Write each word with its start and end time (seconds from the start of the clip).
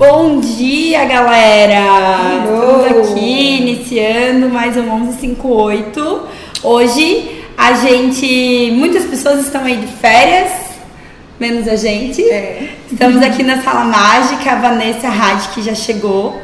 Bom 0.00 0.38
dia, 0.38 1.04
galera! 1.06 1.80
Estamos 2.44 3.10
aqui 3.10 3.56
iniciando 3.56 4.48
mais 4.48 4.76
um 4.76 4.82
1158. 4.84 6.28
Hoje 6.62 7.44
a 7.56 7.72
gente. 7.72 8.70
Muitas 8.76 9.06
pessoas 9.06 9.40
estão 9.40 9.64
aí 9.64 9.76
de 9.76 9.88
férias, 9.88 10.52
menos 11.40 11.66
a 11.66 11.74
gente. 11.74 12.22
É. 12.22 12.76
Estamos 12.92 13.20
aqui 13.24 13.42
na 13.42 13.60
sala 13.60 13.86
mágica, 13.86 14.52
a 14.52 14.54
Vanessa 14.60 15.08
Had 15.08 15.52
que 15.52 15.62
já 15.62 15.74
chegou. 15.74 16.40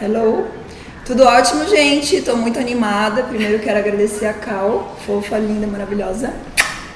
Hello. 0.00 0.46
Tudo 1.04 1.24
ótimo, 1.24 1.66
gente. 1.66 2.20
Tô 2.20 2.36
muito 2.36 2.60
animada. 2.60 3.24
Primeiro 3.24 3.58
quero 3.58 3.80
agradecer 3.80 4.26
a 4.26 4.32
Cal, 4.32 4.96
fofa, 5.04 5.36
linda, 5.38 5.66
maravilhosa, 5.66 6.32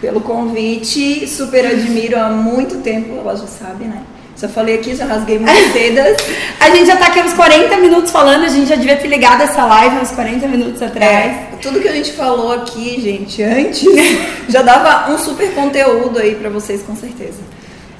pelo 0.01 0.21
convite. 0.21 1.27
Super 1.27 1.67
admiro 1.67 2.17
há 2.17 2.29
muito 2.31 2.77
tempo, 2.77 3.19
ela 3.19 3.35
já 3.35 3.49
sabe, 3.49 3.87
né? 3.87 4.05
Já 4.41 4.49
falei 4.49 4.77
aqui, 4.77 4.95
já 4.97 5.05
rasguei 5.05 5.39
muitas 5.39 5.71
sedas. 5.73 6.17
A 6.59 6.71
gente 6.71 6.87
já 6.87 6.97
tá 6.97 7.09
aqui 7.09 7.21
uns 7.21 7.35
40 7.35 7.77
minutos 7.77 8.11
falando, 8.11 8.45
a 8.45 8.49
gente 8.49 8.69
já 8.69 8.77
devia 8.77 8.97
ter 8.97 9.09
ligado 9.09 9.43
essa 9.43 9.67
live 9.67 9.97
uns 9.97 10.11
40 10.13 10.49
minutos 10.49 10.81
atrás. 10.81 11.13
É, 11.13 11.49
tudo 11.61 11.79
que 11.79 11.89
a 11.89 11.93
gente 11.93 12.13
falou 12.13 12.53
aqui, 12.53 12.99
gente, 13.03 13.43
antes, 13.43 13.85
já 14.49 14.63
dava 14.63 15.13
um 15.13 15.19
super 15.19 15.53
conteúdo 15.53 16.19
aí 16.19 16.37
pra 16.37 16.49
vocês, 16.49 16.83
com 16.83 16.97
certeza. 16.97 17.41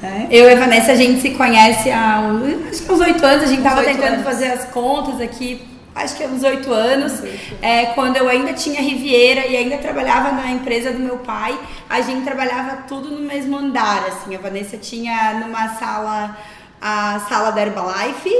É. 0.01 0.25
Eu 0.31 0.49
e 0.49 0.53
a 0.53 0.55
Vanessa, 0.55 0.93
a 0.93 0.95
gente 0.95 1.21
se 1.21 1.29
conhece 1.29 1.91
há 1.91 2.21
uns, 2.21 2.89
uns 2.89 2.99
8 2.99 3.23
anos, 3.23 3.43
a 3.43 3.47
gente 3.47 3.61
tava 3.61 3.83
tentando 3.83 4.13
anos. 4.13 4.23
fazer 4.23 4.47
as 4.47 4.65
contas 4.65 5.21
aqui, 5.21 5.61
acho 5.93 6.15
que 6.15 6.23
há 6.23 6.27
uns 6.27 6.43
8 6.43 6.71
anos, 6.71 7.21
é, 7.61 7.87
quando 7.87 8.17
eu 8.17 8.27
ainda 8.29 8.53
tinha 8.53 8.81
Riviera 8.81 9.45
e 9.47 9.55
ainda 9.57 9.77
trabalhava 9.77 10.31
na 10.31 10.49
empresa 10.51 10.91
do 10.91 10.99
meu 10.99 11.17
pai, 11.19 11.57
a 11.89 12.01
gente 12.01 12.23
trabalhava 12.23 12.83
tudo 12.87 13.09
no 13.09 13.21
mesmo 13.27 13.57
andar, 13.57 14.05
assim, 14.07 14.35
a 14.35 14.39
Vanessa 14.39 14.77
tinha 14.77 15.33
numa 15.35 15.69
sala, 15.75 16.37
a 16.81 17.19
sala 17.27 17.51
da 17.51 17.61
Herbalife, 17.61 18.33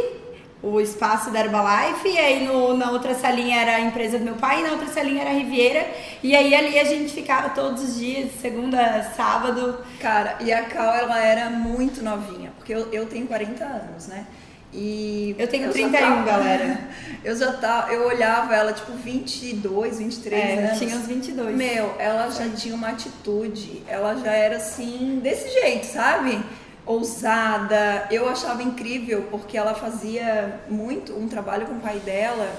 o 0.64 0.80
espaço 0.80 1.32
da 1.32 1.40
Herbalife, 1.40 2.08
e 2.08 2.18
aí 2.20 2.46
no- 2.46 2.77
na 2.77 2.91
outra 2.91 3.16
salinha 3.16 3.60
era 3.60 3.77
a 3.77 3.79
empresa 3.82 4.20
do 4.20 4.24
meu 4.24 4.35
pai, 4.35 4.60
e 4.60 4.63
na 4.63 4.72
outra 4.74 4.88
salinha 4.88 5.22
era 5.22 5.32
a 5.32 5.34
Riviera, 5.34 5.88
e 6.22 6.35
aí 6.35 6.54
ali 6.54 6.77
a 6.79 6.84
gente 6.84 7.12
ficava 7.12 7.49
todos 7.49 7.82
os 7.84 7.98
dias, 7.99 8.29
segunda, 8.40 9.12
sábado, 9.18 9.77
Cara, 9.99 10.35
e 10.40 10.54
a 10.54 10.62
Cal, 10.63 10.94
ela 10.94 11.20
era 11.20 11.49
muito 11.49 12.04
novinha, 12.04 12.52
porque 12.57 12.74
eu, 12.74 12.88
eu 12.94 13.07
tenho 13.07 13.26
40 13.27 13.63
anos, 13.63 14.07
né? 14.07 14.26
E 14.74 15.36
Eu 15.38 15.48
tenho 15.48 15.66
já 15.68 15.74
31, 15.74 16.00
tava- 16.00 16.24
galera. 16.24 16.80
Eu 17.24 17.36
já 17.36 17.52
tava, 17.54 17.91
eu 17.94 18.08
olhava 18.08 18.55
ela 18.55 18.74
tipo 18.74 18.94
22, 18.94 20.00
23 20.00 20.44
é, 20.44 20.66
anos. 20.66 20.80
tinha 20.80 20.96
uns 20.96 21.05
22. 21.05 21.55
Meu, 21.55 21.94
ela 22.00 22.28
já 22.32 22.50
tinha 22.50 22.74
uma 22.74 22.90
atitude, 22.90 23.84
ela 23.88 24.16
já 24.16 24.32
era 24.32 24.58
assim, 24.58 25.20
desse 25.22 25.48
jeito, 25.62 25.86
sabe? 25.86 26.44
Ousada. 26.84 28.08
Eu 28.10 28.28
achava 28.28 28.63
incrível 28.63 29.28
porque 29.30 29.55
ela 29.55 29.76
fazia 29.76 30.60
muito 30.68 31.13
um 31.16 31.28
trabalho 31.28 31.68
com 31.68 31.74
o 31.76 31.80
pai 31.80 32.00
dela, 32.00 32.50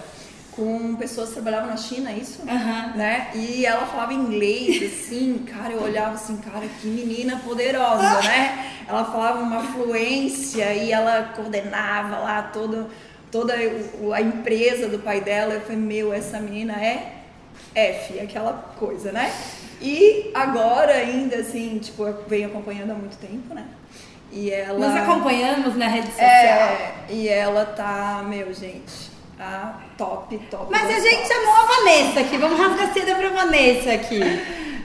com 0.53 0.95
pessoas 0.97 1.29
que 1.29 1.35
trabalhavam 1.35 1.71
na 1.71 1.77
China, 1.77 2.11
é 2.11 2.17
isso? 2.17 2.43
Aham. 2.49 2.93
Né? 2.95 3.31
E 3.35 3.65
ela 3.65 3.87
falava 3.87 4.13
inglês, 4.13 4.83
assim, 4.93 5.45
cara, 5.51 5.73
eu 5.73 5.83
olhava 5.83 6.15
assim, 6.15 6.37
cara, 6.37 6.67
que 6.81 6.87
menina 6.87 7.41
poderosa, 7.45 8.21
né? 8.23 8.71
Ela 8.87 9.05
falava 9.05 9.41
uma 9.41 9.63
fluência 9.63 10.73
e 10.75 10.93
ela 10.93 11.33
coordenava 11.35 12.19
lá 12.19 12.43
todo, 12.43 12.89
toda 13.31 13.55
a 13.55 14.21
empresa 14.21 14.89
do 14.89 14.99
pai 14.99 15.21
dela. 15.21 15.55
Eu 15.55 15.61
falei, 15.63 15.79
meu, 15.79 16.13
essa 16.13 16.39
menina 16.39 16.75
é 16.75 17.23
F, 17.75 18.21
aquela 18.21 18.53
coisa, 18.79 19.11
né? 19.11 19.33
E 19.81 20.31
agora 20.35 20.93
ainda, 20.93 21.37
assim, 21.37 21.79
tipo, 21.79 22.05
eu 22.05 22.25
venho 22.29 22.49
acompanhando 22.49 22.91
há 22.91 22.95
muito 22.95 23.17
tempo, 23.17 23.55
né? 23.55 23.67
E 24.31 24.51
ela... 24.51 24.79
Nos 24.79 24.97
acompanhamos 24.97 25.77
na 25.77 25.89
rede 25.89 26.09
social. 26.09 26.29
É, 26.29 26.95
e 27.11 27.29
ela 27.29 27.67
tá, 27.67 28.25
meu, 28.27 28.53
gente, 28.55 29.12
a 29.43 29.75
top, 29.99 30.39
top. 30.51 30.67
Mas 30.71 30.89
a 30.89 31.01
gente 31.01 31.23
tops. 31.23 31.29
chamou 31.29 31.55
a 31.55 31.67
Vanessa 31.67 32.21
aqui. 32.21 32.39
Vamos 32.39 32.59
rasgar 32.59 32.93
seda 32.93 33.15
pra 33.15 33.29
Vanessa 33.31 33.93
aqui. 33.93 34.21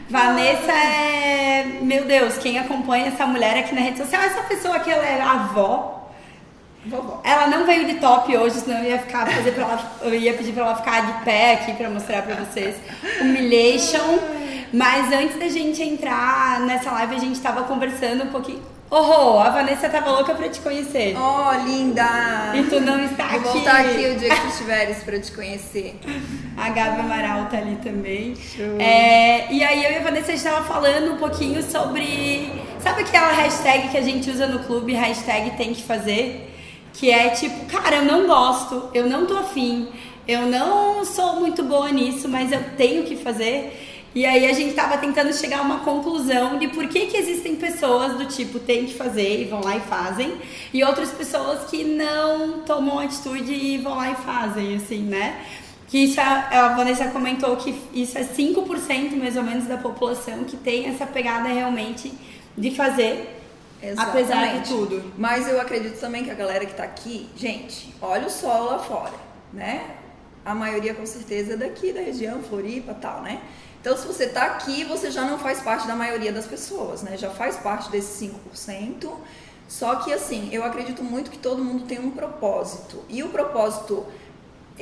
Vanessa 0.10 0.72
é. 0.72 1.80
Meu 1.82 2.06
Deus, 2.06 2.38
quem 2.38 2.58
acompanha 2.58 3.08
essa 3.08 3.26
mulher 3.28 3.58
aqui 3.58 3.76
na 3.76 3.82
rede 3.82 3.98
social, 3.98 4.22
essa 4.24 4.42
pessoa 4.44 4.80
que 4.80 4.90
ela 4.90 5.06
é 5.06 5.22
avó. 5.22 6.10
Vovó. 6.86 7.22
Ela 7.24 7.48
não 7.48 7.66
veio 7.66 7.86
de 7.86 7.96
top 7.96 8.36
hoje, 8.36 8.62
senão 8.62 8.78
eu 8.78 8.92
ia 8.92 9.00
ficar 9.00 9.28
fazer 9.28 9.52
pra 9.52 9.64
ela, 9.64 9.92
eu 10.04 10.16
ia 10.16 10.34
pedir 10.34 10.54
pra 10.54 10.64
ela 10.64 10.76
ficar 10.76 11.02
de 11.02 11.26
pé 11.26 11.54
aqui 11.54 11.74
pra 11.74 11.90
mostrar 11.90 12.22
pra 12.22 12.36
vocês. 12.36 12.76
Humiliation. 13.22 14.20
Mas 14.74 15.12
antes 15.12 15.38
da 15.38 15.50
gente 15.50 15.82
entrar 15.84 16.62
nessa 16.62 16.92
live, 16.92 17.16
a 17.16 17.20
gente 17.20 17.40
tava 17.40 17.64
conversando 17.64 18.24
um 18.24 18.28
pouquinho. 18.28 18.77
Oh, 18.90 19.38
a 19.40 19.50
Vanessa 19.50 19.90
tava 19.90 20.12
louca 20.12 20.34
pra 20.34 20.48
te 20.48 20.62
conhecer. 20.62 21.14
Oh, 21.18 21.52
linda! 21.66 22.54
E 22.56 22.64
tu 22.70 22.80
não 22.80 23.04
está 23.04 23.28
Vou 23.28 23.40
aqui. 23.40 23.48
voltar 23.50 23.82
aqui 23.82 24.06
o 24.08 24.16
dia 24.18 24.30
que 24.30 24.42
tu 24.42 24.48
estiveres 24.48 25.04
pra 25.04 25.20
te 25.20 25.32
conhecer. 25.34 26.00
A 26.56 26.70
Gabi 26.70 27.02
Amaral 27.02 27.46
tá 27.48 27.58
ali 27.58 27.78
também. 27.84 28.34
É, 28.80 29.52
e 29.54 29.62
aí 29.64 29.84
eu 29.84 29.92
e 29.92 29.96
a 29.98 30.00
Vanessa 30.02 30.32
a 30.32 30.36
gente 30.36 30.44
tava 30.44 30.66
falando 30.66 31.14
um 31.14 31.18
pouquinho 31.18 31.62
sobre. 31.62 32.50
Sabe 32.80 33.02
aquela 33.02 33.32
hashtag 33.34 33.90
que 33.90 33.98
a 33.98 34.02
gente 34.02 34.30
usa 34.32 34.48
no 34.48 34.60
clube, 34.60 34.94
hashtag 34.94 35.52
tem 35.52 35.74
que 35.74 35.84
fazer? 35.84 36.52
Que 36.94 37.12
é 37.12 37.30
tipo, 37.30 37.66
cara, 37.66 37.98
eu 37.98 38.06
não 38.06 38.26
gosto, 38.26 38.90
eu 38.94 39.06
não 39.08 39.28
tô 39.28 39.38
afim, 39.38 39.88
eu 40.28 40.48
não 40.48 41.06
sou 41.06 41.36
muito 41.36 41.62
boa 41.64 41.92
nisso, 41.92 42.28
mas 42.28 42.52
eu 42.52 42.64
tenho 42.76 43.04
que 43.04 43.16
fazer. 43.18 43.87
E 44.18 44.26
aí 44.26 44.48
a 44.48 44.54
gente 44.54 44.74
tava 44.74 44.98
tentando 44.98 45.32
chegar 45.32 45.60
a 45.60 45.62
uma 45.62 45.82
conclusão 45.82 46.58
de 46.58 46.70
por 46.70 46.88
que, 46.88 47.06
que 47.06 47.18
existem 47.18 47.56
pessoas 47.56 48.18
do 48.18 48.26
tipo 48.26 48.58
tem 48.58 48.88
que 48.88 48.96
fazer 48.96 49.42
e 49.42 49.46
vão 49.46 49.62
lá 49.62 49.78
e 49.78 49.80
fazem, 49.80 50.34
e 50.74 50.84
outras 50.84 51.12
pessoas 51.12 51.70
que 51.70 51.84
não 51.84 52.62
tomam 52.62 52.98
atitude 52.98 53.54
e 53.54 53.78
vão 53.78 53.94
lá 53.94 54.10
e 54.10 54.16
fazem, 54.16 54.76
assim, 54.76 55.04
né? 55.04 55.46
Que 55.88 56.00
isso 56.00 56.20
é, 56.20 56.24
a 56.24 56.70
Vanessa 56.70 57.10
comentou 57.10 57.58
que 57.58 57.80
isso 57.94 58.18
é 58.18 58.24
5% 58.24 59.16
mais 59.16 59.38
ou 59.38 59.44
menos 59.44 59.66
da 59.66 59.78
população 59.78 60.46
que 60.46 60.58
tem 60.58 60.88
essa 60.88 61.06
pegada 61.06 61.50
realmente 61.50 62.12
de 62.58 62.72
fazer, 62.72 63.40
apesar 63.96 64.48
de 64.48 64.58
Exatamente. 64.58 64.70
tudo. 64.70 65.14
Mas 65.16 65.48
eu 65.48 65.62
acredito 65.62 66.00
também 66.00 66.24
que 66.24 66.32
a 66.32 66.34
galera 66.34 66.66
que 66.66 66.74
tá 66.74 66.86
aqui, 66.86 67.30
gente, 67.36 67.94
olha 68.02 68.26
o 68.26 68.32
sol 68.32 68.66
lá 68.66 68.80
fora, 68.80 69.14
né? 69.54 69.92
A 70.44 70.56
maioria 70.56 70.96
com 70.96 71.06
certeza 71.06 71.54
é 71.54 71.58
daqui 71.58 71.94
da 71.94 72.02
região, 72.02 72.42
Floripa 72.42 72.94
e 72.94 72.96
tal, 72.96 73.22
né? 73.22 73.42
Então, 73.88 73.98
se 73.98 74.06
você 74.06 74.28
tá 74.28 74.44
aqui, 74.48 74.84
você 74.84 75.10
já 75.10 75.24
não 75.24 75.40
faz 75.40 75.62
parte 75.62 75.88
da 75.88 75.96
maioria 75.96 76.34
das 76.34 76.46
pessoas, 76.46 77.04
né? 77.04 77.16
Já 77.16 77.30
faz 77.30 77.56
parte 77.56 77.90
desses 77.90 78.30
5%. 78.54 79.10
Só 79.70 79.96
que, 79.96 80.12
assim, 80.12 80.50
eu 80.52 80.62
acredito 80.66 81.02
muito 81.02 81.32
que 81.32 81.38
todo 81.38 81.64
mundo 81.64 81.86
tem 81.86 81.98
um 81.98 82.12
propósito. 82.12 83.02
E 83.08 83.24
o 83.24 83.30
propósito 83.30 84.06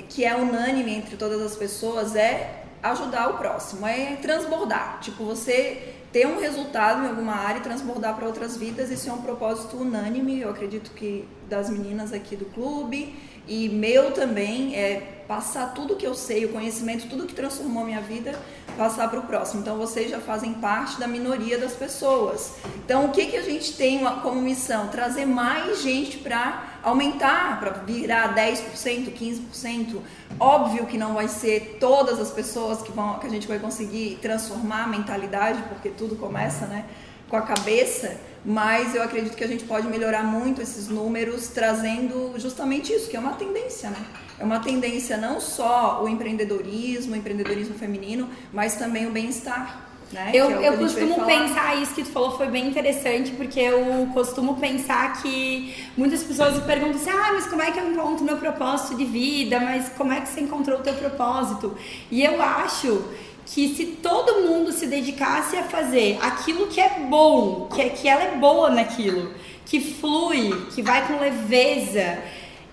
que 0.10 0.26
é 0.26 0.36
unânime 0.36 0.92
entre 0.92 1.18
todas 1.18 1.40
as 1.40 1.56
pessoas 1.56 2.16
é 2.16 2.64
ajudar 2.82 3.30
o 3.30 3.38
próximo, 3.38 3.86
é 3.86 4.16
transbordar. 4.16 4.98
Tipo, 5.02 5.24
você 5.24 5.94
ter 6.16 6.26
um 6.26 6.40
resultado 6.40 7.04
em 7.04 7.10
alguma 7.10 7.34
área 7.34 7.60
e 7.60 7.62
transbordar 7.62 8.16
para 8.16 8.26
outras 8.26 8.56
vidas, 8.56 8.90
isso 8.90 9.10
é 9.10 9.12
um 9.12 9.22
propósito 9.22 9.76
unânime, 9.76 10.40
eu 10.40 10.50
acredito 10.50 10.92
que 10.92 11.28
das 11.50 11.70
meninas 11.70 12.14
aqui 12.14 12.38
do 12.38 12.46
clube 12.46 13.14
e 13.46 13.68
meu 13.68 14.12
também 14.12 14.78
é 14.78 15.24
passar 15.28 15.74
tudo 15.74 15.98
que 15.98 16.08
eu 16.08 16.16
sei, 16.16 16.46
o 16.46 16.54
conhecimento, 16.54 17.10
tudo 17.10 17.26
que 17.26 17.34
transformou 17.34 17.84
minha 17.84 18.00
vida, 18.00 18.34
passar 18.78 19.10
para 19.10 19.20
o 19.20 19.24
próximo. 19.24 19.60
Então 19.60 19.78
vocês 19.78 20.10
já 20.10 20.22
fazem 20.22 20.54
parte 20.54 20.98
da 20.98 21.06
minoria 21.06 21.58
das 21.58 21.74
pessoas. 21.74 22.54
Então 22.86 23.08
o 23.08 23.12
que 23.12 23.26
que 23.26 23.36
a 23.36 23.42
gente 23.42 23.74
tem 23.74 24.00
como 24.22 24.42
missão? 24.42 24.88
Trazer 24.88 25.26
mais 25.26 25.82
gente 25.82 26.20
para 26.20 26.75
aumentar, 26.86 27.60
para 27.60 27.72
virar 27.72 28.36
10%, 28.36 29.12
15%. 29.12 30.00
Óbvio 30.40 30.86
que 30.86 31.00
não 31.00 31.16
vai 31.16 31.28
ser 31.28 31.78
todas 31.80 32.20
as 32.20 32.30
pessoas 32.30 32.84
que 32.84 32.92
vão 32.92 33.18
que 33.18 33.26
a 33.26 33.30
gente 33.30 33.48
vai 33.48 33.58
conseguir 33.58 34.20
transformar 34.22 34.84
a 34.84 34.88
mentalidade, 34.88 35.64
porque 35.64 35.90
tudo 35.90 36.16
começa, 36.16 36.68
né, 36.68 36.86
com 37.28 37.36
a 37.36 37.42
cabeça, 37.42 38.16
mas 38.46 38.94
eu 38.94 39.02
acredito 39.02 39.36
que 39.36 39.44
a 39.44 39.48
gente 39.48 39.64
pode 39.64 39.88
melhorar 39.88 40.24
muito 40.24 40.62
esses 40.62 40.88
números 40.88 41.48
trazendo 41.48 42.36
justamente 42.38 42.94
isso, 42.94 43.10
que 43.10 43.18
é 43.18 43.20
uma 43.20 43.34
tendência, 43.34 43.90
né? 43.90 44.06
É 44.38 44.44
uma 44.44 44.60
tendência 44.60 45.18
não 45.18 45.40
só 45.42 46.04
o 46.04 46.08
empreendedorismo, 46.08 47.14
o 47.14 47.18
empreendedorismo 47.18 47.74
feminino, 47.74 48.30
mas 48.54 48.76
também 48.76 49.08
o 49.08 49.12
bem-estar. 49.12 49.90
Né? 50.16 50.32
Eu, 50.34 50.50
é 50.62 50.70
eu 50.70 50.78
costumo 50.78 51.26
pensar, 51.26 51.76
isso 51.76 51.94
que 51.94 52.02
tu 52.02 52.10
falou 52.10 52.38
foi 52.38 52.48
bem 52.48 52.70
interessante, 52.70 53.32
porque 53.32 53.60
eu 53.60 54.10
costumo 54.14 54.56
pensar 54.56 55.22
que 55.22 55.76
muitas 55.98 56.24
pessoas 56.24 56.56
me 56.56 56.62
perguntam 56.62 56.96
assim, 56.96 57.10
ah, 57.10 57.34
mas 57.34 57.46
como 57.48 57.62
é 57.62 57.70
que 57.70 57.78
eu 57.78 57.92
encontro 57.92 58.24
meu 58.24 58.38
propósito 58.38 58.96
de 58.96 59.04
vida? 59.04 59.60
Mas 59.60 59.90
como 59.90 60.14
é 60.14 60.22
que 60.22 60.30
você 60.30 60.40
encontrou 60.40 60.80
o 60.80 60.82
teu 60.82 60.94
propósito? 60.94 61.76
E 62.10 62.24
eu 62.24 62.42
acho 62.42 63.04
que 63.46 63.76
se 63.76 63.86
todo 63.88 64.48
mundo 64.48 64.72
se 64.72 64.88
dedicasse 64.88 65.58
a 65.58 65.64
fazer 65.64 66.18
aquilo 66.22 66.68
que 66.68 66.80
é 66.80 66.98
bom, 67.10 67.68
que, 67.76 67.82
é, 67.82 67.90
que 67.90 68.08
ela 68.08 68.24
é 68.24 68.38
boa 68.38 68.70
naquilo, 68.70 69.34
que 69.66 69.82
flui, 69.82 70.68
que 70.74 70.82
vai 70.82 71.06
com 71.08 71.20
leveza, 71.20 72.20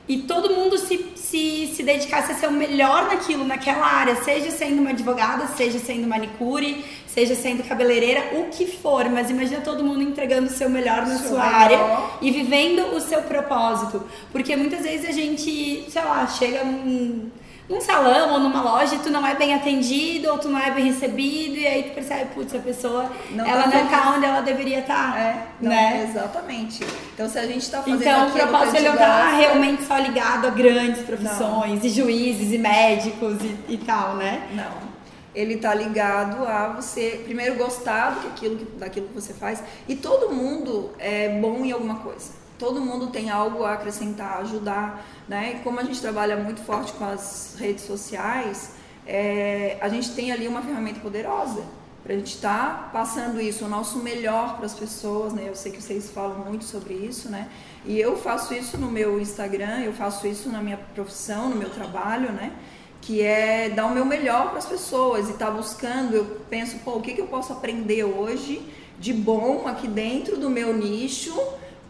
e 0.09 0.19
todo 0.19 0.55
mundo 0.55 0.79
se, 0.79 1.13
se, 1.33 1.73
se 1.75 1.83
dedicasse 1.83 2.33
a 2.33 2.35
ser 2.35 2.47
o 2.47 2.53
melhor 2.53 3.07
naquilo, 3.07 3.43
naquela 3.43 3.87
área, 3.87 4.17
seja 4.17 4.51
sendo 4.51 4.83
uma 4.83 4.91
advogada, 4.91 5.47
seja 5.57 5.79
sendo 5.79 6.07
manicure, 6.07 6.85
seja 7.07 7.35
sendo 7.35 7.67
cabeleireira, 7.67 8.39
o 8.39 8.51
que 8.51 8.67
for, 8.67 9.09
mas 9.09 9.31
imagina 9.31 9.63
todo 9.63 9.83
mundo 9.83 10.03
entregando 10.03 10.49
o 10.49 10.53
seu 10.53 10.69
melhor 10.69 11.07
na 11.07 11.17
sua 11.17 11.43
área 11.43 11.79
e 12.21 12.31
vivendo 12.31 12.95
o 12.95 13.01
seu 13.01 13.23
propósito. 13.23 14.05
Porque 14.31 14.55
muitas 14.55 14.83
vezes 14.83 15.09
a 15.09 15.13
gente, 15.13 15.91
sei 15.91 16.05
lá, 16.05 16.27
chega 16.27 16.65
num 16.65 17.31
num 17.69 17.81
salão 17.81 18.33
ou 18.33 18.41
numa 18.41 18.61
loja 18.61 18.97
e 18.97 18.99
tu 18.99 19.11
não 19.11 19.27
é 19.27 19.35
bem 19.35 19.55
atendido 19.55 20.31
ou 20.31 20.39
tu 20.39 20.49
não 20.49 20.59
é 20.59 20.71
bem 20.71 20.87
recebido 20.87 21.57
e 21.57 21.67
aí 21.67 21.85
tu 21.85 21.95
percebe, 21.95 22.35
putz, 22.35 22.55
a 22.55 22.59
pessoa 22.59 23.11
não 23.31 23.47
ela 23.47 23.65
tá 23.65 23.79
não 23.79 23.89
tá 23.89 24.15
onde 24.15 24.27
ela 24.27 24.41
deveria 24.41 24.81
estar. 24.81 25.13
Tá, 25.13 25.19
é, 25.19 25.47
não, 25.61 25.71
né? 25.71 26.07
Exatamente. 26.09 26.85
Então 27.15 27.29
se 27.29 27.39
a 27.39 27.47
gente 27.47 27.71
tá 27.71 27.83
fazendo 27.83 28.01
Então 28.01 28.29
o 28.29 28.33
propósito 28.33 28.77
ele 28.77 28.89
não 28.89 28.97
tá 28.97 29.31
realmente 29.31 29.85
só 29.85 29.97
ligado 29.99 30.47
a 30.47 30.51
grandes 30.51 31.03
profissões 31.03 31.81
não. 31.81 31.87
e 31.87 31.89
juízes 31.89 32.53
e 32.53 32.59
médicos 32.59 33.39
e, 33.43 33.75
e 33.75 33.79
tal, 33.79 34.17
né? 34.17 34.49
Não 34.53 34.93
ele 35.35 35.57
tá 35.57 35.73
ligado 35.73 36.47
a 36.47 36.69
você 36.69 37.23
primeiro 37.25 37.55
gostar 37.55 38.11
do 38.11 38.21
que 38.21 38.27
aquilo, 38.27 38.57
daquilo 38.79 39.09
que 39.09 39.15
você 39.15 39.33
faz 39.33 39.63
e 39.89 39.97
todo 39.97 40.31
mundo 40.31 40.91
é 40.99 41.31
bom 41.41 41.65
em 41.65 41.73
alguma 41.73 41.97
coisa 41.97 42.42
todo 42.63 42.81
mundo 42.81 43.09
tem 43.09 43.29
algo 43.29 43.65
a 43.65 43.73
acrescentar, 43.73 44.39
ajudar, 44.43 45.05
né? 45.29 45.57
E 45.57 45.65
como 45.65 45.81
a 45.81 45.83
gente 45.83 46.01
trabalha 46.01 46.37
muito 46.37 46.61
forte 46.61 46.93
com 46.93 47.05
as 47.05 47.57
redes 47.59 47.85
sociais, 47.85 48.75
é, 49.05 49.77
a 49.81 49.89
gente 49.89 50.13
tem 50.13 50.31
ali 50.31 50.47
uma 50.47 50.63
ferramenta 50.63 51.01
poderosa 51.01 51.65
para 52.05 52.13
a 52.13 52.17
gente 52.17 52.37
estar 52.37 52.85
tá 52.85 52.91
passando 52.93 53.41
isso, 53.41 53.65
o 53.65 53.69
nosso 53.69 53.99
melhor 53.99 54.59
para 54.59 54.67
as 54.67 54.75
pessoas, 54.75 55.33
né? 55.33 55.47
Eu 55.49 55.57
sei 55.57 55.73
que 55.73 55.83
vocês 55.83 56.09
falam 56.13 56.39
muito 56.45 56.65
sobre 56.65 56.95
isso, 56.95 57.29
né? 57.29 57.49
E 57.85 57.99
eu 57.99 58.17
faço 58.17 58.55
isso 58.55 58.79
no 58.79 58.89
meu 58.89 59.21
Instagram, 59.21 59.81
eu 59.81 59.93
faço 59.93 60.25
isso 60.29 60.49
na 60.49 60.63
minha 60.63 60.77
profissão, 60.95 61.49
no 61.49 61.57
meu 61.57 61.71
trabalho, 61.71 62.31
né? 62.31 62.53
Que 63.01 63.23
é 63.23 63.71
dar 63.71 63.87
o 63.87 63.91
meu 63.91 64.05
melhor 64.05 64.51
para 64.51 64.59
as 64.59 64.67
pessoas 64.67 65.29
e 65.29 65.33
estar 65.33 65.47
tá 65.47 65.51
buscando. 65.51 66.15
Eu 66.15 66.25
penso, 66.49 66.79
pô, 66.85 66.93
o 66.93 67.03
que, 67.03 67.13
que 67.13 67.21
eu 67.21 67.27
posso 67.27 67.53
aprender 67.53 68.05
hoje 68.05 68.63
de 69.01 69.13
bom 69.13 69.67
aqui 69.67 69.89
dentro 69.89 70.37
do 70.37 70.49
meu 70.49 70.73
nicho 70.73 71.35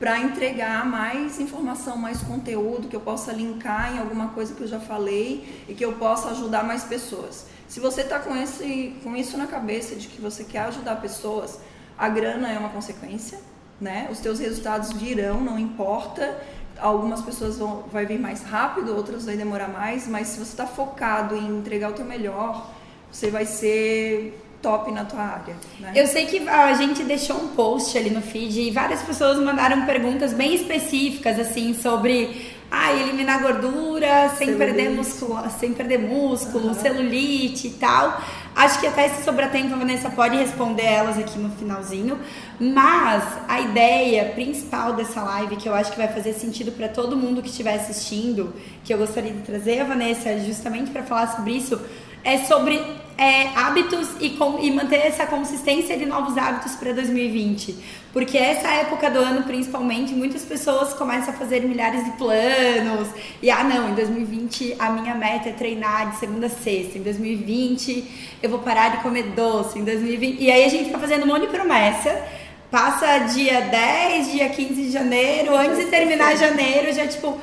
para 0.02 0.19
entregar 0.19 0.84
mais 0.84 1.38
informação, 1.38 1.96
mais 1.96 2.20
conteúdo, 2.22 2.88
que 2.88 2.96
eu 2.96 3.00
possa 3.00 3.32
linkar 3.32 3.94
em 3.94 4.00
alguma 4.00 4.31
coisa 4.31 4.52
que 4.52 4.60
eu 4.60 4.66
já 4.66 4.81
falei 4.81 5.62
e 5.69 5.75
que 5.75 5.84
eu 5.84 5.93
possa 5.93 6.31
ajudar 6.31 6.64
mais 6.64 6.82
pessoas. 6.82 7.46
Se 7.69 7.78
você 7.78 8.00
está 8.00 8.19
com, 8.19 8.34
esse, 8.34 8.96
com 9.04 9.14
isso 9.14 9.38
na 9.38 9.46
cabeça 9.46 9.94
de 9.94 10.08
que 10.08 10.20
você 10.20 10.43
quer 10.43 10.62
ajudar 10.62 10.96
pessoas, 10.96 11.60
a 11.96 12.08
grana 12.08 12.50
é 12.50 12.58
uma 12.58 12.70
consequência, 12.70 13.38
né? 13.81 14.08
Os 14.10 14.19
teus 14.19 14.40
resultados 14.40 14.93
virão, 14.93 15.40
não 15.40 15.56
importa. 15.56 16.37
Algumas 16.81 17.22
pessoas 17.22 17.58
vão 17.58 17.82
vai 17.82 18.04
vir 18.04 18.19
mais 18.19 18.43
rápido, 18.43 18.96
outras 18.96 19.25
vai 19.25 19.37
demorar 19.37 19.69
mais, 19.69 20.08
mas 20.08 20.26
se 20.26 20.38
você 20.40 20.50
está 20.50 20.66
focado 20.66 21.37
em 21.37 21.58
entregar 21.58 21.93
o 21.93 21.93
teu 21.93 22.04
melhor, 22.04 22.72
você 23.08 23.31
vai 23.31 23.46
ser 23.46 24.37
top 24.62 24.91
na 24.93 25.05
tua 25.05 25.20
área. 25.20 25.56
Né? 25.81 25.93
Eu 25.94 26.06
sei 26.06 26.26
que 26.26 26.49
a 26.49 26.73
gente 26.75 27.03
deixou 27.03 27.37
um 27.37 27.49
post 27.49 27.99
ali 27.99 28.11
no 28.11 28.23
feed 28.23 28.61
e 28.61 28.70
várias 28.70 29.03
pessoas 29.03 29.38
mandaram 29.38 29.85
perguntas 29.85 30.32
bem 30.32 30.55
específicas 30.55 31.38
assim 31.38 31.75
sobre 31.75 32.53
ah, 32.75 32.91
eliminar 32.91 33.43
gordura 33.43 34.31
sem 34.38 34.56
perder 34.56 34.88
músculo, 34.88 35.38
sem 35.61 35.75
perder 35.75 35.99
músculo, 35.99 36.69
uhum. 36.69 36.75
celulite 36.75 37.67
e 37.67 37.70
tal. 37.73 38.19
Acho 38.56 38.81
que 38.81 38.87
até 38.87 39.11
se 39.11 39.23
sobrar 39.25 39.50
tempo 39.50 39.75
a 39.75 39.76
Vanessa 39.76 40.09
pode 40.09 40.37
responder 40.37 40.85
elas 40.85 41.19
aqui 41.19 41.38
no 41.38 41.50
finalzinho. 41.50 42.19
Mas 42.59 43.25
a 43.47 43.61
ideia 43.61 44.25
principal 44.35 44.94
dessa 44.94 45.23
live, 45.23 45.56
que 45.56 45.69
eu 45.69 45.75
acho 45.75 45.91
que 45.91 45.99
vai 45.99 46.09
fazer 46.09 46.32
sentido 46.32 46.73
para 46.73 46.88
todo 46.88 47.14
mundo 47.14 47.43
que 47.43 47.50
estiver 47.50 47.75
assistindo, 47.75 48.55
que 48.82 48.94
eu 48.94 48.97
gostaria 48.97 49.32
de 49.32 49.43
trazer 49.43 49.81
a 49.81 49.85
Vanessa 49.85 50.38
justamente 50.41 50.91
para 50.91 51.03
falar 51.03 51.26
sobre 51.37 51.53
isso, 51.53 51.79
é 52.25 52.39
sobre 52.39 52.81
é, 53.17 53.49
hábitos 53.55 54.09
e, 54.21 54.31
com, 54.31 54.59
e 54.59 54.71
manter 54.71 54.97
essa 54.97 55.27
consistência 55.27 55.97
de 55.97 56.07
novos 56.07 56.37
hábitos 56.37 56.73
para 56.75 56.93
2020. 56.93 58.03
Porque 58.13 58.37
essa 58.37 58.69
época 58.69 59.11
do 59.11 59.19
ano, 59.19 59.45
principalmente, 59.45 60.13
muitas 60.13 60.45
pessoas 60.45 60.93
começam 60.93 61.33
a 61.33 61.37
fazer 61.37 61.61
milhares 61.61 62.05
de 62.05 62.11
planos. 62.13 63.09
E, 63.41 63.51
ah, 63.51 63.65
não, 63.65 63.91
em 63.91 63.95
2020 63.95 64.77
a 64.79 64.91
minha 64.91 65.15
meta 65.15 65.49
é 65.49 65.53
treinar 65.53 66.11
de 66.11 66.17
segunda 66.19 66.47
a 66.47 66.51
sexta. 66.51 66.99
Em 66.99 67.03
2020 67.03 68.39
eu 68.43 68.51
vou 68.51 68.59
parar 68.59 68.91
de 68.91 69.03
comer 69.03 69.33
doce. 69.35 69.79
Em 69.79 69.85
2020... 69.85 70.43
E 70.43 70.51
aí 70.51 70.65
a 70.65 70.69
gente 70.69 70.87
fica 70.87 70.99
fazendo 70.99 71.25
um 71.25 71.29
monte 71.29 71.43
de 71.43 71.49
promessa. 71.49 72.23
Passa 72.71 73.19
dia 73.19 73.61
10, 73.61 74.33
dia 74.33 74.49
15 74.49 74.75
de 74.75 74.91
janeiro, 74.91 75.55
antes 75.55 75.77
de 75.77 75.87
terminar 75.91 76.35
janeiro, 76.37 76.91
já 76.95 77.07
tipo 77.07 77.39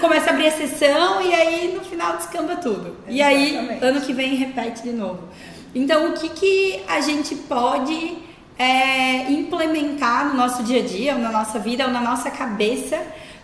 começa 0.00 0.30
a 0.30 0.32
abrir 0.32 0.48
a 0.48 0.50
sessão 0.50 1.22
e 1.22 1.34
aí 1.34 1.74
no 1.74 1.84
final 1.84 2.16
descamba 2.16 2.56
tudo. 2.56 2.96
Exatamente. 3.06 3.14
E 3.16 3.22
aí, 3.22 3.78
ano 3.80 4.00
que 4.00 4.12
vem, 4.12 4.34
repete 4.34 4.82
de 4.82 4.92
novo. 4.92 5.28
Então, 5.74 6.10
o 6.10 6.12
que, 6.12 6.28
que 6.30 6.82
a 6.88 7.00
gente 7.00 7.34
pode 7.34 8.18
é, 8.58 9.30
implementar 9.30 10.28
no 10.28 10.34
nosso 10.34 10.62
dia 10.62 10.80
a 10.80 10.84
dia, 10.84 11.14
ou 11.14 11.20
na 11.20 11.30
nossa 11.30 11.58
vida, 11.58 11.84
ou 11.84 11.90
na 11.90 12.00
nossa 12.00 12.30
cabeça, 12.30 13.00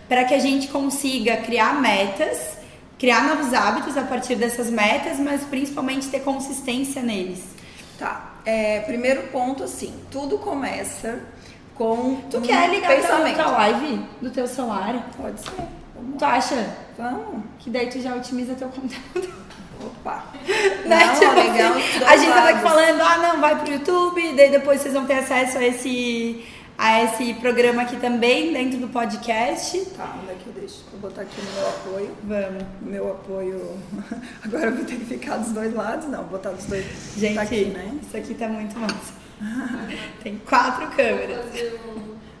para 0.09 0.25
que 0.25 0.33
a 0.33 0.39
gente 0.39 0.67
consiga 0.67 1.37
criar 1.37 1.79
metas, 1.79 2.57
criar 2.99 3.23
novos 3.23 3.53
hábitos 3.53 3.97
a 3.97 4.03
partir 4.03 4.35
dessas 4.35 4.69
metas, 4.69 5.19
mas 5.19 5.43
principalmente 5.43 6.07
ter 6.09 6.19
consistência 6.19 7.01
neles? 7.01 7.43
Tá. 7.97 8.33
É, 8.45 8.81
primeiro 8.81 9.23
ponto, 9.29 9.63
assim, 9.63 9.93
tudo 10.11 10.37
começa 10.37 11.19
com. 11.73 12.21
Tu 12.29 12.37
um 12.37 12.41
quer 12.41 12.69
ligar 12.69 12.95
pensamento. 12.95 13.35
pra 13.35 13.49
live 13.49 14.01
do 14.21 14.29
teu 14.29 14.47
celular? 14.47 15.09
Pode 15.17 15.39
ser. 15.39 15.84
Tu 16.17 16.25
acha? 16.25 16.75
Vamos. 16.97 17.43
Que 17.59 17.69
daí 17.69 17.87
tu 17.87 17.99
já 17.99 18.15
otimiza 18.15 18.55
teu 18.55 18.69
conteúdo. 18.69 19.45
Opa! 19.81 20.25
né? 20.85 21.05
Não, 21.05 21.13
tipo 21.13 21.33
legal. 21.33 21.73
Assim, 21.73 22.03
a 22.05 22.17
gente 22.17 22.33
tava 22.33 22.49
aqui 22.49 22.61
falando, 22.61 23.01
ah, 23.01 23.17
não, 23.17 23.41
vai 23.41 23.59
pro 23.59 23.71
YouTube, 23.71 24.33
daí 24.35 24.49
depois 24.49 24.81
vocês 24.81 24.93
vão 24.93 25.05
ter 25.05 25.15
acesso 25.15 25.57
a 25.57 25.65
esse, 25.65 26.45
a 26.77 27.03
esse 27.03 27.33
programa 27.35 27.81
aqui 27.81 27.97
também, 27.97 28.53
dentro 28.53 28.79
do 28.79 28.87
podcast. 28.87 29.77
Tá, 29.97 30.15
onde 30.21 30.31
é 30.31 30.35
que 30.35 30.47
eu 30.47 30.53
deixo? 30.53 30.83
Vou 30.91 31.01
botar 31.01 31.21
aqui 31.21 31.41
no 31.41 31.51
meu 31.51 31.67
apoio. 31.69 32.17
Vamos. 32.23 32.63
Meu 32.81 33.11
apoio. 33.11 33.77
Agora 34.43 34.65
eu 34.67 34.75
vou 34.75 34.85
ter 34.85 34.95
que 34.95 35.05
ficar 35.05 35.37
dos 35.37 35.51
dois 35.51 35.73
lados? 35.73 36.07
Não, 36.07 36.19
vou 36.19 36.29
botar 36.31 36.51
dos 36.51 36.65
dois. 36.65 36.85
Gente, 37.17 37.35
tá 37.35 37.41
aqui, 37.41 37.65
né? 37.65 37.99
isso 38.01 38.17
aqui 38.17 38.33
tá 38.33 38.47
muito 38.47 38.77
massa. 38.79 39.13
Tem 40.23 40.37
quatro 40.37 40.87
câmeras. 40.95 41.45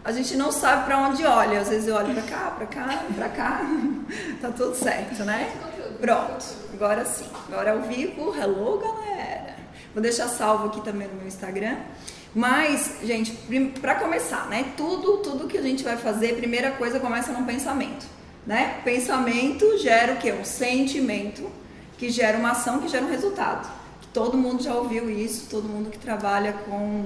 A 0.05 0.11
gente 0.11 0.37
não 0.37 0.51
sabe 0.51 0.85
para 0.85 0.99
onde 0.99 1.25
olha. 1.25 1.59
Às 1.61 1.69
vezes 1.69 1.87
eu 1.87 1.95
olho 1.95 2.13
para 2.13 2.21
cá, 2.21 2.51
para 2.51 2.67
cá, 2.67 3.03
para 3.15 3.29
cá. 3.29 3.61
tá 4.39 4.51
tudo 4.51 4.75
certo, 4.75 5.23
né? 5.23 5.51
Pronto. 5.99 6.45
Agora 6.73 7.03
sim. 7.03 7.25
Agora 7.51 7.71
ao 7.71 7.81
vivo. 7.81 8.31
Hello, 8.37 8.77
galera. 8.77 9.55
Vou 9.95 10.03
deixar 10.03 10.27
salvo 10.27 10.67
aqui 10.67 10.79
também 10.81 11.07
no 11.07 11.15
meu 11.15 11.27
Instagram. 11.27 11.77
Mas, 12.35 12.97
gente, 13.03 13.31
para 13.81 13.95
começar, 13.95 14.47
né? 14.47 14.73
Tudo, 14.77 15.17
tudo 15.23 15.47
que 15.47 15.57
a 15.57 15.61
gente 15.61 15.83
vai 15.83 15.97
fazer, 15.97 16.35
primeira 16.35 16.69
coisa 16.71 16.99
começa 16.99 17.31
num 17.31 17.45
pensamento, 17.45 18.05
né? 18.45 18.81
Pensamento 18.83 19.79
gera 19.79 20.13
o 20.13 20.17
quê? 20.17 20.33
Um 20.33 20.43
sentimento 20.43 21.49
que 21.97 22.09
gera 22.09 22.37
uma 22.37 22.51
ação 22.51 22.79
que 22.79 22.89
gera 22.89 23.05
um 23.05 23.09
resultado. 23.09 23.67
Todo 24.13 24.37
mundo 24.37 24.61
já 24.61 24.75
ouviu 24.75 25.09
isso, 25.09 25.47
todo 25.49 25.67
mundo 25.67 25.89
que 25.89 25.97
trabalha 25.97 26.53
com 26.53 27.05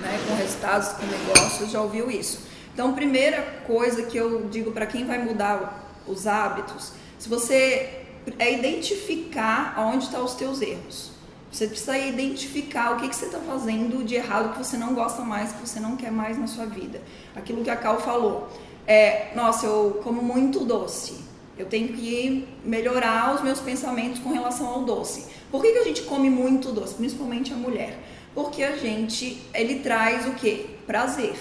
né, 0.00 0.18
com 0.26 0.34
resultados, 0.34 0.88
com 0.88 1.06
negócios, 1.06 1.70
já 1.70 1.80
ouviu 1.80 2.10
isso. 2.10 2.40
Então, 2.72 2.92
primeira 2.94 3.42
coisa 3.66 4.02
que 4.04 4.16
eu 4.16 4.48
digo 4.48 4.72
para 4.72 4.86
quem 4.86 5.04
vai 5.04 5.18
mudar 5.18 5.94
os 6.06 6.26
hábitos, 6.26 6.92
se 7.18 7.28
você 7.28 8.02
é 8.38 8.52
identificar 8.52 9.74
aonde 9.76 10.04
estão 10.04 10.20
tá 10.20 10.26
os 10.26 10.34
teus 10.34 10.60
erros. 10.60 11.10
Você 11.50 11.66
precisa 11.66 11.98
identificar 11.98 12.92
o 12.92 12.96
que, 12.96 13.08
que 13.08 13.14
você 13.14 13.26
está 13.26 13.38
fazendo 13.38 14.02
de 14.04 14.14
errado 14.14 14.52
que 14.52 14.58
você 14.58 14.76
não 14.76 14.94
gosta 14.94 15.22
mais, 15.22 15.52
que 15.52 15.60
você 15.60 15.78
não 15.78 15.96
quer 15.96 16.10
mais 16.10 16.38
na 16.38 16.46
sua 16.46 16.64
vida. 16.64 17.02
Aquilo 17.36 17.62
que 17.62 17.68
a 17.68 17.76
Cal 17.76 18.00
falou. 18.00 18.48
É, 18.86 19.32
nossa, 19.34 19.66
eu 19.66 20.00
como 20.02 20.22
muito 20.22 20.64
doce. 20.64 21.22
Eu 21.58 21.66
tenho 21.66 21.88
que 21.88 22.48
melhorar 22.64 23.34
os 23.34 23.42
meus 23.42 23.60
pensamentos 23.60 24.18
com 24.20 24.32
relação 24.32 24.66
ao 24.66 24.82
doce. 24.84 25.26
Por 25.50 25.60
que, 25.60 25.72
que 25.72 25.78
a 25.78 25.84
gente 25.84 26.02
come 26.02 26.30
muito 26.30 26.72
doce? 26.72 26.94
Principalmente 26.94 27.52
a 27.52 27.56
mulher 27.56 27.98
porque 28.34 28.62
a 28.62 28.76
gente, 28.76 29.42
ele 29.54 29.76
traz 29.76 30.26
o 30.26 30.32
quê? 30.32 30.66
Prazer. 30.86 31.34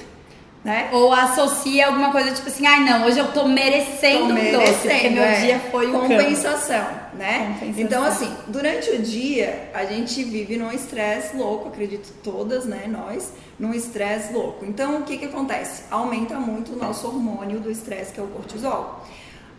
Né? 0.63 0.89
Ou 0.91 1.11
associa 1.11 1.87
alguma 1.87 2.11
coisa 2.11 2.31
tipo 2.35 2.47
assim, 2.47 2.67
ai 2.67 2.81
não, 2.81 3.07
hoje 3.07 3.17
eu 3.17 3.31
tô 3.31 3.47
merecendo, 3.47 4.27
tô 4.27 4.33
merecendo 4.33 4.59
um 4.59 4.65
doce, 4.65 4.87
porque 4.87 5.09
meu 5.09 5.23
é. 5.23 5.41
dia 5.41 5.59
foi 5.71 5.87
o 5.87 5.91
compensação, 5.93 6.87
né? 7.15 7.57
Compensação. 7.59 7.83
Então 7.83 8.03
assim, 8.03 8.31
durante 8.47 8.91
o 8.91 8.99
dia 8.99 9.71
a 9.73 9.85
gente 9.85 10.23
vive 10.23 10.57
num 10.57 10.71
estresse 10.71 11.35
louco, 11.35 11.69
acredito 11.69 12.13
todas, 12.23 12.65
né, 12.65 12.83
nós, 12.87 13.33
num 13.57 13.73
estresse 13.73 14.31
louco. 14.31 14.63
Então 14.63 14.99
o 14.99 15.01
que 15.01 15.17
que 15.17 15.25
acontece? 15.25 15.85
Aumenta 15.89 16.39
muito 16.39 16.73
o 16.73 16.75
nosso 16.75 17.07
hormônio 17.07 17.59
do 17.59 17.71
estresse 17.71 18.13
que 18.13 18.19
é 18.19 18.23
o 18.23 18.27
cortisol. 18.27 19.03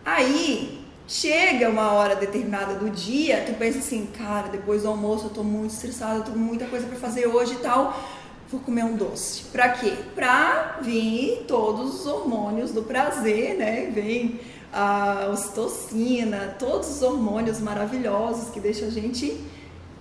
Aí 0.05 0.82
Chega 1.07 1.69
uma 1.69 1.91
hora 1.91 2.15
determinada 2.15 2.75
do 2.75 2.89
dia, 2.89 3.43
tu 3.45 3.53
pensa 3.53 3.79
assim, 3.79 4.07
cara, 4.17 4.47
depois 4.47 4.83
do 4.83 4.87
almoço 4.87 5.25
eu 5.25 5.29
tô 5.29 5.43
muito 5.43 5.71
estressada, 5.71 6.19
eu 6.19 6.23
tô 6.23 6.31
com 6.31 6.39
muita 6.39 6.65
coisa 6.65 6.87
para 6.87 6.97
fazer 6.97 7.27
hoje 7.27 7.53
e 7.53 7.57
tal. 7.57 8.01
Vou 8.49 8.61
comer 8.61 8.85
um 8.85 8.95
doce. 8.95 9.43
Pra 9.45 9.69
quê? 9.69 9.93
Pra 10.15 10.79
vir 10.81 11.45
todos 11.47 12.01
os 12.01 12.05
hormônios 12.05 12.71
do 12.71 12.83
prazer, 12.83 13.55
né? 13.55 13.91
Vem 13.93 14.39
a 14.71 15.29
ocitocina, 15.31 16.55
todos 16.57 16.89
os 16.89 17.01
hormônios 17.01 17.59
maravilhosos 17.59 18.49
que 18.49 18.59
deixam 18.59 18.87
a 18.87 18.91
gente 18.91 19.39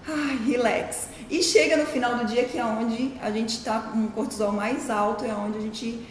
ai, 0.06 0.38
relax. 0.46 1.08
E 1.30 1.42
chega 1.42 1.76
no 1.76 1.86
final 1.86 2.16
do 2.16 2.26
dia 2.26 2.44
que 2.44 2.58
é 2.58 2.64
onde 2.64 3.12
a 3.22 3.30
gente 3.30 3.50
está 3.50 3.80
com 3.80 3.98
um 3.98 4.08
cortisol 4.08 4.52
mais 4.52 4.90
alto, 4.90 5.24
é 5.24 5.34
onde 5.34 5.58
a 5.58 5.60
gente 5.60 6.06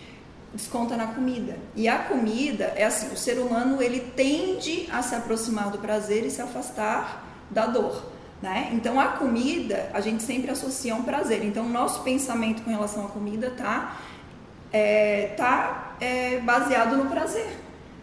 desconta 0.53 0.97
na 0.97 1.07
comida. 1.07 1.57
E 1.75 1.87
a 1.87 1.99
comida 1.99 2.73
é 2.75 2.83
assim, 2.83 3.13
o 3.13 3.17
ser 3.17 3.39
humano 3.39 3.81
ele 3.81 3.99
tende 3.99 4.87
a 4.91 5.01
se 5.01 5.15
aproximar 5.15 5.69
do 5.71 5.77
prazer 5.77 6.25
e 6.25 6.29
se 6.29 6.41
afastar 6.41 7.25
da 7.49 7.65
dor. 7.65 8.11
Né? 8.41 8.69
Então 8.73 8.99
a 8.99 9.09
comida 9.09 9.89
a 9.93 10.01
gente 10.01 10.23
sempre 10.23 10.49
associa 10.51 10.93
a 10.93 10.97
um 10.97 11.03
prazer. 11.03 11.43
Então 11.45 11.65
o 11.65 11.69
nosso 11.69 12.01
pensamento 12.01 12.63
com 12.63 12.71
relação 12.71 13.05
à 13.05 13.09
comida 13.09 13.51
tá, 13.51 13.97
é, 14.73 15.33
tá 15.37 15.95
é, 15.99 16.39
baseado 16.39 16.97
no 16.97 17.05
prazer. 17.05 17.47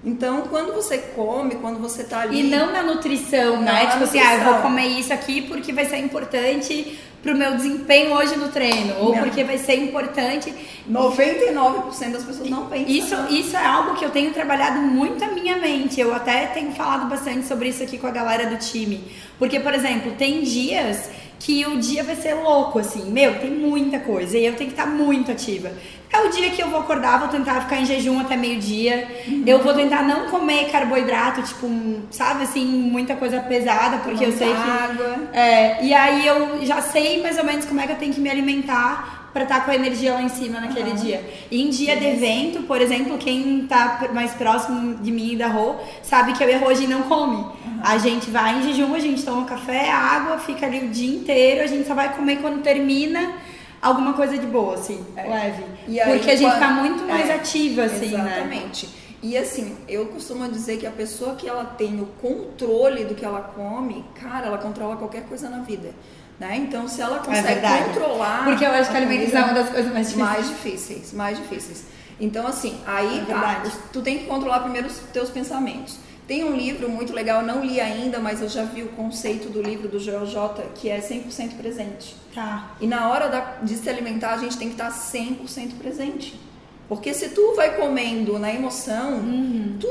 Então, 0.05 0.43
quando 0.43 0.73
você 0.73 0.99
come, 0.99 1.57
quando 1.57 1.81
você 1.81 2.05
tá 2.05 2.21
ali. 2.21 2.41
E 2.41 2.43
não 2.45 2.73
na 2.73 2.85
nutrição, 2.85 3.57
não 3.57 3.63
né? 3.63 3.87
Tipo 3.87 4.01
nutrição. 4.01 4.21
assim, 4.21 4.21
ah, 4.21 4.35
eu 4.37 4.53
vou 4.53 4.63
comer 4.63 4.87
isso 4.87 5.13
aqui 5.13 5.43
porque 5.43 5.73
vai 5.73 5.87
ser 5.87 5.97
importante 5.97 6.97
pro 7.23 7.37
meu 7.37 7.57
desempenho 7.57 8.13
hoje 8.15 8.37
no 8.37 8.49
treino. 8.49 8.95
Ou 9.01 9.15
não. 9.15 9.23
porque 9.23 9.43
vai 9.45 9.59
ser 9.59 9.75
importante. 9.75 10.53
99% 10.91 12.13
das 12.13 12.25
pessoas 12.25 12.49
não 12.49 12.67
pensam. 12.67 12.89
Isso, 12.89 13.15
isso 13.31 13.57
é 13.57 13.65
algo 13.65 13.97
que 13.97 14.05
eu 14.05 14.11
tenho 14.11 14.33
trabalhado 14.33 14.81
muito 14.81 15.23
a 15.25 15.29
minha 15.29 15.57
mente. 15.57 16.01
Eu 16.01 16.15
até 16.15 16.47
tenho 16.47 16.73
falado 16.73 17.09
bastante 17.09 17.47
sobre 17.47 17.69
isso 17.69 17.83
aqui 17.83 17.99
com 17.99 18.07
a 18.07 18.11
galera 18.11 18.47
do 18.47 18.57
time. 18.57 19.05
Porque, 19.39 19.61
por 19.61 19.75
exemplo, 19.75 20.13
tem 20.13 20.43
dias 20.43 21.11
que 21.39 21.65
o 21.67 21.79
dia 21.79 22.03
vai 22.03 22.17
ser 22.17 22.35
louco, 22.35 22.79
assim. 22.79 23.11
Meu, 23.11 23.39
tem 23.39 23.51
muita 23.51 23.99
coisa 24.01 24.37
e 24.37 24.45
eu 24.45 24.55
tenho 24.55 24.71
que 24.71 24.81
estar 24.81 24.87
muito 24.87 25.31
ativa. 25.31 25.71
É 26.11 26.21
o 26.21 26.31
dia 26.31 26.51
que 26.51 26.63
eu 26.63 26.69
vou 26.69 26.81
acordar, 26.81 27.19
vou 27.19 27.29
tentar 27.29 27.61
ficar 27.63 27.81
em 27.81 27.85
jejum 27.85 28.19
até 28.19 28.37
meio-dia. 28.37 29.07
Uhum. 29.27 29.43
Eu 29.47 29.63
vou 29.63 29.75
tentar 29.75 30.03
não 30.03 30.29
comer 30.29 30.71
carboidrato, 30.71 31.43
tipo, 31.43 31.69
sabe 32.11 32.45
assim, 32.45 32.65
muita 32.65 33.15
coisa 33.15 33.41
pesada, 33.41 33.99
porque 33.99 34.25
eu 34.25 34.33
sei 34.33 34.49
que. 34.49 34.71
Água. 34.71 35.29
É, 35.33 35.85
e 35.85 35.93
aí 35.93 36.27
eu 36.27 36.65
já 36.65 36.81
sei 36.81 37.23
mais 37.23 37.37
ou 37.37 37.45
menos 37.45 37.67
como 37.67 37.81
é 37.81 37.87
que 37.87 37.93
eu 37.93 37.97
tenho 37.97 38.15
que 38.15 38.21
me 38.21 38.31
alimentar 38.31 39.19
para 39.35 39.43
estar 39.43 39.61
tá 39.61 39.65
com 39.67 39.71
a 39.71 39.75
energia 39.75 40.15
lá 40.15 40.23
em 40.23 40.31
cima 40.31 40.61
naquele 40.61 40.91
uhum. 40.91 40.97
dia. 40.97 41.23
E 41.51 41.63
em 41.63 41.69
dia 41.69 41.95
de 41.97 42.07
evento, 42.07 42.63
por 42.63 42.81
exemplo, 42.81 43.19
quem 43.19 43.67
tá 43.69 44.09
mais 44.15 44.33
próximo 44.33 44.95
de 44.97 45.13
mim 45.13 45.33
e 45.33 45.37
da 45.37 45.49
Rô, 45.49 45.77
sabe 46.03 46.33
que 46.33 46.43
eu 46.43 46.49
e 46.49 46.55
a 46.55 46.59
Rô 46.59 46.71
a 46.71 46.75
gente 46.75 46.89
não 46.89 47.03
come. 47.03 47.37
Uhum. 47.37 47.81
A 47.83 47.99
gente 47.99 48.31
vai 48.31 48.59
em 48.59 48.63
jejum, 48.63 48.95
a 48.95 48.99
gente 48.99 49.23
toma 49.23 49.45
café, 49.45 49.91
água, 49.91 50.39
fica 50.39 50.65
ali 50.65 50.87
o 50.87 50.89
dia 50.89 51.15
inteiro, 51.15 51.63
a 51.63 51.67
gente 51.67 51.87
só 51.87 51.95
vai 51.95 52.15
comer 52.17 52.39
quando 52.39 52.63
termina 52.63 53.35
alguma 53.81 54.13
coisa 54.13 54.37
de 54.37 54.47
boa, 54.47 54.75
assim, 54.75 55.05
é. 55.17 55.23
leve. 55.29 55.65
E 55.87 56.01
aí, 56.01 56.13
Porque 56.19 56.31
a 56.31 56.37
gente 56.37 56.51
quando... 56.51 56.55
fica 56.55 56.69
muito 56.69 57.05
mais 57.05 57.29
é, 57.29 57.35
ativa, 57.35 57.85
assim, 57.85 58.17
né? 58.17 58.37
Exatamente. 58.37 58.87
Né? 58.87 58.93
E 59.21 59.37
assim, 59.37 59.77
eu 59.89 60.07
costumo 60.07 60.49
dizer 60.49 60.79
que 60.79 60.87
a 60.87 60.93
pessoa 60.93 61.35
que 61.35 61.49
ela 61.49 61.65
tem 61.65 62.01
o 62.01 62.07
controle 62.21 63.05
do 63.05 63.15
que 63.17 63.25
ela 63.25 63.41
come, 63.41 64.05
cara, 64.15 64.47
ela 64.47 64.59
controla 64.59 64.97
qualquer 64.97 65.25
coisa 65.25 65.51
na 65.51 65.59
vida. 65.59 65.93
Né? 66.39 66.57
Então, 66.57 66.87
se 66.87 67.01
ela 67.01 67.17
é 67.17 67.19
consegue 67.19 67.67
é 67.67 67.85
controlar. 67.85 68.45
Porque 68.45 68.65
eu 68.65 68.71
acho 68.71 68.91
que 68.91 68.97
a 68.97 69.01
alimentação 69.01 69.41
é 69.41 69.45
uma 69.45 69.55
das 69.55 69.69
coisas 69.71 69.93
mais 69.93 70.09
difíceis. 70.09 70.23
Mais 70.29 70.49
difíceis, 70.49 71.13
mais 71.13 71.39
difíceis. 71.39 71.85
Então, 72.21 72.47
assim, 72.47 72.81
aí 72.87 73.21
é 73.21 73.25
tá, 73.25 73.63
tu 73.93 74.01
tem 74.03 74.19
que 74.19 74.27
controlar 74.27 74.61
primeiro 74.61 74.87
os 74.87 74.99
teus 75.13 75.31
pensamentos. 75.31 75.99
Tem 76.29 76.45
um 76.45 76.55
livro 76.55 76.91
muito 76.91 77.15
legal, 77.15 77.43
não 77.43 77.65
li 77.65 77.81
ainda, 77.81 78.19
mas 78.19 78.43
eu 78.43 78.51
já 78.51 78.63
vi 78.63 78.83
o 78.83 78.89
conceito 78.89 79.49
do 79.49 79.63
livro 79.63 79.89
do 79.89 79.99
Joel 79.99 80.27
J, 80.27 80.63
que 80.75 80.91
é 80.91 81.01
100% 81.01 81.57
presente. 81.57 82.15
Tá. 82.35 82.77
E 82.79 82.87
na 82.87 83.09
hora 83.09 83.31
da, 83.31 83.41
de 83.63 83.75
se 83.75 83.89
alimentar, 83.89 84.35
a 84.35 84.37
gente 84.37 84.59
tem 84.59 84.69
que 84.69 84.75
estar 84.75 84.93
100% 84.93 85.79
presente. 85.79 86.39
Porque 86.87 87.15
se 87.15 87.31
tu 87.31 87.55
vai 87.55 87.77
comendo 87.77 88.39
na 88.39 88.53
emoção, 88.53 89.15
uhum. 89.21 89.79
tu, 89.81 89.89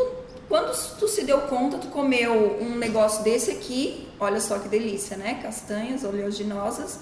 quando 0.48 0.72
tu 1.00 1.08
se 1.08 1.24
deu 1.24 1.42
conta, 1.42 1.80
tu 1.80 1.88
comeu 1.88 2.60
um 2.62 2.78
negócio 2.78 3.24
desse 3.24 3.50
aqui, 3.50 4.08
olha 4.20 4.40
só 4.40 4.60
que 4.60 4.70
delícia, 4.70 5.18
né? 5.18 5.40
Castanhas 5.42 6.04
oleaginosas, 6.04 7.00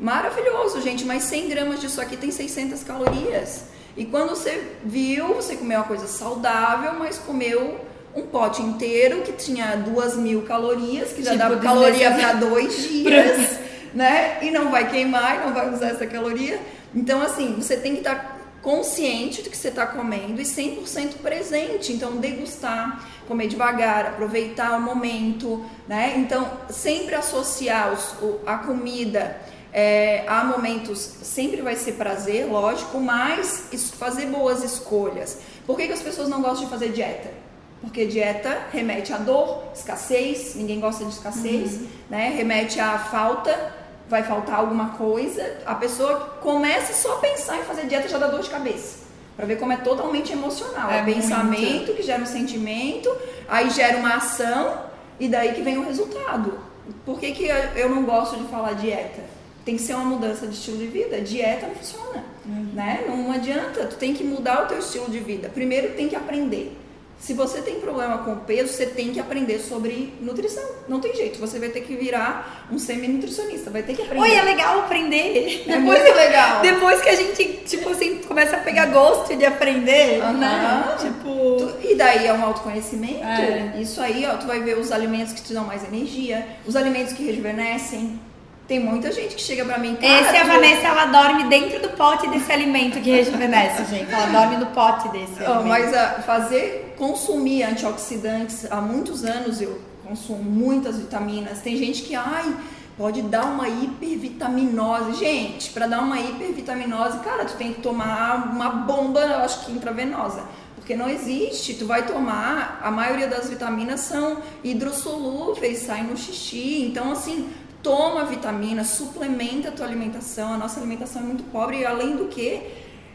maravilhoso, 0.00 0.80
gente, 0.80 1.04
mas 1.04 1.24
100 1.24 1.48
gramas 1.50 1.80
disso 1.82 2.00
aqui 2.00 2.16
tem 2.16 2.30
600 2.30 2.82
calorias. 2.84 3.64
E 3.98 4.06
quando 4.06 4.30
você 4.30 4.76
viu, 4.82 5.34
você 5.34 5.56
comeu 5.56 5.80
uma 5.80 5.86
coisa 5.86 6.06
saudável, 6.06 6.94
mas 6.94 7.18
comeu 7.18 7.86
um 8.14 8.22
pote 8.22 8.62
inteiro 8.62 9.22
que 9.22 9.32
tinha 9.32 9.76
duas 9.76 10.16
mil 10.16 10.42
calorias, 10.42 11.12
que 11.12 11.22
já 11.22 11.32
tipo, 11.32 11.42
dava 11.42 11.56
caloria 11.58 12.10
para 12.10 12.32
dois 12.34 12.88
dias, 12.88 13.58
né? 13.94 14.38
E 14.42 14.50
não 14.50 14.70
vai 14.70 14.90
queimar, 14.90 15.46
não 15.46 15.54
vai 15.54 15.72
usar 15.72 15.88
essa 15.88 16.06
caloria. 16.06 16.60
Então, 16.94 17.22
assim, 17.22 17.56
você 17.60 17.76
tem 17.76 17.92
que 17.92 17.98
estar 17.98 18.38
consciente 18.62 19.42
do 19.42 19.50
que 19.50 19.56
você 19.56 19.68
está 19.68 19.86
comendo 19.86 20.40
e 20.40 20.44
100% 20.44 21.18
presente. 21.22 21.92
Então, 21.92 22.16
degustar, 22.16 23.06
comer 23.26 23.48
devagar, 23.48 24.06
aproveitar 24.06 24.76
o 24.76 24.80
momento, 24.80 25.64
né? 25.86 26.14
Então, 26.16 26.50
sempre 26.68 27.14
associar 27.14 27.92
os, 27.92 28.14
a 28.46 28.58
comida 28.58 29.36
é, 29.72 30.24
há 30.26 30.44
momentos, 30.44 30.98
sempre 31.22 31.60
vai 31.60 31.76
ser 31.76 31.92
prazer, 31.92 32.46
lógico, 32.46 32.98
mas 33.00 33.68
fazer 33.96 34.26
boas 34.26 34.64
escolhas. 34.64 35.38
Por 35.66 35.76
que, 35.76 35.86
que 35.86 35.92
as 35.92 36.02
pessoas 36.02 36.28
não 36.28 36.40
gostam 36.40 36.64
de 36.64 36.70
fazer 36.70 36.88
dieta? 36.90 37.30
Porque 37.80 38.06
dieta 38.06 38.66
remete 38.72 39.12
à 39.12 39.18
dor, 39.18 39.62
escassez, 39.74 40.56
ninguém 40.56 40.80
gosta 40.80 41.04
de 41.04 41.12
escassez, 41.12 41.74
uhum. 41.74 41.86
né? 42.10 42.34
Remete 42.36 42.80
à 42.80 42.98
falta, 42.98 43.72
vai 44.08 44.22
faltar 44.24 44.58
alguma 44.58 44.90
coisa. 44.90 45.58
A 45.64 45.74
pessoa 45.74 46.38
começa 46.40 46.92
só 46.92 47.14
a 47.14 47.18
pensar 47.18 47.58
em 47.58 47.62
fazer 47.62 47.86
dieta 47.86 48.08
já 48.08 48.18
dá 48.18 48.26
dor 48.26 48.40
de 48.40 48.50
cabeça. 48.50 49.06
Para 49.36 49.46
ver 49.46 49.58
como 49.60 49.72
é 49.72 49.76
totalmente 49.76 50.32
emocional. 50.32 50.90
É, 50.90 50.98
é 50.98 51.04
pensamento 51.04 51.62
muito. 51.62 51.94
que 51.94 52.02
gera 52.02 52.20
um 52.20 52.26
sentimento, 52.26 53.14
aí 53.48 53.70
gera 53.70 53.96
uma 53.98 54.16
ação 54.16 54.76
e 55.20 55.28
daí 55.28 55.54
que 55.54 55.62
vem 55.62 55.78
o 55.78 55.84
resultado. 55.84 56.58
Por 57.04 57.20
que, 57.20 57.30
que 57.32 57.46
eu 57.76 57.88
não 57.88 58.02
gosto 58.02 58.36
de 58.36 58.48
falar 58.48 58.72
dieta? 58.72 59.22
Tem 59.64 59.76
que 59.76 59.82
ser 59.82 59.94
uma 59.94 60.04
mudança 60.04 60.46
de 60.46 60.54
estilo 60.54 60.78
de 60.78 60.86
vida. 60.86 61.20
Dieta 61.20 61.68
não 61.68 61.74
funciona, 61.76 62.24
uhum. 62.44 62.70
né? 62.74 63.04
Não 63.06 63.30
adianta. 63.30 63.86
Tu 63.86 63.96
tem 63.96 64.12
que 64.12 64.24
mudar 64.24 64.64
o 64.64 64.66
teu 64.66 64.78
estilo 64.78 65.08
de 65.08 65.20
vida. 65.20 65.48
Primeiro 65.48 65.94
tem 65.94 66.08
que 66.08 66.16
aprender. 66.16 66.76
Se 67.18 67.34
você 67.34 67.60
tem 67.60 67.80
problema 67.80 68.18
com 68.18 68.36
peso, 68.36 68.72
você 68.72 68.86
tem 68.86 69.12
que 69.12 69.18
aprender 69.18 69.58
sobre 69.58 70.14
nutrição. 70.20 70.62
Não 70.88 71.00
tem 71.00 71.14
jeito, 71.14 71.38
você 71.38 71.58
vai 71.58 71.68
ter 71.68 71.80
que 71.80 71.94
virar 71.96 72.66
um 72.70 72.78
semi-nutricionista, 72.78 73.70
vai 73.70 73.82
ter 73.82 73.94
que 73.94 74.02
aprender. 74.02 74.22
Oi, 74.22 74.34
é 74.34 74.42
legal 74.42 74.78
aprender. 74.80 75.64
É 75.66 75.76
depois, 75.78 76.02
muito 76.02 76.16
legal. 76.16 76.62
Depois 76.62 77.00
que 77.00 77.08
a 77.08 77.16
gente, 77.16 77.44
tipo 77.66 77.88
assim, 77.90 78.18
começa 78.18 78.56
a 78.56 78.60
pegar 78.60 78.86
gosto 78.86 79.36
de 79.36 79.44
aprender, 79.44 80.20
uh 80.20 80.26
-huh. 80.26 80.32
né? 80.38 80.96
Tipo... 81.00 81.56
Tu, 81.56 81.88
e 81.90 81.94
daí 81.96 82.26
é 82.26 82.32
um 82.32 82.44
autoconhecimento. 82.44 83.24
É. 83.24 83.74
Isso 83.80 84.00
aí, 84.00 84.24
ó, 84.24 84.36
tu 84.36 84.46
vai 84.46 84.60
ver 84.60 84.78
os 84.78 84.92
alimentos 84.92 85.32
que 85.32 85.42
te 85.42 85.52
dão 85.52 85.64
mais 85.64 85.82
energia, 85.84 86.46
os 86.66 86.76
alimentos 86.76 87.12
que 87.12 87.24
rejuvenescem, 87.24 88.20
tem 88.68 88.78
muita 88.78 89.10
gente 89.10 89.34
que 89.34 89.40
chega 89.40 89.64
pra 89.64 89.78
mim. 89.78 89.94
Esse 89.94 90.36
é 90.36 90.42
a 90.42 90.44
Vanessa, 90.44 90.86
ela 90.86 91.06
dorme 91.06 91.44
dentro 91.44 91.80
do 91.80 91.88
pote 91.96 92.28
desse 92.28 92.52
alimento 92.52 93.00
que 93.00 93.10
rejuvenesce, 93.10 93.86
gente. 93.90 94.12
Ela 94.12 94.26
dorme 94.26 94.58
no 94.58 94.66
pote 94.66 95.08
desse. 95.08 95.42
Oh, 95.42 95.62
mas 95.62 95.92
a, 95.94 96.20
fazer, 96.20 96.94
consumir 96.98 97.62
antioxidantes 97.62 98.70
há 98.70 98.78
muitos 98.82 99.24
anos 99.24 99.62
eu 99.62 99.80
consumo 100.06 100.42
muitas 100.42 100.98
vitaminas. 100.98 101.62
Tem 101.62 101.78
gente 101.78 102.02
que, 102.02 102.14
ai, 102.14 102.54
pode 102.98 103.22
dar 103.22 103.46
uma 103.46 103.66
hipervitaminose. 103.66 105.14
Gente, 105.14 105.70
para 105.70 105.86
dar 105.86 106.00
uma 106.00 106.20
hipervitaminose, 106.20 107.20
cara, 107.20 107.46
tu 107.46 107.54
tem 107.54 107.72
que 107.72 107.80
tomar 107.80 108.50
uma 108.52 108.68
bomba, 108.68 109.20
eu 109.20 109.38
acho 109.38 109.64
que 109.64 109.72
intravenosa. 109.72 110.42
Porque 110.74 110.94
não 110.94 111.08
existe, 111.08 111.72
tu 111.74 111.86
vai 111.86 112.04
tomar, 112.04 112.80
a 112.82 112.90
maioria 112.90 113.28
das 113.28 113.48
vitaminas 113.48 114.00
são 114.00 114.42
hidrossolúveis, 114.62 115.78
saem 115.78 116.04
no 116.04 116.16
xixi. 116.16 116.82
Então, 116.82 117.12
assim, 117.12 117.48
toma 117.82 118.24
vitamina, 118.24 118.84
suplementa 118.84 119.68
a 119.68 119.72
tua 119.72 119.86
alimentação. 119.86 120.52
A 120.52 120.58
nossa 120.58 120.80
alimentação 120.80 121.22
é 121.22 121.24
muito 121.24 121.44
pobre 121.50 121.78
e 121.78 121.86
além 121.86 122.16
do 122.16 122.26
que, 122.26 122.62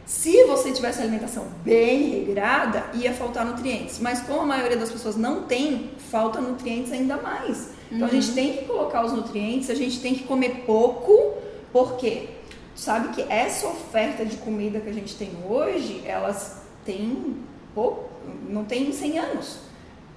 se 0.06 0.44
você 0.46 0.72
tivesse 0.72 1.02
alimentação 1.02 1.48
bem 1.64 2.10
regrada, 2.10 2.86
ia 2.94 3.14
faltar 3.14 3.46
nutrientes. 3.46 4.00
Mas 4.00 4.22
como 4.22 4.42
a 4.42 4.46
maioria 4.46 4.78
das 4.78 4.92
pessoas 4.92 5.16
não 5.16 5.44
tem, 5.44 5.92
falta 6.10 6.42
nutrientes 6.42 6.92
ainda 6.92 7.18
mais. 7.18 7.70
Então 7.92 8.00
uhum. 8.00 8.06
a 8.06 8.10
gente 8.10 8.30
uhum. 8.30 8.36
tem 8.36 8.58
que 8.58 8.66
colocar 8.66 9.06
os 9.06 9.14
nutrientes, 9.14 9.70
a 9.70 9.76
gente 9.76 10.00
tem 10.00 10.16
que 10.16 10.24
comer 10.24 10.64
pouco, 10.66 11.36
porque 11.72 12.30
sabe 12.76 13.10
que 13.10 13.22
essa 13.32 13.68
oferta 13.68 14.26
de 14.26 14.38
comida 14.38 14.80
que 14.80 14.90
a 14.90 14.94
gente 14.94 15.16
tem 15.16 15.32
hoje, 15.48 16.02
elas 16.06 16.64
têm 16.86 17.38
pouco, 17.74 18.10
não 18.50 18.64
tem 18.66 18.92
100 18.92 19.20
anos 19.20 19.73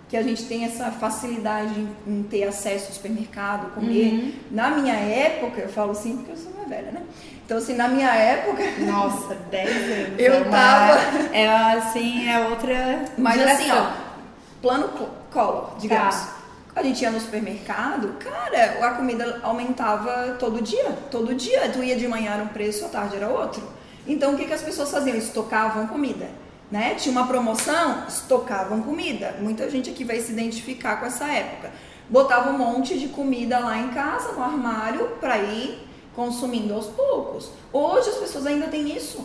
que 0.09 0.17
a 0.17 0.23
gente 0.23 0.45
tem 0.45 0.65
essa 0.65 0.91
facilidade 0.91 1.75
em, 2.07 2.23
ter 2.23 2.45
acesso 2.45 2.87
ao 2.87 2.93
supermercado, 2.93 3.75
comer. 3.75 4.13
Uhum. 4.13 4.33
Na 4.51 4.71
minha 4.71 4.95
época, 4.95 5.63
eu 5.63 5.69
falo 5.69 5.91
assim 5.93 6.17
porque 6.19 6.33
eu 6.33 6.37
sou 6.37 6.53
mais 6.53 6.69
velha, 6.69 6.93
né? 6.93 7.03
Então, 7.45 7.59
assim, 7.59 7.75
na 7.75 7.89
minha 7.89 8.15
época. 8.15 8.63
Nossa, 8.81 9.35
10 9.51 9.71
anos. 9.71 10.19
eu 10.19 10.35
é 10.35 10.45
tava. 10.45 10.99
É 11.33 11.49
assim, 11.49 12.29
é 12.29 12.49
outra. 12.49 13.05
Mas 13.19 13.41
assim, 13.41 13.71
assim, 13.71 13.73
ó, 13.73 13.91
plano 14.63 14.89
Collor, 15.33 15.77
digamos. 15.79 16.15
Tá. 16.15 16.37
A 16.75 16.83
gente 16.83 17.01
ia 17.01 17.11
no 17.11 17.19
supermercado, 17.19 18.19
cara, 18.19 18.87
a 18.87 18.91
comida 18.91 19.41
aumentava 19.43 20.37
todo 20.39 20.61
dia. 20.61 20.91
Todo 21.11 21.35
dia. 21.35 21.71
Tu 21.71 21.83
ia 21.83 21.97
de 21.97 22.07
manhã 22.07 22.33
era 22.33 22.43
um 22.43 22.49
preço, 22.49 22.85
à 22.85 22.89
tarde 22.89 23.17
era 23.17 23.29
outro. 23.29 23.63
Então, 24.07 24.35
o 24.35 24.37
que, 24.37 24.45
que 24.45 24.53
as 24.53 24.63
pessoas 24.63 24.91
faziam? 24.91 25.17
Estocavam 25.17 25.87
comida. 25.87 26.29
Né? 26.71 26.95
Tinha 26.95 27.13
uma 27.13 27.27
promoção, 27.27 28.05
estocavam 28.09 28.83
comida. 28.83 29.37
Muita 29.41 29.71
gente 29.71 29.91
aqui 29.91 30.05
vai 30.05 30.21
se 30.21 30.33
identificar 30.33 30.97
com 30.97 31.07
essa 31.07 31.27
época. 31.27 31.71
Botava 32.09 32.51
um 32.51 32.59
monte 32.59 32.99
de 32.99 33.09
comida 33.09 33.59
lá 33.59 33.79
em 33.79 33.89
casa, 33.89 34.33
no 34.33 34.43
armário, 34.43 35.09
para 35.21 35.39
ir 35.39 35.87
consumindo 36.15 36.73
aos 36.75 36.87
poucos. 36.87 37.51
Hoje 37.73 38.11
as 38.11 38.17
pessoas 38.17 38.47
ainda 38.47 38.67
têm 38.69 38.97
isso. 38.97 39.25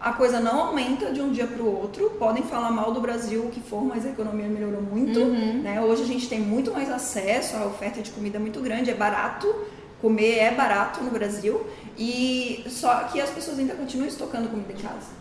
A 0.00 0.12
coisa 0.12 0.40
não 0.40 0.68
aumenta 0.68 1.12
de 1.12 1.20
um 1.20 1.30
dia 1.30 1.46
para 1.46 1.62
o 1.62 1.80
outro. 1.80 2.10
Podem 2.18 2.42
falar 2.42 2.70
mal 2.70 2.90
do 2.90 3.00
Brasil, 3.00 3.42
o 3.44 3.50
que 3.50 3.60
for, 3.60 3.84
mas 3.84 4.06
a 4.06 4.08
economia 4.08 4.48
melhorou 4.48 4.80
muito. 4.80 5.20
Uhum. 5.20 5.60
Né? 5.62 5.80
Hoje 5.80 6.02
a 6.02 6.06
gente 6.06 6.26
tem 6.26 6.40
muito 6.40 6.72
mais 6.72 6.90
acesso, 6.90 7.56
a 7.56 7.66
oferta 7.66 8.00
de 8.00 8.10
comida 8.10 8.38
é 8.38 8.40
muito 8.40 8.60
grande, 8.60 8.90
é 8.90 8.94
barato. 8.94 9.54
Comer 10.00 10.38
é 10.38 10.50
barato 10.54 11.04
no 11.04 11.10
Brasil. 11.10 11.60
E 11.98 12.64
só 12.68 13.00
que 13.04 13.20
as 13.20 13.28
pessoas 13.28 13.58
ainda 13.58 13.74
continuam 13.74 14.08
estocando 14.08 14.48
comida 14.48 14.72
em 14.72 14.76
casa. 14.76 15.19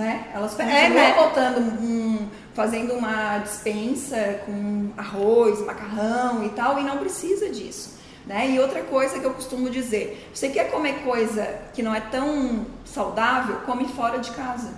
Né? 0.00 0.24
Elas 0.34 0.52
continuam 0.54 0.76
É, 0.78 0.88
né? 0.88 1.14
botando 1.14 1.58
um, 1.58 2.26
fazendo 2.54 2.94
uma 2.94 3.36
dispensa 3.38 4.40
com 4.46 4.88
arroz, 4.96 5.60
macarrão 5.66 6.42
e 6.42 6.48
tal, 6.50 6.78
e 6.78 6.82
não 6.82 6.96
precisa 6.96 7.50
disso. 7.50 7.98
Né? 8.26 8.50
E 8.52 8.58
outra 8.58 8.80
coisa 8.82 9.18
que 9.18 9.24
eu 9.26 9.32
costumo 9.34 9.68
dizer, 9.68 10.26
você 10.32 10.48
quer 10.48 10.70
comer 10.70 11.02
coisa 11.04 11.46
que 11.74 11.82
não 11.82 11.94
é 11.94 12.00
tão 12.00 12.64
saudável, 12.84 13.56
come 13.66 13.86
fora 13.88 14.18
de 14.18 14.30
casa. 14.30 14.70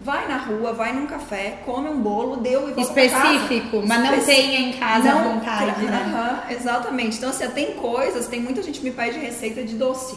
Vai 0.00 0.26
na 0.26 0.36
rua, 0.36 0.72
vai 0.72 0.92
num 0.92 1.06
café, 1.06 1.58
come 1.64 1.88
um 1.88 2.00
bolo, 2.00 2.36
deu 2.38 2.68
e 2.68 2.72
volta. 2.72 2.80
Específico, 2.80 3.82
mas 3.86 4.02
não 4.02 4.14
Especi- 4.14 4.26
tenha 4.42 4.58
em 4.68 4.72
casa 4.72 5.10
à 5.10 5.14
Não, 5.14 5.34
vontade, 5.34 5.74
tem- 5.76 5.84
né? 5.88 6.12
Aham, 6.12 6.52
exatamente. 6.52 7.16
Então, 7.18 7.30
assim, 7.30 7.48
tem 7.50 7.72
coisas, 7.74 8.26
tem 8.26 8.40
muita 8.40 8.62
gente 8.64 8.80
que 8.80 8.84
me 8.84 8.90
pede 8.92 9.18
receita 9.18 9.62
de 9.62 9.74
doce. 9.76 10.16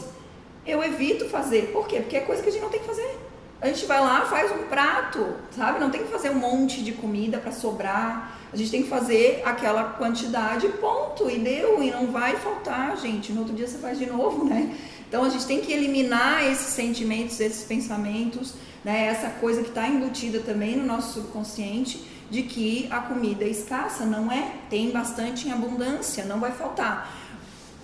Eu 0.66 0.84
evito 0.84 1.26
fazer. 1.30 1.70
Por 1.72 1.88
quê? 1.88 2.00
Porque 2.00 2.18
é 2.18 2.22
coisa 2.22 2.42
que 2.42 2.50
a 2.50 2.52
gente 2.52 2.62
não 2.62 2.70
tem 2.70 2.80
que 2.82 2.88
fazer. 2.88 3.18
A 3.62 3.68
gente 3.68 3.86
vai 3.86 4.00
lá, 4.00 4.22
faz 4.22 4.52
um 4.52 4.70
prato, 4.70 5.36
sabe? 5.52 5.82
Não 5.82 5.90
tem 5.90 6.04
que 6.04 6.10
fazer 6.10 6.30
um 6.30 6.40
monte 6.40 6.82
de 6.82 6.94
comida 6.94 7.40
para 7.40 7.52
sobrar. 7.52 8.40
A 8.54 8.56
gente 8.56 8.72
tem 8.72 8.84
que 8.84 8.90
fazer 8.90 9.42
aquela 9.44 9.84
quantidade, 9.84 10.68
ponto, 10.70 11.30
e 11.30 11.38
deu, 11.40 11.84
e 11.84 11.92
não 11.92 12.08
vai 12.08 12.38
faltar, 12.38 12.96
gente. 12.98 13.34
No 13.34 13.42
outro 13.42 13.54
dia 13.54 13.68
você 13.68 13.78
faz 13.78 14.00
de 14.00 14.06
novo, 14.06 14.46
né? 14.46 14.76
Então 15.08 15.26
a 15.26 15.30
gente 15.30 15.46
tem 15.46 15.60
que 15.60 15.74
eliminar 15.74 16.46
esses 16.46 16.74
sentimentos, 16.74 17.38
esses 17.42 17.66
pensamentos, 17.66 18.54
né? 18.84 19.08
Essa 19.08 19.30
coisa 19.30 19.62
que 19.62 19.70
está 19.70 19.88
embutida 19.88 20.40
também 20.40 20.78
no 20.78 20.86
nosso 20.86 21.16
subconsciente 21.16 22.08
de 22.30 22.44
que 22.44 22.88
a 22.90 23.00
comida 23.00 23.44
é 23.44 23.50
escassa, 23.50 24.06
não 24.06 24.32
é? 24.32 24.54
Tem 24.70 24.90
bastante 24.92 25.50
em 25.50 25.52
abundância, 25.52 26.24
não 26.24 26.40
vai 26.40 26.52
faltar. 26.52 27.14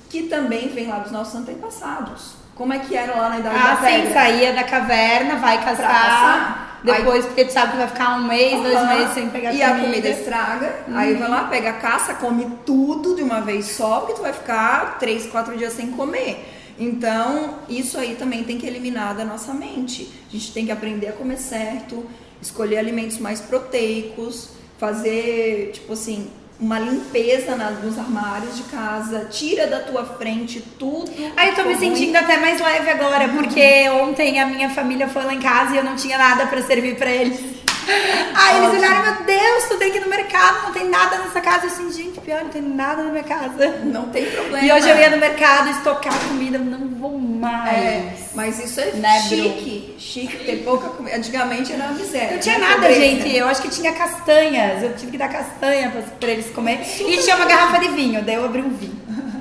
Que 0.09 0.23
também 0.23 0.69
vem 0.69 0.87
lá 0.87 0.99
dos 0.99 1.11
nossos 1.11 1.35
antepassados. 1.35 2.44
Como 2.55 2.71
é 2.73 2.79
que 2.79 2.95
era 2.95 3.15
lá 3.15 3.29
na 3.29 3.39
Idade 3.39 3.55
da 3.55 3.71
Ah, 3.73 3.77
sim, 3.77 4.01
Pedra? 4.01 4.13
saía 4.13 4.53
da 4.53 4.63
caverna, 4.63 5.35
vai 5.35 5.63
caçar. 5.63 6.79
Depois, 6.83 7.25
porque 7.25 7.45
tu 7.45 7.51
sabe 7.51 7.71
que 7.71 7.77
vai 7.77 7.87
ficar 7.87 8.15
um 8.17 8.27
mês, 8.27 8.61
dois 8.61 8.75
Aham. 8.75 8.95
meses 8.99 9.13
sem 9.15 9.29
pegar 9.29 9.51
E 9.51 9.61
a 9.61 9.79
comida 9.79 10.07
estraga, 10.07 10.75
aí 10.93 11.15
vai 11.15 11.27
lá, 11.27 11.45
pega 11.45 11.71
a 11.71 11.73
caça, 11.73 12.13
come 12.13 12.47
tudo 12.65 13.15
de 13.15 13.23
uma 13.23 13.41
vez 13.41 13.65
só, 13.71 14.01
porque 14.01 14.13
tu 14.13 14.21
vai 14.21 14.31
ficar 14.33 14.97
três, 14.99 15.25
quatro 15.25 15.57
dias 15.57 15.73
sem 15.73 15.91
comer. 15.91 16.51
Então, 16.77 17.55
isso 17.67 17.97
aí 17.97 18.15
também 18.15 18.43
tem 18.43 18.57
que 18.59 18.67
eliminar 18.67 19.15
da 19.15 19.25
nossa 19.25 19.51
mente. 19.53 20.11
A 20.29 20.31
gente 20.31 20.53
tem 20.53 20.65
que 20.65 20.71
aprender 20.71 21.07
a 21.07 21.13
comer 21.13 21.37
certo, 21.37 22.05
escolher 22.41 22.77
alimentos 22.77 23.17
mais 23.17 23.41
proteicos, 23.41 24.49
fazer, 24.77 25.71
tipo 25.73 25.93
assim, 25.93 26.29
uma 26.59 26.79
limpeza 26.79 27.55
na- 27.55 27.71
nos 27.71 27.97
armários 27.99 28.55
de 28.55 28.63
casa, 28.63 29.27
tira 29.29 29.67
da 29.67 29.79
tua 29.81 30.05
frente 30.05 30.61
tudo. 30.79 31.11
Aí 31.35 31.49
eu 31.49 31.55
tô 31.55 31.63
me 31.63 31.75
sentindo 31.75 32.15
até 32.15 32.37
mais 32.37 32.59
leve 32.61 32.89
agora, 32.89 33.27
porque 33.29 33.89
ontem 33.89 34.39
a 34.39 34.45
minha 34.45 34.69
família 34.69 35.07
foi 35.07 35.23
lá 35.25 35.33
em 35.33 35.39
casa 35.41 35.73
e 35.73 35.77
eu 35.77 35.83
não 35.83 35.95
tinha 35.95 36.17
nada 36.17 36.45
pra 36.47 36.61
servir 36.61 36.95
pra 36.95 37.09
eles. 37.11 37.39
Aí 38.33 38.57
eles 38.63 38.79
olharam, 38.79 39.03
meu 39.03 39.23
Deus, 39.25 39.63
tu 39.69 39.77
tem 39.77 39.91
que 39.91 39.97
ir 39.99 40.01
no 40.01 40.09
mercado, 40.09 40.63
não 40.63 40.71
tem 40.73 40.89
nada 40.89 41.17
nessa 41.19 41.39
casa. 41.39 41.65
Eu 41.65 41.71
assim, 41.71 41.91
gente, 41.91 42.19
pior, 42.19 42.41
não 42.41 42.49
tem 42.49 42.61
nada 42.61 43.03
na 43.03 43.11
minha 43.11 43.23
casa. 43.23 43.81
Não 43.83 44.05
tem 44.09 44.25
problema. 44.25 44.65
E 44.65 44.71
hoje 44.71 44.89
eu 44.89 44.97
ia 44.97 45.09
no 45.11 45.17
mercado 45.17 45.69
estocar 45.69 46.13
comida, 46.27 46.57
não 46.57 46.87
vou 46.97 47.17
mais. 47.19 47.77
É, 47.77 48.13
mas 48.35 48.59
isso 48.59 48.79
é 48.79 48.91
Né, 48.91 49.21
chique. 49.21 49.95
Chique 49.97 50.37
ter 50.45 50.57
pouca 50.63 50.89
comida. 50.89 51.15
Antigamente 51.15 51.71
era 51.73 51.85
uma 51.85 51.93
miséria. 51.93 52.31
Não 52.33 52.39
tinha 52.39 52.59
né? 52.59 52.65
nada, 52.67 52.87
Pobreza. 52.87 52.99
gente. 52.99 53.35
Eu 53.35 53.47
acho 53.47 53.61
que 53.61 53.69
tinha 53.69 53.93
castanhas. 53.93 54.83
Eu 54.83 54.95
tive 54.95 55.13
que 55.13 55.17
dar 55.17 55.29
castanha 55.29 55.89
pra, 55.89 56.01
pra 56.01 56.29
eles 56.29 56.49
comer. 56.49 56.81
E 56.99 57.17
tinha 57.17 57.35
uma 57.35 57.45
garrafa 57.45 57.79
de 57.79 57.89
vinho, 57.89 58.23
daí 58.23 58.35
eu 58.35 58.45
abri 58.45 58.61
um 58.61 58.69
vinho. 58.69 58.95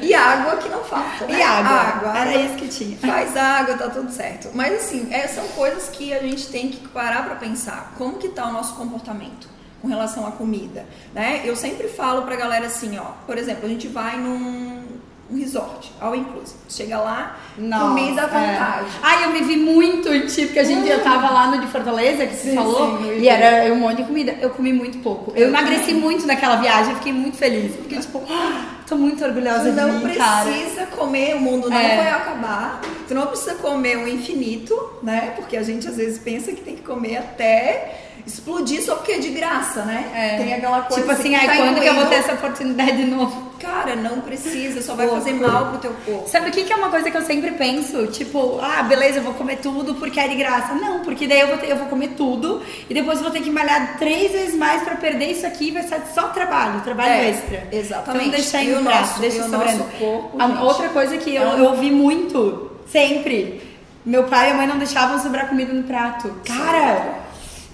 E 0.00 0.14
água 0.14 0.56
que 0.56 0.68
não 0.68 0.84
falta. 0.84 1.24
E 1.28 1.32
né? 1.32 1.42
água. 1.42 1.72
água. 1.72 2.08
Era 2.10 2.30
água. 2.30 2.42
isso 2.42 2.54
que 2.54 2.68
tinha. 2.68 2.96
Faz 2.98 3.36
água, 3.36 3.76
tá 3.76 3.88
tudo 3.90 4.10
certo. 4.12 4.50
Mas 4.54 4.72
assim, 4.74 5.08
é, 5.12 5.26
são 5.26 5.44
coisas 5.48 5.88
que 5.88 6.14
a 6.14 6.20
gente 6.20 6.46
tem 6.48 6.68
que 6.68 6.86
parar 6.88 7.24
pra 7.24 7.34
pensar. 7.34 7.92
Como 7.98 8.18
que 8.18 8.28
tá 8.28 8.46
o 8.46 8.52
nosso 8.52 8.74
comportamento 8.76 9.48
com 9.80 9.88
relação 9.88 10.24
à 10.26 10.30
comida, 10.30 10.86
né? 11.12 11.42
Eu 11.44 11.56
sempre 11.56 11.88
falo 11.88 12.22
pra 12.22 12.36
galera 12.36 12.66
assim, 12.66 12.96
ó. 12.98 13.12
Por 13.26 13.36
exemplo, 13.36 13.66
a 13.66 13.68
gente 13.68 13.88
vai 13.88 14.16
num 14.16 14.91
um 15.32 15.38
resort, 15.38 15.90
all 16.00 16.14
inclusive. 16.14 16.58
Chega 16.68 16.98
lá, 16.98 17.36
comida 17.56 18.22
à 18.22 18.24
é. 18.24 18.28
vontade. 18.28 18.86
Ai, 19.02 19.24
eu 19.24 19.30
me 19.30 19.42
vi 19.42 19.56
muito 19.56 20.12
em 20.12 20.26
ti, 20.26 20.46
porque 20.46 20.58
a 20.58 20.64
gente 20.64 20.86
já 20.86 20.98
tava 21.00 21.30
lá 21.30 21.46
no 21.48 21.60
de 21.60 21.66
Fortaleza, 21.68 22.26
que 22.26 22.34
você 22.34 22.50
Sim, 22.50 22.56
falou, 22.56 22.98
sim, 22.98 23.08
eu 23.08 23.18
e 23.20 23.28
era 23.28 23.72
um 23.72 23.76
monte 23.78 23.98
de 23.98 24.04
comida. 24.04 24.36
Eu 24.40 24.50
comi 24.50 24.72
muito 24.72 24.98
pouco. 24.98 25.32
Eu 25.34 25.42
Eu 25.44 25.48
emagreci 25.48 25.86
também. 25.86 26.00
muito 26.00 26.26
naquela 26.26 26.56
viagem, 26.56 26.90
eu 26.92 26.96
fiquei 26.98 27.12
muito 27.12 27.36
feliz. 27.36 27.74
Porque, 27.76 27.96
tipo, 27.98 28.22
ah, 28.30 28.64
tô 28.86 28.96
muito 28.96 29.24
orgulhosa 29.24 29.64
Tu 29.64 29.70
de 29.70 29.76
não 29.80 29.98
mim, 30.00 30.14
cara. 30.14 30.44
precisa 30.50 30.86
comer, 30.86 31.34
o 31.36 31.40
mundo 31.40 31.70
não 31.70 31.76
É. 31.78 31.96
vai 31.96 32.08
acabar. 32.10 32.80
Tu 33.08 33.14
não 33.14 33.26
precisa 33.26 33.54
comer 33.56 33.96
o 33.98 34.08
infinito, 34.08 34.74
né? 35.02 35.32
Porque 35.36 35.56
a 35.56 35.62
gente 35.62 35.88
às 35.88 35.96
vezes 35.96 36.18
pensa 36.18 36.52
que 36.52 36.60
tem 36.60 36.76
que 36.76 36.82
comer 36.82 37.16
até 37.18 38.11
explodir 38.26 38.82
só 38.82 38.96
porque 38.96 39.12
é 39.12 39.18
de 39.18 39.30
graça, 39.30 39.82
né? 39.84 40.10
É. 40.14 40.36
Tem 40.38 40.54
aquela 40.54 40.82
coisa 40.82 41.00
Tipo 41.02 41.12
assim, 41.12 41.28
que 41.30 41.34
ai, 41.34 41.46
tá 41.46 41.56
quando 41.56 41.80
que 41.80 41.86
eu 41.88 41.94
vou 41.94 42.06
ter 42.06 42.14
essa 42.16 42.32
oportunidade 42.34 42.96
de 42.96 43.04
novo? 43.04 43.52
Cara, 43.58 43.94
não 43.94 44.20
precisa, 44.20 44.82
só 44.82 44.94
vai 44.94 45.06
fazer 45.08 45.34
mal 45.34 45.66
pro 45.66 45.78
teu 45.78 45.92
corpo. 46.04 46.28
Sabe 46.28 46.48
o 46.48 46.52
que, 46.52 46.64
que 46.64 46.72
é 46.72 46.76
uma 46.76 46.88
coisa 46.88 47.08
que 47.10 47.16
eu 47.16 47.22
sempre 47.22 47.52
penso? 47.52 48.08
Tipo, 48.08 48.58
ah, 48.60 48.82
beleza, 48.82 49.18
eu 49.18 49.22
vou 49.22 49.34
comer 49.34 49.56
tudo 49.58 49.94
porque 49.94 50.18
é 50.18 50.26
de 50.26 50.34
graça. 50.34 50.74
Não, 50.74 51.00
porque 51.00 51.28
daí 51.28 51.40
eu 51.40 51.46
vou, 51.48 51.58
ter- 51.58 51.70
eu 51.70 51.76
vou 51.76 51.86
comer 51.86 52.08
tudo 52.16 52.60
e 52.90 52.94
depois 52.94 53.18
eu 53.18 53.22
vou 53.24 53.32
ter 53.32 53.40
que 53.40 53.50
malhar 53.50 53.98
três 53.98 54.32
vezes 54.32 54.54
mais 54.56 54.82
pra 54.82 54.96
perder 54.96 55.30
isso 55.30 55.46
aqui 55.46 55.70
vai 55.70 55.82
ser 55.84 56.00
só 56.12 56.28
trabalho, 56.28 56.80
trabalho 56.80 57.12
É, 57.12 57.30
extra. 57.30 57.68
exatamente. 57.70 58.24
Então 58.28 58.40
deixa 58.40 58.62
E 58.64 58.70
prato, 58.82 58.84
nosso- 58.84 59.20
deixa 59.20 59.38
o 59.38 59.50
sobrando. 59.50 59.78
nosso 59.78 59.90
corpo, 59.98 60.36
A- 60.42 60.46
gente. 60.48 60.62
outra 60.62 60.88
coisa 60.88 61.16
que 61.18 61.34
eu, 61.34 61.42
eu 61.42 61.64
ouvi 61.66 61.90
muito, 61.92 62.70
sempre, 62.90 63.62
meu 64.04 64.24
pai 64.24 64.48
e 64.48 64.52
a 64.52 64.54
mãe 64.54 64.66
não 64.66 64.78
deixavam 64.78 65.20
sobrar 65.20 65.48
comida 65.48 65.72
no 65.72 65.84
prato. 65.84 66.32
Cara! 66.44 67.21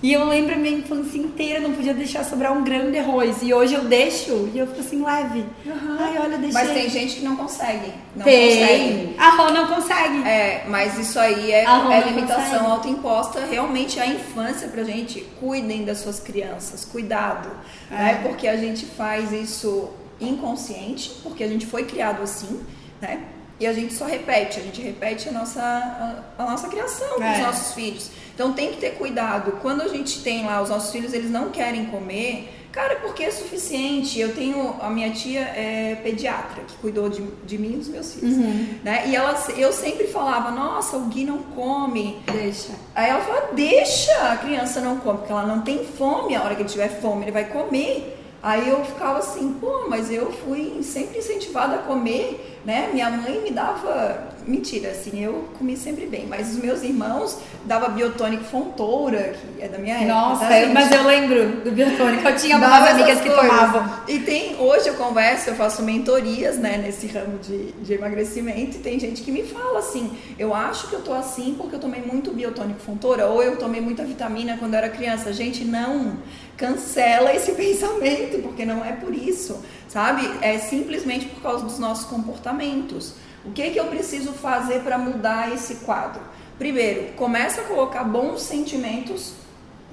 E 0.00 0.12
eu 0.12 0.24
lembro 0.26 0.54
a 0.54 0.56
minha 0.56 0.78
infância 0.78 1.18
inteira, 1.18 1.58
não 1.58 1.72
podia 1.72 1.92
deixar 1.92 2.24
sobrar 2.24 2.52
um 2.52 2.62
grão 2.62 2.88
de 2.90 2.98
arroz. 2.98 3.38
E 3.42 3.52
hoje 3.52 3.74
eu 3.74 3.82
deixo 3.84 4.48
e 4.54 4.58
eu 4.58 4.66
fico 4.68 4.80
assim, 4.80 5.04
leve. 5.04 5.44
Ai, 5.66 6.18
olha, 6.18 6.38
deixei. 6.38 6.52
Mas 6.52 6.70
tem 6.72 6.88
gente 6.88 7.16
que 7.16 7.24
não 7.24 7.34
consegue. 7.37 7.92
Não 8.14 8.24
consegue. 8.24 8.24
Tem. 8.24 9.14
A 9.18 9.30
Rô 9.30 9.50
não 9.50 9.66
consegue. 9.66 10.22
É, 10.22 10.64
mas 10.68 10.96
isso 10.98 11.18
aí 11.18 11.50
é, 11.50 11.64
é 11.64 12.00
limitação 12.06 12.44
consegue. 12.44 12.70
autoimposta. 12.70 13.44
Realmente 13.50 13.98
a 13.98 14.06
infância 14.06 14.68
pra 14.68 14.84
gente, 14.84 15.20
cuidem 15.40 15.84
das 15.84 15.98
suas 15.98 16.20
crianças, 16.20 16.84
cuidado. 16.84 17.50
É. 17.90 17.94
Né? 17.94 18.20
Porque 18.22 18.46
a 18.46 18.56
gente 18.56 18.87
faz 18.87 19.32
isso 19.32 19.90
inconsciente, 20.20 21.11
porque 21.24 21.42
a 21.42 21.48
gente 21.48 21.66
foi 21.66 21.84
criado 21.84 22.22
assim, 22.22 22.61
né? 23.00 23.20
E 23.61 23.66
a 23.66 23.72
gente 23.72 23.92
só 23.92 24.04
repete, 24.04 24.61
a 24.61 24.62
gente 24.62 24.80
repete 24.80 25.28
a 25.28 25.32
nossa, 25.32 25.61
a, 25.61 26.42
a 26.42 26.46
nossa 26.48 26.68
criação 26.68 27.08
com 27.16 27.20
os 27.20 27.38
É. 27.38 27.42
nossos 27.42 27.74
filhos. 27.74 28.08
Então 28.38 28.53
tem 28.53 28.70
que 28.70 28.77
ter 28.77 28.90
cuidado. 28.90 29.59
Quando 29.61 29.83
a 29.83 29.88
gente 29.88 30.22
tem 30.22 30.46
lá 30.46 30.62
os 30.62 30.70
nossos 30.70 30.92
filhos, 30.92 31.12
eles 31.12 31.29
não 31.29 31.51
querem 31.51 31.87
comer, 31.87 32.48
cara, 32.70 32.94
porque 33.01 33.24
é 33.24 33.33
suficiente. 33.33 34.20
Eu 34.20 34.33
tenho, 34.33 34.77
a 34.81 34.88
minha 34.88 35.11
tia 35.11 35.40
é 35.40 35.98
pediatra, 36.05 36.62
que 36.62 36.77
cuidou 36.77 37.09
de, 37.09 37.20
de 37.44 37.59
mim 37.59 37.72
e 37.72 37.77
dos 37.79 37.88
meus 37.88 38.14
filhos. 38.14 38.37
Né? 38.85 39.09
E 39.09 39.16
ela, 39.16 39.35
eu 39.57 39.72
sempre 39.72 40.07
falava, 40.07 40.53
nossa, 40.53 40.96
o 40.96 41.07
Gui 41.07 41.24
não 41.24 41.38
come. 41.38 42.20
Deixa. 42.31 42.74
Aí 42.94 43.11
ela 43.11 43.22
fala, 43.22 43.48
deixa, 43.55 44.12
a 44.31 44.37
criança 44.37 44.81
não 44.81 44.98
come, 44.98 45.18
porque 45.18 45.33
ela 45.33 45.44
não 45.44 45.62
tem 45.62 45.85
fome, 45.85 46.37
a 46.37 46.44
hora 46.44 46.55
que 46.55 46.62
ele 46.62 46.68
tiver 46.68 47.01
fome 47.01 47.24
ele 47.24 47.33
vai 47.33 47.46
comer. 47.46 48.18
Aí 48.40 48.68
eu 48.68 48.85
ficava 48.85 49.18
assim, 49.18 49.55
pô, 49.55 49.87
mas 49.88 50.12
eu 50.12 50.31
fui 50.31 50.81
sempre 50.85 51.18
incentivada 51.18 51.74
a 51.74 51.79
comer, 51.79 52.61
né? 52.64 52.88
Minha 52.92 53.11
mãe 53.11 53.40
me 53.40 53.51
dava, 53.51 54.29
mentira, 54.48 54.90
assim, 54.90 55.22
eu 55.22 55.48
comi 55.58 55.76
sempre 55.76 56.06
bem, 56.06 56.26
mas 56.26 56.48
os 56.50 56.56
meus 56.56 56.82
irmãos 56.82 57.38
dava 57.64 57.88
biotônico 57.88 58.44
Fontoura, 58.44 59.34
que 59.56 59.62
é 59.62 59.68
da 59.68 59.78
minha 59.78 59.94
época. 59.96 60.12
Nossa, 60.12 60.46
tá, 60.46 60.61
eu- 60.61 60.72
mas 60.72 60.90
eu 60.90 61.04
lembro 61.04 61.61
do 61.62 61.70
biotônico. 61.70 62.26
Eu 62.26 62.37
tinha 62.37 62.56
algumas 62.56 62.90
amigas 62.90 63.20
que 63.20 63.28
coisas. 63.28 63.46
tomavam. 63.48 63.90
E 64.08 64.18
tem, 64.20 64.56
hoje 64.58 64.88
eu 64.88 64.94
converso, 64.94 65.50
eu 65.50 65.54
faço 65.54 65.82
mentorias, 65.82 66.56
né, 66.58 66.78
nesse 66.78 67.06
ramo 67.06 67.38
de, 67.38 67.72
de 67.72 67.92
emagrecimento, 67.94 68.76
e 68.78 68.80
tem 68.80 68.98
gente 68.98 69.22
que 69.22 69.30
me 69.30 69.42
fala 69.42 69.78
assim, 69.80 70.11
eu 70.38 70.54
acho 70.54 70.88
que 70.88 70.94
eu 70.94 71.02
tô 71.02 71.12
assim 71.12 71.54
porque 71.58 71.76
eu 71.76 71.80
tomei 71.80 72.00
muito 72.02 72.32
biotônico 72.32 72.80
fontora, 72.80 73.26
ou 73.26 73.42
eu 73.42 73.56
tomei 73.56 73.80
muita 73.80 74.02
vitamina 74.04 74.56
quando 74.58 74.72
eu 74.74 74.78
era 74.78 74.88
criança. 74.88 75.32
Gente, 75.32 75.64
não, 75.64 76.16
cancela 76.56 77.32
esse 77.34 77.52
pensamento, 77.64 78.40
porque 78.42 78.64
não 78.64 78.84
é 78.84 78.92
por 78.92 79.14
isso, 79.14 79.62
sabe? 79.88 80.28
É 80.40 80.58
simplesmente 80.58 81.26
por 81.26 81.42
causa 81.42 81.64
dos 81.64 81.78
nossos 81.78 82.06
comportamentos. 82.06 83.14
O 83.48 83.52
que 83.52 83.70
que 83.70 83.80
eu 83.80 83.87
preciso 83.87 84.32
fazer 84.32 84.80
para 84.80 84.98
mudar 84.98 85.52
esse 85.52 85.76
quadro? 85.76 86.20
Primeiro, 86.58 87.12
começa 87.14 87.62
a 87.62 87.64
colocar 87.64 88.04
bons 88.04 88.42
sentimentos 88.42 89.32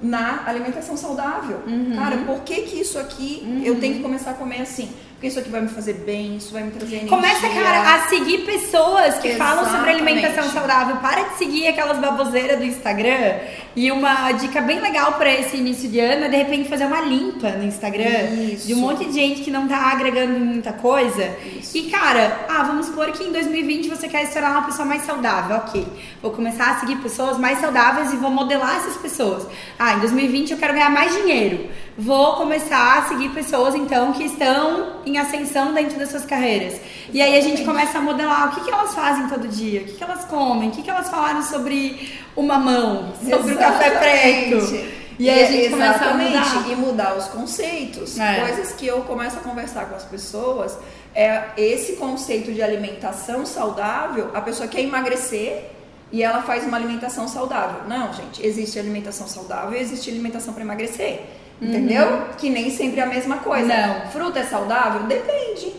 na 0.02 0.42
alimentação 0.46 0.94
saudável. 0.94 1.60
Uhum. 1.66 1.94
Cara, 1.96 2.18
por 2.18 2.40
que 2.40 2.62
que 2.62 2.78
isso 2.78 2.98
aqui 2.98 3.42
uhum. 3.42 3.62
eu 3.64 3.80
tenho 3.80 3.94
que 3.94 4.02
começar 4.02 4.32
a 4.32 4.34
comer 4.34 4.60
assim? 4.60 4.90
Porque 5.16 5.28
isso 5.28 5.38
aqui 5.38 5.48
vai 5.48 5.62
me 5.62 5.68
fazer 5.68 5.94
bem, 5.94 6.36
isso 6.36 6.52
vai 6.52 6.62
me 6.62 6.72
trazer 6.72 6.96
energia. 6.96 7.16
Começa, 7.16 7.48
cara, 7.48 7.94
a 7.94 8.08
seguir 8.08 8.44
pessoas 8.44 9.18
que 9.18 9.28
Exatamente. 9.28 9.38
falam 9.38 9.64
sobre 9.64 9.90
alimentação 9.90 10.50
saudável. 10.50 10.96
Para 10.96 11.22
de 11.22 11.38
seguir 11.38 11.68
aquelas 11.68 11.98
baboseiras 11.98 12.58
do 12.58 12.64
Instagram. 12.64 13.38
E 13.74 13.90
uma 13.90 14.30
dica 14.32 14.60
bem 14.60 14.78
legal 14.78 15.14
para 15.14 15.32
esse 15.32 15.56
início 15.56 15.88
de 15.88 15.98
ano 16.00 16.26
é, 16.26 16.28
de 16.28 16.36
repente, 16.36 16.68
fazer 16.68 16.84
uma 16.84 17.00
limpa 17.00 17.48
no 17.52 17.64
Instagram. 17.64 18.30
Isso. 18.52 18.66
De 18.66 18.74
um 18.74 18.76
monte 18.76 19.06
de 19.06 19.12
gente 19.12 19.40
que 19.40 19.50
não 19.50 19.66
tá 19.66 19.90
agregando 19.90 20.38
muita 20.38 20.74
coisa. 20.74 21.34
Isso. 21.58 21.78
E, 21.78 21.90
cara, 21.90 22.44
ah, 22.46 22.64
vamos 22.64 22.84
supor 22.84 23.10
que 23.12 23.24
em 23.24 23.32
2020 23.32 23.88
você 23.88 24.08
quer 24.08 24.26
se 24.26 24.34
tornar 24.34 24.50
uma 24.50 24.66
pessoa 24.66 24.84
mais 24.84 25.00
saudável. 25.06 25.56
Ok. 25.56 25.86
Vou 26.20 26.30
começar 26.30 26.72
a 26.72 26.80
seguir 26.80 26.96
pessoas 26.96 27.38
mais 27.38 27.58
saudáveis 27.58 28.12
e 28.12 28.16
vou 28.16 28.30
modelar 28.30 28.76
essas 28.76 28.98
pessoas. 28.98 29.46
Ah, 29.78 29.94
em 29.94 30.00
2020 30.00 30.50
eu 30.50 30.58
quero 30.58 30.74
ganhar 30.74 30.90
mais 30.90 31.10
dinheiro. 31.14 31.70
Vou 31.98 32.34
começar 32.34 32.98
a 32.98 33.08
seguir 33.08 33.30
pessoas, 33.30 33.74
então, 33.74 34.12
que 34.12 34.24
estão 34.24 34.96
em 35.06 35.16
ascensão 35.16 35.72
dentro 35.72 35.98
das 35.98 36.10
suas 36.10 36.26
carreiras. 36.26 36.78
E 37.10 37.22
aí 37.22 37.38
a 37.38 37.40
gente 37.40 37.64
começa 37.64 37.96
a 37.98 38.02
modelar 38.02 38.48
o 38.48 38.54
que, 38.54 38.64
que 38.64 38.70
elas 38.70 38.94
fazem 38.94 39.28
todo 39.28 39.48
dia, 39.48 39.80
o 39.80 39.84
que, 39.84 39.92
que 39.92 40.04
elas 40.04 40.26
comem, 40.26 40.68
o 40.68 40.72
que, 40.72 40.82
que 40.82 40.90
elas 40.90 41.08
falaram 41.08 41.42
sobre 41.42 42.12
o 42.34 42.42
mamão, 42.42 43.12
sobre 43.14 43.52
Exatamente. 43.52 43.54
o 43.54 43.58
café 43.58 43.90
preto. 43.90 44.96
E 45.18 45.30
aí 45.30 45.42
a 45.42 45.46
gente 45.46 45.70
começa 45.70 46.04
a 46.04 46.14
mudar. 46.14 46.70
E 46.70 46.76
mudar 46.76 47.16
os 47.16 47.24
conceitos. 47.28 48.18
É. 48.18 48.40
Coisas 48.40 48.72
que 48.72 48.86
eu 48.86 49.00
começo 49.02 49.38
a 49.38 49.40
conversar 49.40 49.86
com 49.86 49.96
as 49.96 50.04
pessoas 50.04 50.76
é 51.14 51.44
esse 51.56 51.94
conceito 51.96 52.52
de 52.52 52.62
alimentação 52.62 53.46
saudável. 53.46 54.30
A 54.34 54.42
pessoa 54.42 54.68
quer 54.68 54.82
emagrecer 54.82 55.70
e 56.12 56.22
ela 56.22 56.42
faz 56.42 56.64
uma 56.64 56.76
alimentação 56.76 57.26
saudável. 57.26 57.88
Não, 57.88 58.12
gente, 58.12 58.44
existe 58.44 58.78
alimentação 58.78 59.26
saudável 59.26 59.78
e 59.78 59.82
existe 59.82 60.10
alimentação 60.10 60.52
para 60.52 60.62
emagrecer. 60.62 61.22
Entendeu? 61.60 62.06
Uhum. 62.06 62.22
Que 62.36 62.50
nem 62.50 62.70
sempre 62.70 63.00
é 63.00 63.02
a 63.02 63.06
mesma 63.06 63.38
coisa. 63.38 63.66
Não. 63.66 64.10
Fruta 64.10 64.40
é 64.40 64.44
saudável? 64.44 65.04
Depende. 65.04 65.74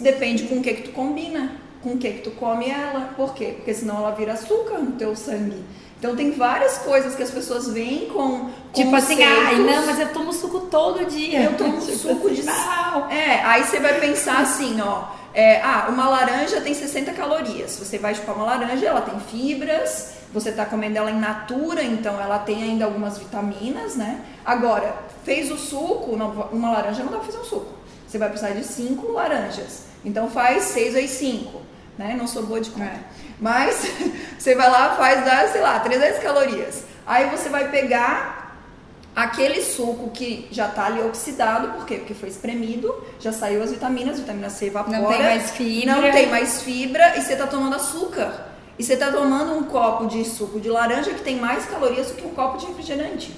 Depende 0.00 0.44
com 0.44 0.56
o 0.56 0.62
que 0.62 0.74
que 0.74 0.82
tu 0.82 0.90
combina, 0.90 1.52
com 1.82 1.90
o 1.90 1.96
que 1.98 2.10
que 2.10 2.22
tu 2.22 2.32
come 2.32 2.68
ela. 2.68 3.12
Por 3.16 3.34
quê? 3.34 3.54
Porque 3.56 3.72
senão 3.72 3.98
ela 3.98 4.10
vira 4.10 4.32
açúcar 4.32 4.78
no 4.78 4.92
teu 4.92 5.16
sangue. 5.16 5.64
Então 5.98 6.14
tem 6.14 6.32
várias 6.32 6.78
coisas 6.78 7.14
que 7.14 7.22
as 7.22 7.30
pessoas 7.30 7.68
veem 7.72 8.06
com 8.10 8.50
tipo 8.74 8.94
assim, 8.94 9.22
ai, 9.22 9.56
não, 9.56 9.86
mas 9.86 9.98
eu 9.98 10.12
tomo 10.12 10.32
suco 10.32 10.60
todo 10.60 11.06
dia. 11.06 11.44
Eu 11.44 11.56
tomo 11.56 11.78
tipo 11.80 11.96
suco 11.96 12.26
assim, 12.26 12.34
de 12.34 12.42
sal. 12.42 13.08
É, 13.10 13.42
aí 13.42 13.64
você 13.64 13.80
vai 13.80 13.98
pensar 13.98 14.40
assim, 14.40 14.78
ó, 14.82 15.04
é, 15.32 15.60
ah, 15.62 15.86
uma 15.88 16.08
laranja 16.08 16.60
tem 16.60 16.74
60 16.74 17.12
calorias. 17.12 17.78
Você 17.78 17.96
vai 17.96 18.14
chupar 18.14 18.36
uma 18.36 18.44
laranja, 18.44 18.86
ela 18.86 19.00
tem 19.00 19.18
fibras, 19.20 20.15
você 20.38 20.50
está 20.50 20.66
comendo 20.66 20.98
ela 20.98 21.10
in 21.10 21.18
natura, 21.18 21.82
então 21.82 22.20
ela 22.20 22.38
tem 22.38 22.62
ainda 22.62 22.84
algumas 22.84 23.16
vitaminas, 23.16 23.96
né? 23.96 24.20
Agora, 24.44 24.94
fez 25.24 25.50
o 25.50 25.56
suco, 25.56 26.10
uma 26.52 26.70
laranja 26.72 27.02
não 27.02 27.10
dá 27.10 27.16
pra 27.16 27.26
fazer 27.26 27.38
um 27.38 27.44
suco. 27.44 27.72
Você 28.06 28.18
vai 28.18 28.28
precisar 28.28 28.52
de 28.52 28.62
cinco 28.62 29.12
laranjas. 29.12 29.86
Então 30.04 30.28
faz 30.28 30.64
seis 30.64 30.92
vezes 30.92 31.12
cinco, 31.12 31.62
né? 31.96 32.14
Não 32.18 32.26
sou 32.26 32.42
boa 32.44 32.60
de 32.60 32.68
conta. 32.68 32.84
É. 32.84 33.00
Mas 33.40 33.90
você 34.38 34.54
vai 34.54 34.70
lá, 34.70 34.94
faz, 34.94 35.24
dá, 35.24 35.48
sei 35.48 35.62
lá, 35.62 35.80
300 35.80 36.22
calorias. 36.22 36.84
Aí 37.06 37.30
você 37.30 37.48
vai 37.48 37.70
pegar 37.70 38.60
aquele 39.14 39.62
suco 39.62 40.10
que 40.10 40.46
já 40.50 40.68
está 40.68 40.84
ali 40.84 41.00
oxidado, 41.00 41.68
por 41.78 41.86
quê? 41.86 41.96
Porque 41.96 42.12
foi 42.12 42.28
espremido, 42.28 42.94
já 43.18 43.32
saiu 43.32 43.62
as 43.62 43.70
vitaminas, 43.70 44.20
vitamina 44.20 44.50
C 44.50 44.66
evapora. 44.66 44.98
Não 44.98 45.08
tem 45.08 45.22
mais 45.22 45.50
fibra. 45.52 45.94
Não 45.94 46.10
tem 46.10 46.26
mais 46.26 46.62
fibra 46.62 47.16
e 47.16 47.22
você 47.22 47.32
está 47.32 47.46
tomando 47.46 47.74
açúcar. 47.76 48.54
E 48.78 48.84
você 48.84 48.94
está 48.94 49.10
tomando 49.10 49.52
um 49.54 49.64
copo 49.64 50.06
de 50.06 50.24
suco 50.24 50.60
de 50.60 50.68
laranja 50.68 51.14
que 51.14 51.22
tem 51.22 51.36
mais 51.36 51.64
calorias 51.64 52.08
do 52.08 52.14
que 52.14 52.26
um 52.26 52.34
copo 52.34 52.58
de 52.58 52.66
refrigerante. 52.66 53.34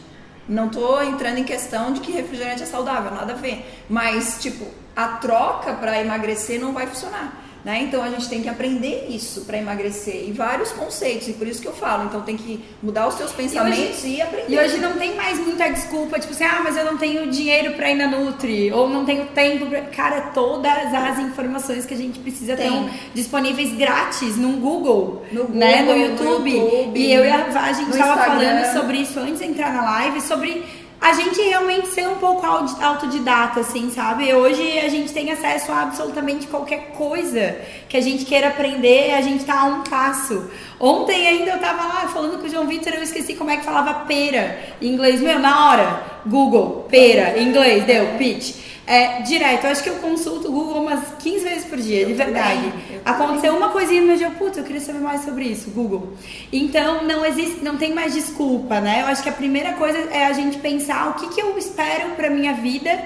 Não 0.49 0.67
estou 0.67 1.03
entrando 1.03 1.39
em 1.39 1.45
questão 1.45 1.93
de 1.93 2.01
que 2.01 2.11
refrigerante 2.11 2.63
é 2.63 2.67
saudável, 2.67 3.11
nada 3.11 3.35
a 3.35 3.37
ver. 3.37 3.85
Mas, 3.89 4.39
tipo, 4.41 4.67
a 4.97 5.09
troca 5.19 5.75
para 5.75 6.01
emagrecer 6.01 6.61
não 6.61 6.73
vai 6.73 6.87
funcionar. 6.87 7.48
Né? 7.69 7.83
Então 7.83 8.03
a 8.03 8.09
gente 8.09 8.27
tem 8.31 8.41
que 8.41 8.49
aprender 8.49 9.09
isso 9.11 9.43
para 9.43 9.59
emagrecer 9.59 10.27
e 10.27 10.33
vários 10.33 10.73
conceitos, 10.73 11.29
e 11.29 11.35
por 11.35 11.47
isso 11.47 11.61
que 11.61 11.69
eu 11.69 11.75
falo. 11.75 12.07
Então 12.07 12.23
tem 12.23 12.35
que 12.35 12.65
mudar 12.83 13.07
os 13.07 13.13
seus 13.13 13.31
pensamentos 13.31 14.03
e, 14.05 14.07
hoje, 14.07 14.17
e 14.17 14.23
aprender. 14.23 14.55
E 14.55 14.59
hoje 14.59 14.79
não 14.79 14.95
tem 14.95 15.15
mais 15.15 15.39
muita 15.39 15.69
desculpa, 15.69 16.19
tipo 16.19 16.33
assim, 16.33 16.45
ah, 16.45 16.63
mas 16.65 16.79
eu 16.79 16.87
não 16.87 16.97
tenho 16.97 17.31
dinheiro 17.31 17.75
para 17.75 17.91
ir 17.91 17.95
na 17.97 18.07
Nutri, 18.09 18.73
ou 18.73 18.89
não 18.89 19.05
tenho 19.05 19.27
tempo 19.27 19.67
pra... 19.67 19.83
Cara, 19.83 20.31
todas 20.33 20.95
as 20.95 21.19
informações 21.19 21.85
que 21.85 21.93
a 21.93 21.97
gente 21.99 22.19
precisa 22.21 22.57
ter 22.57 22.73
disponíveis 23.13 23.77
grátis 23.77 24.39
no 24.39 24.53
Google, 24.53 25.27
no, 25.31 25.43
Google, 25.43 25.57
né? 25.59 25.83
no, 25.83 25.95
YouTube. 25.95 26.51
no 26.51 26.57
YouTube. 26.57 26.99
E 26.99 27.13
eu 27.13 27.23
e 27.23 27.31
a 27.31 27.51
Vá, 27.51 27.65
a 27.65 27.73
gente 27.75 27.91
estava 27.91 28.25
falando 28.25 28.65
sobre 28.73 28.97
isso 28.97 29.21
antes 29.21 29.41
de 29.41 29.45
entrar 29.45 29.75
na 29.75 29.83
live, 29.83 30.23
sobre 30.23 30.65
a 31.01 31.13
gente 31.13 31.41
realmente 31.41 31.89
ser 31.89 32.09
um 32.09 32.17
pouco 32.17 32.45
autodidata, 32.45 33.61
assim, 33.61 33.91
sabe? 33.91 34.33
Hoje 34.35 34.79
a 34.81 34.89
gente 34.89 35.13
tem 35.13 35.31
acesso 35.31 35.71
a 35.71 35.83
absolutamente 35.83 36.49
qualquer 36.49 36.93
coisa 36.97 37.57
que 37.89 37.97
a 37.97 38.01
gente 38.01 38.25
queira 38.25 38.49
aprender, 38.49 39.15
a 39.15 39.21
gente 39.21 39.45
tá 39.45 39.61
a 39.61 39.65
um 39.67 39.83
passo. 39.83 40.51
Ontem 40.81 41.27
ainda 41.27 41.53
eu 41.53 41.59
tava 41.59 41.87
lá 41.87 42.09
falando 42.09 42.39
com 42.41 42.47
o 42.47 42.51
João 42.51 42.67
Vitor, 42.67 42.93
eu 42.95 43.03
esqueci 43.03 43.35
como 43.35 43.51
é 43.51 43.57
que 43.57 43.65
falava 43.65 44.07
pera 44.07 44.59
em 44.83 44.89
inglês. 44.89 45.21
Meu, 45.21 45.39
na 45.39 45.69
hora, 45.71 46.03
Google, 46.27 46.87
pera, 46.91 47.39
em 47.39 47.49
inglês, 47.49 47.85
deu, 47.85 48.19
pitch. 48.19 48.68
É, 48.89 49.21
direto, 49.21 49.65
eu 49.65 49.71
acho 49.71 49.83
que 49.83 49.91
eu 49.91 49.97
consulto 49.97 50.49
o 50.49 50.51
Google 50.51 50.81
umas 50.81 51.01
15 51.19 51.45
vezes 51.45 51.65
por 51.67 51.77
dia, 51.77 52.01
eu 52.01 52.07
de 52.07 52.15
verdade. 52.15 52.73
Aconteceu 53.05 53.55
uma 53.55 53.69
coisinha 53.69 54.01
no 54.01 54.07
meu 54.07 54.17
dia, 54.17 54.31
putz, 54.31 54.57
eu 54.57 54.65
queria 54.65 54.81
saber 54.81 55.01
mais 55.01 55.27
sobre 55.27 55.45
isso, 55.45 55.71
Google. 55.73 56.15
Então 56.51 57.05
não 57.05 57.23
existe, 57.23 57.63
não 57.63 57.77
tem 57.77 57.93
mais 57.93 58.15
desculpa, 58.15 58.81
né? 58.81 59.03
Eu 59.03 59.09
acho 59.09 59.23
que 59.23 59.29
a 59.29 59.33
primeira 59.33 59.75
coisa 59.75 59.99
é 59.99 60.25
a 60.25 60.33
gente 60.33 60.57
pensar 60.57 61.11
o 61.11 61.15
que, 61.21 61.29
que 61.35 61.39
eu 61.39 61.59
espero 61.59 62.13
pra 62.17 62.31
minha 62.31 62.55
vida 62.55 62.99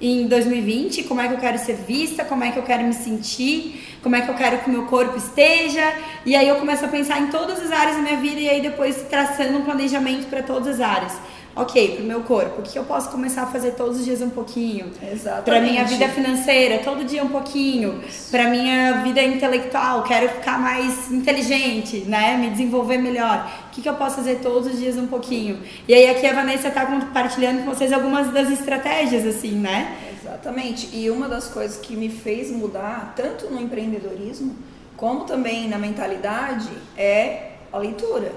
em 0.00 0.28
2020, 0.28 1.02
como 1.02 1.20
é 1.20 1.26
que 1.26 1.34
eu 1.34 1.38
quero 1.38 1.58
ser 1.58 1.78
vista, 1.78 2.24
como 2.24 2.44
é 2.44 2.52
que 2.52 2.58
eu 2.60 2.62
quero 2.62 2.84
me 2.84 2.92
sentir, 2.92 3.98
como 4.04 4.14
é 4.14 4.20
que 4.20 4.28
eu 4.28 4.34
quero 4.34 4.58
que 4.58 4.70
o 4.70 4.72
meu 4.72 4.86
corpo 4.86 5.18
esteja. 5.18 5.94
E 6.24 6.36
aí 6.36 6.46
eu 6.46 6.60
começo 6.60 6.84
a 6.84 6.88
pensar 6.88 7.20
em 7.20 7.26
todas 7.26 7.60
as 7.60 7.72
áreas 7.72 7.96
da 7.96 8.02
minha 8.02 8.18
vida 8.18 8.38
e 8.38 8.48
aí 8.48 8.60
depois 8.60 9.02
traçando 9.10 9.58
um 9.58 9.62
planejamento 9.62 10.28
para 10.28 10.44
todas 10.44 10.76
as 10.76 10.80
áreas 10.80 11.33
ok, 11.56 11.96
pro 11.96 12.04
meu 12.04 12.22
corpo, 12.22 12.60
o 12.60 12.62
que 12.62 12.78
eu 12.78 12.84
posso 12.84 13.10
começar 13.10 13.42
a 13.42 13.46
fazer 13.46 13.72
todos 13.72 13.98
os 13.98 14.04
dias 14.04 14.20
um 14.20 14.30
pouquinho? 14.30 14.90
Exatamente. 15.02 15.44
Pra 15.44 15.60
minha 15.60 15.84
vida 15.84 16.08
financeira, 16.08 16.78
todo 16.78 17.04
dia 17.04 17.22
um 17.22 17.28
pouquinho. 17.28 18.02
Isso. 18.06 18.30
Pra 18.30 18.48
minha 18.48 19.02
vida 19.02 19.22
intelectual, 19.22 20.02
quero 20.02 20.28
ficar 20.30 20.58
mais 20.58 21.10
inteligente, 21.10 22.00
né? 22.00 22.36
Me 22.36 22.50
desenvolver 22.50 22.98
melhor. 22.98 23.50
O 23.68 23.70
que, 23.70 23.82
que 23.82 23.88
eu 23.88 23.94
posso 23.94 24.16
fazer 24.16 24.36
todos 24.36 24.72
os 24.72 24.78
dias 24.78 24.96
um 24.96 25.06
pouquinho? 25.06 25.60
E 25.86 25.94
aí 25.94 26.08
aqui 26.10 26.26
a 26.26 26.32
Vanessa 26.32 26.70
tá 26.70 26.86
compartilhando 26.86 27.64
com 27.64 27.74
vocês 27.74 27.92
algumas 27.92 28.32
das 28.32 28.50
estratégias, 28.50 29.26
assim, 29.26 29.52
né? 29.52 29.96
Exatamente. 30.20 30.88
E 30.92 31.10
uma 31.10 31.28
das 31.28 31.48
coisas 31.48 31.76
que 31.78 31.96
me 31.96 32.08
fez 32.08 32.50
mudar, 32.50 33.12
tanto 33.16 33.46
no 33.46 33.60
empreendedorismo, 33.60 34.56
como 34.96 35.24
também 35.24 35.68
na 35.68 35.78
mentalidade, 35.78 36.70
é 36.96 37.50
a 37.72 37.78
leitura. 37.78 38.32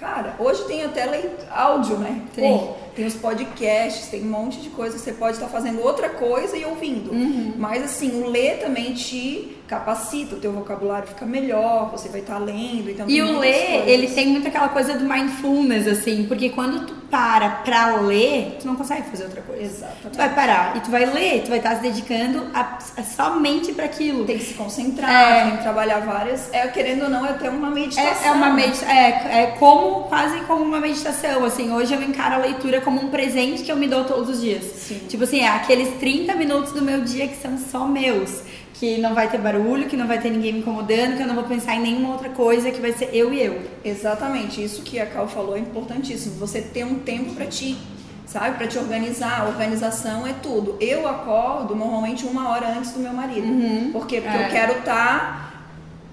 Cara, 0.00 0.34
hoje 0.38 0.64
tem 0.64 0.82
até 0.82 1.06
áudio, 1.50 1.98
né? 1.98 2.22
Tem. 2.34 2.58
Pô, 2.58 2.68
tem 2.96 3.04
os 3.04 3.14
podcasts, 3.14 4.08
tem 4.08 4.22
um 4.22 4.30
monte 4.30 4.58
de 4.58 4.70
coisa. 4.70 4.98
Você 4.98 5.12
pode 5.12 5.34
estar 5.34 5.48
fazendo 5.48 5.82
outra 5.82 6.08
coisa 6.08 6.56
e 6.56 6.64
ouvindo. 6.64 7.12
Uhum. 7.12 7.52
Mas 7.58 7.84
assim, 7.84 8.22
o 8.22 8.26
ler 8.26 8.60
também 8.60 8.94
te 8.94 9.58
capacita, 9.70 10.34
o 10.34 10.40
teu 10.40 10.50
vocabulário 10.50 11.06
fica 11.06 11.24
melhor, 11.24 11.92
você 11.92 12.08
vai 12.08 12.20
estar 12.20 12.38
lendo. 12.38 12.90
Então 12.90 13.08
e 13.08 13.22
o 13.22 13.38
ler, 13.38 13.88
ele 13.88 14.08
tem 14.08 14.26
muito 14.26 14.48
aquela 14.48 14.68
coisa 14.68 14.94
do 14.94 15.04
mindfulness, 15.04 15.86
assim, 15.86 16.24
porque 16.26 16.50
quando 16.50 16.86
tu 16.86 16.94
para 17.08 17.50
pra 17.50 17.96
ler, 17.96 18.58
tu 18.60 18.66
não 18.66 18.74
consegue 18.76 19.02
fazer 19.08 19.24
outra 19.24 19.42
coisa. 19.42 19.62
Exatamente. 19.62 20.10
Tu 20.12 20.16
vai 20.16 20.34
parar 20.34 20.76
e 20.76 20.80
tu 20.80 20.90
vai 20.90 21.06
ler, 21.06 21.42
tu 21.42 21.48
vai 21.48 21.58
estar 21.58 21.76
se 21.76 21.82
dedicando 21.82 22.50
a, 22.52 22.78
a 22.96 23.02
somente 23.04 23.72
para 23.72 23.84
aquilo. 23.84 24.24
Tem 24.24 24.38
que 24.38 24.44
se 24.44 24.54
concentrar, 24.54 25.10
é, 25.10 25.42
tem 25.44 25.56
que 25.56 25.62
trabalhar 25.62 26.00
várias. 26.00 26.52
É, 26.52 26.66
querendo 26.68 27.04
ou 27.04 27.08
não, 27.08 27.24
é 27.24 27.30
até 27.30 27.48
uma 27.48 27.70
meditação. 27.70 28.24
É, 28.24 28.28
é 28.28 28.32
uma 28.32 28.50
meditação. 28.50 28.88
É, 28.88 29.42
é 29.42 29.46
como, 29.58 30.04
quase 30.04 30.40
como 30.42 30.64
uma 30.64 30.80
meditação, 30.80 31.44
assim. 31.44 31.72
Hoje 31.72 31.94
eu 31.94 32.02
encaro 32.02 32.36
a 32.36 32.38
leitura 32.38 32.80
como 32.80 33.00
um 33.00 33.08
presente 33.08 33.62
que 33.62 33.70
eu 33.70 33.76
me 33.76 33.86
dou 33.86 34.04
todos 34.04 34.28
os 34.28 34.40
dias. 34.40 34.64
Sim. 34.64 35.00
Tipo 35.08 35.24
assim, 35.24 35.40
é 35.40 35.48
aqueles 35.48 35.96
30 35.98 36.34
minutos 36.34 36.72
do 36.72 36.82
meu 36.82 37.02
dia 37.02 37.28
que 37.28 37.36
são 37.40 37.58
só 37.58 37.86
meus 37.86 38.49
que 38.80 38.96
não 38.96 39.14
vai 39.14 39.28
ter 39.28 39.36
barulho, 39.36 39.86
que 39.86 39.96
não 39.96 40.06
vai 40.06 40.18
ter 40.18 40.30
ninguém 40.30 40.54
me 40.54 40.60
incomodando, 40.60 41.14
que 41.14 41.22
eu 41.22 41.26
não 41.26 41.34
vou 41.34 41.44
pensar 41.44 41.74
em 41.74 41.82
nenhuma 41.82 42.12
outra 42.12 42.30
coisa, 42.30 42.70
que 42.70 42.80
vai 42.80 42.92
ser 42.92 43.10
eu 43.12 43.30
e 43.30 43.38
eu. 43.38 43.60
Exatamente, 43.84 44.64
isso 44.64 44.80
que 44.80 44.98
a 44.98 45.04
Cal 45.04 45.28
falou 45.28 45.54
é 45.54 45.58
importantíssimo. 45.58 46.36
Você 46.36 46.62
ter 46.62 46.82
um 46.86 47.00
tempo 47.00 47.34
para 47.34 47.44
ti, 47.44 47.76
sabe? 48.24 48.56
Para 48.56 48.66
te 48.66 48.78
organizar. 48.78 49.42
A 49.42 49.48
organização 49.48 50.26
é 50.26 50.32
tudo. 50.32 50.78
Eu 50.80 51.06
acordo 51.06 51.76
normalmente 51.76 52.24
uma 52.24 52.48
hora 52.48 52.68
antes 52.68 52.92
do 52.92 53.00
meu 53.00 53.12
marido. 53.12 53.46
Uhum. 53.46 53.90
Por 53.92 54.06
quê? 54.06 54.22
Porque 54.22 54.38
é. 54.38 54.46
eu 54.46 54.50
quero 54.50 54.78
estar 54.78 55.52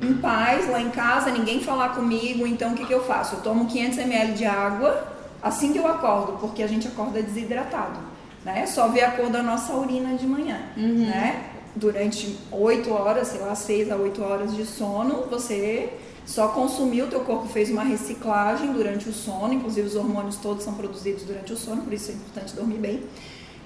tá 0.02 0.06
em 0.06 0.16
paz 0.16 0.70
lá 0.70 0.82
em 0.82 0.90
casa, 0.90 1.32
ninguém 1.32 1.62
falar 1.62 1.96
comigo. 1.96 2.46
Então 2.46 2.74
o 2.74 2.76
que, 2.76 2.86
que 2.86 2.94
eu 2.94 3.06
faço? 3.06 3.36
Eu 3.36 3.42
tomo 3.44 3.68
500 3.68 3.98
ml 4.00 4.34
de 4.34 4.46
água 4.46 5.08
assim 5.42 5.72
que 5.72 5.80
eu 5.80 5.88
acordo, 5.88 6.34
porque 6.34 6.62
a 6.62 6.68
gente 6.68 6.86
acorda 6.86 7.24
desidratado. 7.24 7.98
Né? 8.44 8.64
É 8.64 8.66
só 8.66 8.90
ver 8.90 9.06
a 9.06 9.12
cor 9.12 9.30
da 9.30 9.42
nossa 9.42 9.72
urina 9.72 10.16
de 10.16 10.28
manhã, 10.28 10.60
uhum. 10.76 11.06
né? 11.06 11.54
Durante 11.78 12.38
8 12.52 12.92
horas, 12.92 13.30
sei 13.30 13.40
lá, 13.40 13.56
6 13.56 13.92
a 13.92 13.96
8 13.96 14.22
horas 14.24 14.56
de 14.56 14.66
sono, 14.66 15.26
você 15.30 15.90
Só 16.26 16.50
consumiu, 16.50 17.06
o 17.06 17.08
teu 17.08 17.22
corpo 17.22 17.48
fez 17.48 17.70
uma 17.70 17.84
reciclagem 17.84 18.74
durante 18.74 19.08
o 19.08 19.14
sono, 19.14 19.54
inclusive 19.54 19.88
os 19.88 19.96
hormônios 19.96 20.36
todos 20.36 20.62
são 20.62 20.74
produzidos 20.74 21.24
durante 21.24 21.54
o 21.54 21.56
sono, 21.56 21.84
por 21.84 21.94
isso 21.94 22.12
é 22.12 22.16
importante 22.16 22.54
dormir 22.54 22.80
bem. 22.80 23.04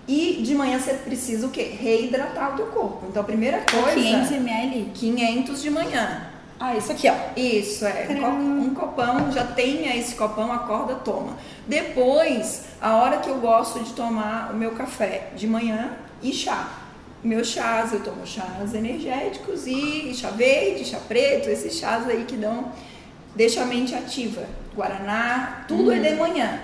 E 0.08 0.43
de 0.43 0.54
manhã 0.54 0.78
você 0.80 0.93
precisa 0.93 1.47
o 1.47 1.50
quê? 1.50 1.76
Reidratar 1.80 2.54
o 2.54 2.58
teu 2.58 2.67
corpo. 2.67 3.08
Então 3.10 3.21
a 3.21 3.26
primeira 3.26 3.62
coisa. 3.62 3.95
500 3.95 4.32
ml? 4.32 4.91
500 4.93 5.62
de 5.62 5.69
manhã. 5.71 6.28
Ah, 6.60 6.76
isso 6.76 6.91
aqui, 6.91 7.10
ó. 7.10 7.15
Isso, 7.36 7.84
é. 7.86 8.08
Um, 8.12 8.65
um 8.65 8.74
copão, 8.76 9.32
já 9.32 9.43
tenha 9.43 9.95
esse 9.95 10.13
copão, 10.13 10.52
acorda, 10.54 10.93
toma. 10.95 11.36
Depois, 11.65 12.65
a 12.80 12.97
hora 12.97 13.17
que 13.17 13.30
eu 13.30 13.39
gosto 13.39 13.80
de 13.80 13.93
tomar 13.93 14.52
o 14.54 14.56
meu 14.56 14.71
café 14.74 15.32
de 15.36 15.47
manhã 15.47 15.93
e 16.21 16.32
chá. 16.32 16.81
Meus 17.24 17.48
chás, 17.48 17.94
eu 17.94 18.00
tomo 18.02 18.26
chás 18.26 18.74
energéticos 18.74 19.68
e 19.68 20.14
chá 20.14 20.30
verde, 20.30 20.86
chá 20.86 21.00
preto, 21.08 21.50
esses 21.50 21.76
chás 21.76 22.08
aí 22.08 22.26
que 22.26 22.36
dão, 22.36 22.72
deixa 23.36 23.62
a 23.62 23.66
mente 23.66 23.94
ativa. 23.94 24.44
Guaraná, 24.76 25.66
tudo 25.68 25.90
hum. 25.90 25.92
é 25.92 26.00
de 26.00 26.10
uhum. 26.10 26.20
manhã, 26.20 26.60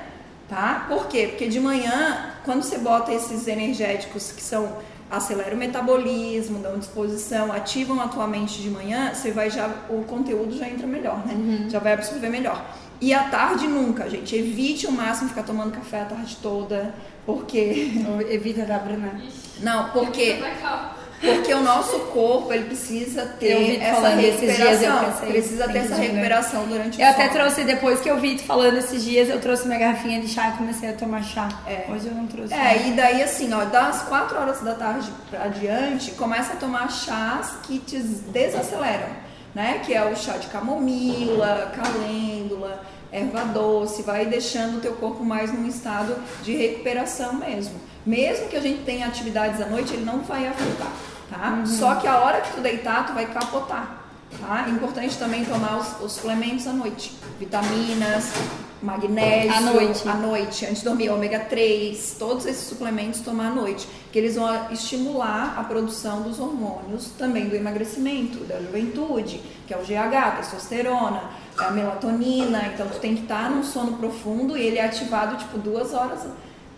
tá? 0.49 0.85
Por 0.87 1.07
quê? 1.07 1.27
Porque 1.27 1.47
de 1.47 1.59
manhã, 1.59 2.31
quando 2.43 2.63
você 2.63 2.77
bota 2.77 3.13
esses 3.13 3.47
energéticos 3.47 4.31
que 4.31 4.41
são 4.41 4.77
acelera 5.09 5.55
o 5.55 5.57
metabolismo, 5.57 6.59
dão 6.59 6.77
disposição, 6.77 7.51
ativam 7.51 8.01
a 8.01 8.07
tua 8.07 8.27
mente 8.27 8.61
de 8.61 8.69
manhã, 8.69 9.13
você 9.13 9.31
vai 9.31 9.49
já 9.49 9.69
o 9.89 10.03
conteúdo 10.03 10.57
já 10.57 10.67
entra 10.67 10.85
melhor, 10.85 11.25
né? 11.25 11.33
Uhum. 11.33 11.69
Já 11.69 11.79
vai 11.79 11.93
absorver 11.93 12.29
melhor. 12.29 12.65
E 12.99 13.13
à 13.13 13.25
tarde 13.25 13.67
nunca, 13.67 14.09
gente. 14.09 14.35
Evite 14.35 14.87
o 14.87 14.91
máximo 14.91 15.29
ficar 15.29 15.43
tomando 15.43 15.71
café 15.71 16.01
a 16.01 16.05
tarde 16.05 16.37
toda, 16.41 16.93
porque 17.27 17.91
evita 18.29 18.65
da 18.65 18.79
Bruna. 18.79 19.21
Não, 19.59 19.89
porque 19.89 20.39
porque 21.19 21.51
o 21.51 21.61
nosso 21.61 21.99
corpo, 22.11 22.53
ele 22.53 22.65
precisa 22.65 23.25
ter 23.25 23.81
essa 23.81 24.09
recuperação. 24.09 25.05
Pensei, 25.05 25.29
precisa 25.29 25.67
ter 25.67 25.79
essa 25.79 25.95
recuperação 25.95 26.65
durante 26.67 26.99
o 26.99 27.01
Eu 27.01 27.07
até 27.07 27.27
trouxe, 27.27 27.63
depois 27.63 27.99
que 27.99 28.09
eu 28.09 28.19
vi 28.19 28.35
tu 28.35 28.43
falando 28.43 28.77
esses 28.77 29.03
dias, 29.03 29.27
eu 29.27 29.41
trouxe 29.41 29.67
minha 29.67 29.79
garrafinha 29.79 30.21
de 30.21 30.27
chá 30.27 30.49
e 30.49 30.57
comecei 30.57 30.89
a 30.89 30.93
tomar 30.93 31.23
chá. 31.23 31.49
É. 31.67 31.85
Hoje 31.89 32.07
eu 32.07 32.13
não 32.13 32.27
trouxe. 32.27 32.53
É, 32.53 32.87
e 32.87 32.91
daí 32.91 33.21
assim, 33.23 33.51
ó, 33.51 33.65
das 33.65 34.03
4 34.03 34.37
horas 34.37 34.61
da 34.61 34.75
tarde 34.75 35.09
pra 35.29 35.45
adiante, 35.45 36.11
começa 36.11 36.53
a 36.53 36.55
tomar 36.55 36.89
chás 36.91 37.57
que 37.63 37.79
te 37.79 37.97
desaceleram, 37.97 39.09
né? 39.55 39.81
Que 39.83 39.95
é 39.95 40.05
o 40.05 40.15
chá 40.15 40.37
de 40.37 40.47
camomila, 40.47 41.73
calêndula, 41.75 42.79
erva 43.11 43.45
doce, 43.45 44.03
vai 44.03 44.25
deixando 44.25 44.77
o 44.77 44.81
teu 44.81 44.93
corpo 44.93 45.23
mais 45.23 45.51
num 45.51 45.67
estado 45.67 46.15
de 46.43 46.55
recuperação 46.55 47.33
mesmo. 47.33 47.75
Mesmo 48.05 48.47
que 48.47 48.55
a 48.55 48.61
gente 48.61 48.83
tenha 48.83 49.05
atividades 49.07 49.61
à 49.61 49.67
noite, 49.67 49.93
ele 49.93 50.05
não 50.05 50.19
vai 50.19 50.47
afetar, 50.47 50.91
tá? 51.29 51.49
Uhum. 51.49 51.65
Só 51.65 51.95
que 51.95 52.07
a 52.07 52.19
hora 52.19 52.41
que 52.41 52.53
tu 52.53 52.61
deitar, 52.61 53.05
tu 53.05 53.13
vai 53.13 53.25
capotar, 53.25 54.01
tá? 54.39 54.65
É 54.67 54.69
importante 54.69 55.17
também 55.17 55.43
tomar 55.43 55.77
os, 55.77 56.01
os 56.01 56.11
suplementos 56.13 56.67
à 56.67 56.73
noite. 56.73 57.13
Vitaminas, 57.39 58.31
magnésio. 58.81 59.51
À 59.53 59.61
noite. 59.61 60.07
À 60.07 60.13
noite, 60.15 60.65
antes 60.65 60.79
de 60.79 60.85
dormir, 60.85 61.09
ômega 61.09 61.39
3, 61.39 62.15
todos 62.17 62.45
esses 62.45 62.67
suplementos 62.67 63.21
tomar 63.21 63.51
à 63.51 63.55
noite. 63.55 63.87
Que 64.11 64.19
eles 64.19 64.35
vão 64.35 64.71
estimular 64.71 65.55
a 65.57 65.63
produção 65.63 66.21
dos 66.21 66.39
hormônios 66.39 67.09
também 67.17 67.47
do 67.47 67.55
emagrecimento, 67.55 68.39
da 68.45 68.59
juventude, 68.59 69.41
que 69.65 69.73
é 69.73 69.77
o 69.77 69.81
GH, 69.81 70.37
testosterona, 70.37 71.23
a 71.57 71.71
melatonina. 71.71 72.71
Então 72.73 72.87
tu 72.87 72.99
tem 72.99 73.15
que 73.15 73.23
estar 73.23 73.49
num 73.49 73.63
sono 73.63 73.97
profundo 73.97 74.57
e 74.57 74.61
ele 74.61 74.77
é 74.77 74.85
ativado 74.85 75.37
tipo 75.37 75.57
duas 75.57 75.93
horas 75.93 76.25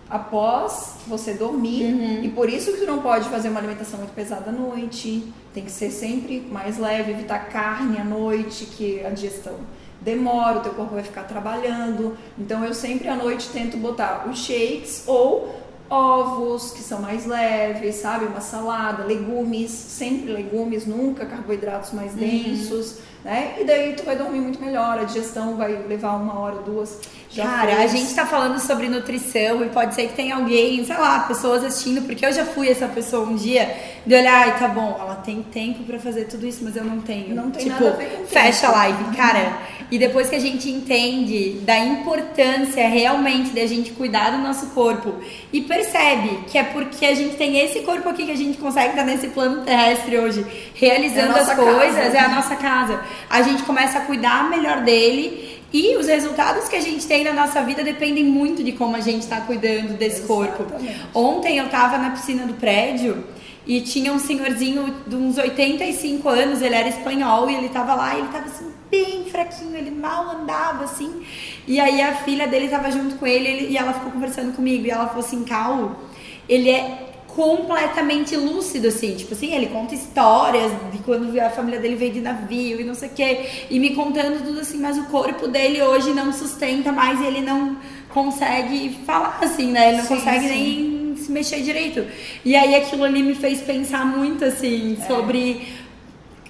após 0.09 0.95
você 1.05 1.33
dormir. 1.33 1.93
Uhum. 1.93 2.23
E 2.23 2.29
por 2.29 2.49
isso 2.49 2.71
que 2.71 2.79
tu 2.79 2.85
não 2.85 2.99
pode 2.99 3.29
fazer 3.29 3.49
uma 3.49 3.59
alimentação 3.59 3.99
muito 3.99 4.13
pesada 4.13 4.49
à 4.49 4.53
noite. 4.53 5.31
Tem 5.53 5.63
que 5.63 5.71
ser 5.71 5.91
sempre 5.91 6.41
mais 6.51 6.77
leve, 6.77 7.11
evitar 7.11 7.47
carne 7.49 7.99
à 7.99 8.03
noite, 8.03 8.65
que 8.65 9.05
a 9.05 9.09
digestão 9.09 9.55
demora, 10.01 10.59
o 10.59 10.61
teu 10.61 10.73
corpo 10.73 10.95
vai 10.95 11.03
ficar 11.03 11.23
trabalhando. 11.23 12.17
Então 12.37 12.63
eu 12.63 12.73
sempre 12.73 13.07
à 13.07 13.15
noite 13.15 13.49
tento 13.49 13.77
botar 13.77 14.27
os 14.29 14.39
shakes 14.39 15.03
ou 15.07 15.55
ovos 15.89 16.71
que 16.71 16.81
são 16.81 17.01
mais 17.01 17.25
leves, 17.25 17.95
sabe? 17.95 18.25
Uma 18.25 18.41
salada, 18.41 19.03
legumes, 19.03 19.71
sempre 19.71 20.31
legumes, 20.31 20.85
nunca 20.85 21.25
carboidratos 21.25 21.93
mais 21.93 22.13
uhum. 22.13 22.19
densos. 22.19 22.91
Uhum 22.91 23.09
né? 23.23 23.57
E 23.59 23.63
daí 23.63 23.93
tu 23.93 24.03
vai 24.03 24.15
dormir 24.15 24.39
muito 24.39 24.61
melhor, 24.61 24.97
a 24.97 25.03
digestão 25.03 25.57
vai 25.57 25.83
levar 25.87 26.15
uma 26.15 26.39
hora, 26.39 26.61
duas. 26.61 26.99
Já 27.31 27.43
Cara, 27.43 27.75
fez. 27.75 27.79
a 27.79 27.95
gente 27.95 28.15
tá 28.15 28.25
falando 28.25 28.59
sobre 28.59 28.89
nutrição 28.89 29.63
e 29.63 29.69
pode 29.69 29.93
ser 29.93 30.07
que 30.07 30.13
tenha 30.15 30.35
alguém, 30.35 30.83
sei 30.83 30.97
lá, 30.97 31.19
pessoas 31.19 31.63
assistindo, 31.63 32.01
porque 32.01 32.25
eu 32.25 32.33
já 32.33 32.43
fui 32.43 32.67
essa 32.67 32.87
pessoa 32.87 33.27
um 33.27 33.35
dia 33.35 33.71
de 34.03 34.15
olhar, 34.15 34.47
ai, 34.47 34.57
tá 34.57 34.67
bom, 34.67 34.97
ela 34.99 35.15
tem 35.15 35.43
tempo 35.43 35.83
para 35.83 35.99
fazer 35.99 36.25
tudo 36.25 36.47
isso, 36.47 36.63
mas 36.63 36.75
eu 36.75 36.83
não 36.83 36.99
tenho. 37.01 37.35
Não 37.35 37.51
tem 37.51 37.65
tipo, 37.65 37.83
nada 37.83 37.93
a 37.93 37.97
ver 37.97 38.17
com 38.17 38.25
fecha 38.25 38.67
a 38.67 38.71
live, 38.71 39.15
cara. 39.15 39.59
E 39.91 39.99
depois 39.99 40.27
que 40.27 40.35
a 40.35 40.39
gente 40.39 40.69
entende 40.69 41.59
da 41.61 41.77
importância 41.77 42.87
realmente 42.87 43.51
de 43.51 43.59
a 43.59 43.67
gente 43.67 43.91
cuidar 43.91 44.31
do 44.31 44.39
nosso 44.39 44.67
corpo 44.67 45.15
e 45.53 45.61
percebe 45.61 46.45
que 46.47 46.57
é 46.57 46.63
porque 46.63 47.05
a 47.05 47.13
gente 47.13 47.35
tem 47.35 47.59
esse 47.59 47.81
corpo 47.81 48.09
aqui 48.09 48.25
que 48.25 48.31
a 48.31 48.37
gente 48.37 48.57
consegue 48.57 48.89
estar 48.89 49.03
nesse 49.03 49.27
plano 49.27 49.63
terrestre 49.63 50.17
hoje, 50.17 50.45
realizando 50.73 51.37
é 51.37 51.41
as 51.41 51.53
coisas, 51.53 51.95
casa. 51.95 52.17
é 52.17 52.19
a 52.19 52.29
nossa 52.29 52.55
casa 52.55 53.03
a 53.29 53.41
gente 53.41 53.63
começa 53.63 53.99
a 53.99 54.01
cuidar 54.01 54.49
melhor 54.49 54.81
dele 54.81 55.58
e 55.71 55.95
os 55.97 56.07
resultados 56.07 56.67
que 56.67 56.75
a 56.75 56.81
gente 56.81 57.05
tem 57.07 57.23
na 57.23 57.33
nossa 57.33 57.61
vida 57.61 57.83
dependem 57.83 58.23
muito 58.23 58.63
de 58.63 58.71
como 58.71 58.95
a 58.95 58.99
gente 58.99 59.21
está 59.21 59.41
cuidando 59.41 59.97
desse 59.97 60.23
Exatamente. 60.23 60.57
corpo. 60.57 60.73
Ontem 61.13 61.57
eu 61.57 61.65
estava 61.65 61.97
na 61.97 62.09
piscina 62.11 62.45
do 62.45 62.55
prédio 62.55 63.23
e 63.67 63.81
tinha 63.81 64.11
um 64.11 64.17
senhorzinho 64.17 64.95
de 65.05 65.15
uns 65.15 65.37
85 65.37 66.27
anos, 66.27 66.61
ele 66.61 66.73
era 66.73 66.87
espanhol 66.87 67.49
e 67.49 67.55
ele 67.55 67.67
estava 67.67 67.93
lá 67.93 68.15
e 68.15 68.17
ele 68.17 68.27
estava 68.27 68.45
assim 68.45 68.71
bem 68.89 69.25
fraquinho, 69.25 69.75
ele 69.75 69.91
mal 69.91 70.29
andava 70.31 70.85
assim. 70.85 71.21
E 71.67 71.79
aí 71.79 72.01
a 72.01 72.15
filha 72.15 72.47
dele 72.47 72.65
estava 72.65 72.91
junto 72.91 73.15
com 73.15 73.27
ele, 73.27 73.47
ele 73.47 73.67
e 73.71 73.77
ela 73.77 73.93
ficou 73.93 74.11
conversando 74.11 74.55
comigo 74.55 74.85
e 74.85 74.89
ela 74.89 75.07
falou 75.07 75.23
assim: 75.23 75.43
"Cal, 75.43 75.99
ele 76.47 76.71
é 76.71 77.09
completamente 77.39 78.35
lúcido, 78.35 78.89
assim. 78.89 79.15
Tipo 79.15 79.33
assim, 79.33 79.55
ele 79.55 79.67
conta 79.67 79.95
histórias 79.95 80.73
de 80.91 80.97
quando 80.97 81.39
a 81.39 81.49
família 81.49 81.79
dele 81.79 81.95
veio 81.95 82.11
de 82.11 82.19
navio 82.19 82.81
e 82.81 82.83
não 82.83 82.93
sei 82.93 83.07
o 83.07 83.13
quê. 83.13 83.49
E 83.69 83.79
me 83.79 83.95
contando 83.95 84.43
tudo 84.43 84.59
assim, 84.59 84.77
mas 84.77 84.97
o 84.97 85.05
corpo 85.05 85.47
dele 85.47 85.81
hoje 85.81 86.11
não 86.11 86.33
sustenta 86.33 86.91
mais 86.91 87.21
e 87.21 87.25
ele 87.25 87.39
não 87.39 87.77
consegue 88.09 88.99
falar, 89.05 89.39
assim, 89.41 89.71
né? 89.71 89.87
Ele 89.87 89.97
não 89.99 90.03
sim, 90.03 90.15
consegue 90.15 90.47
sim. 90.49 90.49
nem 90.49 91.15
se 91.15 91.31
mexer 91.31 91.61
direito. 91.61 92.05
E 92.43 92.57
aí 92.57 92.75
aquilo 92.75 93.05
ali 93.05 93.23
me 93.23 93.35
fez 93.35 93.61
pensar 93.61 94.05
muito, 94.05 94.43
assim, 94.43 94.97
é. 95.01 95.07
sobre. 95.07 95.65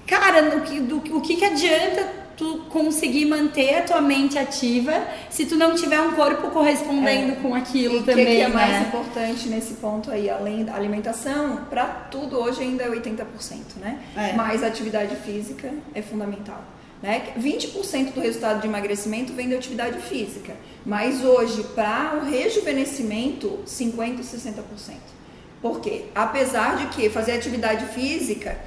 Cara, 0.08 0.41
no 0.41 0.62
que, 0.62 0.80
do, 0.80 0.97
o 1.15 1.21
que, 1.21 1.36
que 1.36 1.45
adianta 1.45 2.08
tu 2.39 2.60
conseguir 2.69 3.25
manter 3.25 3.75
a 3.75 3.82
tua 3.82 3.99
mente 3.99 4.39
ativa 4.39 5.06
se 5.30 5.45
tu 5.45 5.58
não 5.58 5.75
tiver 5.75 5.99
um 5.99 6.13
corpo 6.13 6.49
correspondendo 6.52 7.34
é. 7.34 7.36
com 7.36 7.54
aquilo 7.54 7.97
e 7.97 8.04
também. 8.04 8.23
O 8.23 8.28
que, 8.28 8.41
é 8.41 8.47
mais 8.47 8.71
né? 8.71 8.86
importante 8.88 9.49
nesse 9.49 9.73
ponto 9.73 10.10
aí, 10.10 10.30
além 10.30 10.63
da 10.63 10.73
alimentação, 10.73 11.65
para 11.69 11.84
tudo 11.86 12.39
hoje 12.39 12.62
ainda 12.62 12.84
é 12.86 12.89
80%, 12.89 13.25
né? 13.82 13.99
É. 14.15 14.32
Mas 14.34 14.63
a 14.63 14.67
atividade 14.67 15.17
física 15.17 15.69
é 15.93 16.02
fundamental. 16.02 16.63
Né? 17.04 17.34
20% 17.38 18.13
do 18.13 18.21
resultado 18.21 18.62
de 18.62 18.67
emagrecimento 18.67 19.34
vem 19.34 19.49
da 19.49 19.58
atividade 19.58 19.99
física, 19.99 20.56
mas 20.86 21.23
hoje, 21.23 21.63
para 21.75 22.21
o 22.21 22.25
rejuvenescimento, 22.25 23.60
50% 23.65 24.19
e 24.19 24.23
60%. 24.23 24.62
Por 25.62 25.82
quê? 25.82 26.06
Apesar 26.15 26.78
de 26.78 26.86
que 26.88 27.10
fazer 27.10 27.34
atividade 27.34 27.86
física 27.88 28.58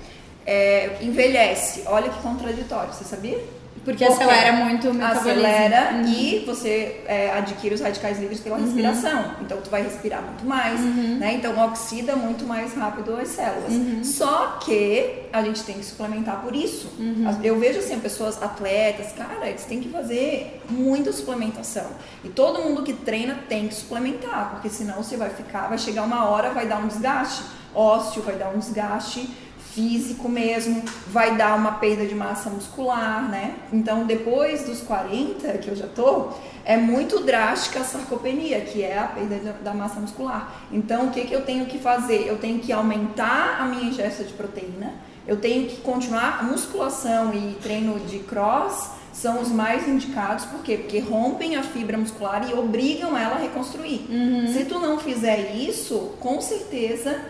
é, 0.45 0.99
envelhece. 1.01 1.85
Olha 1.87 2.11
que 2.11 2.21
contraditório, 2.21 2.93
você 2.93 3.05
sabia? 3.05 3.62
Porque, 3.85 4.05
Porque 4.05 4.23
acelera 4.23 4.53
muito 4.53 4.91
o 4.91 4.95
metabolismo. 4.95 5.31
Acelera 5.31 5.93
uhum. 5.95 6.05
e 6.07 6.45
você 6.47 7.01
é, 7.07 7.33
adquire 7.37 7.75
os 7.75 7.81
radicais 7.81 8.19
livres 8.21 8.39
pela 8.39 8.57
uhum. 8.57 8.65
respiração. 8.65 9.35
Então, 9.41 9.59
tu 9.61 9.71
vai 9.71 9.83
respirar 9.83 10.23
muito 10.23 10.45
mais, 10.45 10.81
uhum. 10.81 11.19
né? 11.19 11.35
Então, 11.35 11.59
oxida 11.65 12.15
muito 12.15 12.45
mais 12.45 12.75
rápido 12.75 13.17
as 13.17 13.29
células. 13.29 13.73
Uhum. 13.73 14.05
Só 14.05 14.59
que 14.65 15.23
a 15.33 15.43
gente 15.43 15.65
tem 15.65 15.77
que 15.77 15.85
suplementar 15.85 16.43
por 16.43 16.55
isso. 16.55 16.89
Uhum. 16.97 17.39
Eu 17.43 17.59
vejo, 17.59 17.81
assim, 17.81 17.99
pessoas 17.99 18.41
atletas, 18.41 19.13
cara, 19.13 19.49
eles 19.49 19.65
têm 19.65 19.81
que 19.81 19.89
fazer 19.89 20.63
muita 20.71 21.13
suplementação. 21.13 21.87
E 22.25 22.29
todo 22.29 22.63
mundo 22.63 22.85
que 22.85 22.93
treina 22.93 23.37
tem 23.49 23.67
que 23.67 23.75
suplementar, 23.75 24.51
porque 24.53 24.69
senão 24.69 25.03
você 25.03 25.17
vai 25.17 25.31
ficar, 25.31 25.67
vai 25.67 25.79
chegar 25.79 26.05
uma 26.05 26.27
hora, 26.27 26.51
vai 26.51 26.67
dar 26.69 26.79
um 26.79 26.87
desgaste 26.87 27.43
ósseo, 27.75 28.23
vai 28.23 28.37
dar 28.37 28.51
um 28.51 28.59
desgaste 28.59 29.29
físico 29.75 30.29
mesmo, 30.29 30.83
vai 31.09 31.37
dar 31.37 31.57
uma 31.57 31.73
perda 31.73 32.07
de 32.07 32.15
massa 32.15 32.51
muscular, 32.51 33.29
né? 33.29 33.57
Então, 33.73 34.05
depois 34.05 34.65
dos 34.65 34.81
40, 34.81 35.59
que 35.59 35.69
eu 35.69 35.77
já 35.77 35.87
tô, 35.87 36.29
é 36.65 36.77
muito 36.77 37.21
drástica 37.21 37.81
a 37.81 37.85
sarcopenia, 37.85 38.61
que 38.61 38.83
é 38.83 38.99
a 38.99 39.07
perda 39.07 39.57
da 39.65 39.75
massa 39.75 39.99
muscular. 39.99 40.67
Então, 40.71 41.07
o 41.07 41.11
que, 41.11 41.23
que 41.23 41.35
eu 41.35 41.43
tenho 41.43 41.67
que 41.67 41.79
fazer? 41.79 42.27
Eu 42.27 42.39
tenho 42.39 42.61
que 42.61 42.73
aumentar 42.73 43.61
a 43.61 43.65
minha 43.65 43.85
ingesta 43.85 44.23
de 44.25 44.33
proteína, 44.33 44.93
eu 45.27 45.37
tenho 45.37 45.69
que 45.69 45.77
continuar 45.81 46.41
a 46.41 46.43
musculação 46.43 47.33
e 47.33 47.55
treino 47.63 47.99
de 48.01 48.19
cross 48.21 49.03
são 49.13 49.43
os 49.43 49.49
mais 49.49 49.87
indicados, 49.87 50.47
por 50.47 50.63
quê? 50.63 50.79
Porque 50.79 50.99
rompem 50.99 51.55
a 51.57 51.63
fibra 51.63 51.99
muscular 51.99 52.49
e 52.49 52.55
obrigam 52.55 53.17
ela 53.17 53.35
a 53.35 53.39
reconstruir. 53.39 54.07
Uhum. 54.09 54.49
Se 54.51 54.65
tu 54.65 54.79
não 54.79 54.99
fizer 54.99 55.55
isso, 55.55 56.15
com 56.19 56.41
certeza 56.41 57.21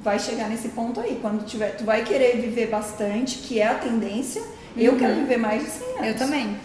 vai 0.00 0.18
chegar 0.18 0.48
nesse 0.48 0.68
ponto 0.68 1.00
aí. 1.00 1.18
Quando 1.20 1.44
tiver, 1.44 1.76
tu 1.76 1.84
vai 1.84 2.02
querer 2.02 2.36
viver 2.40 2.66
bastante, 2.68 3.38
que 3.38 3.60
é 3.60 3.66
a 3.68 3.74
tendência. 3.74 4.42
Eu 4.76 4.92
Uhum. 4.92 4.98
quero 4.98 5.14
viver 5.14 5.38
mais 5.38 5.64
de 5.64 5.70
100 5.70 5.88
anos. 5.94 6.06
Eu 6.08 6.16
também. 6.16 6.56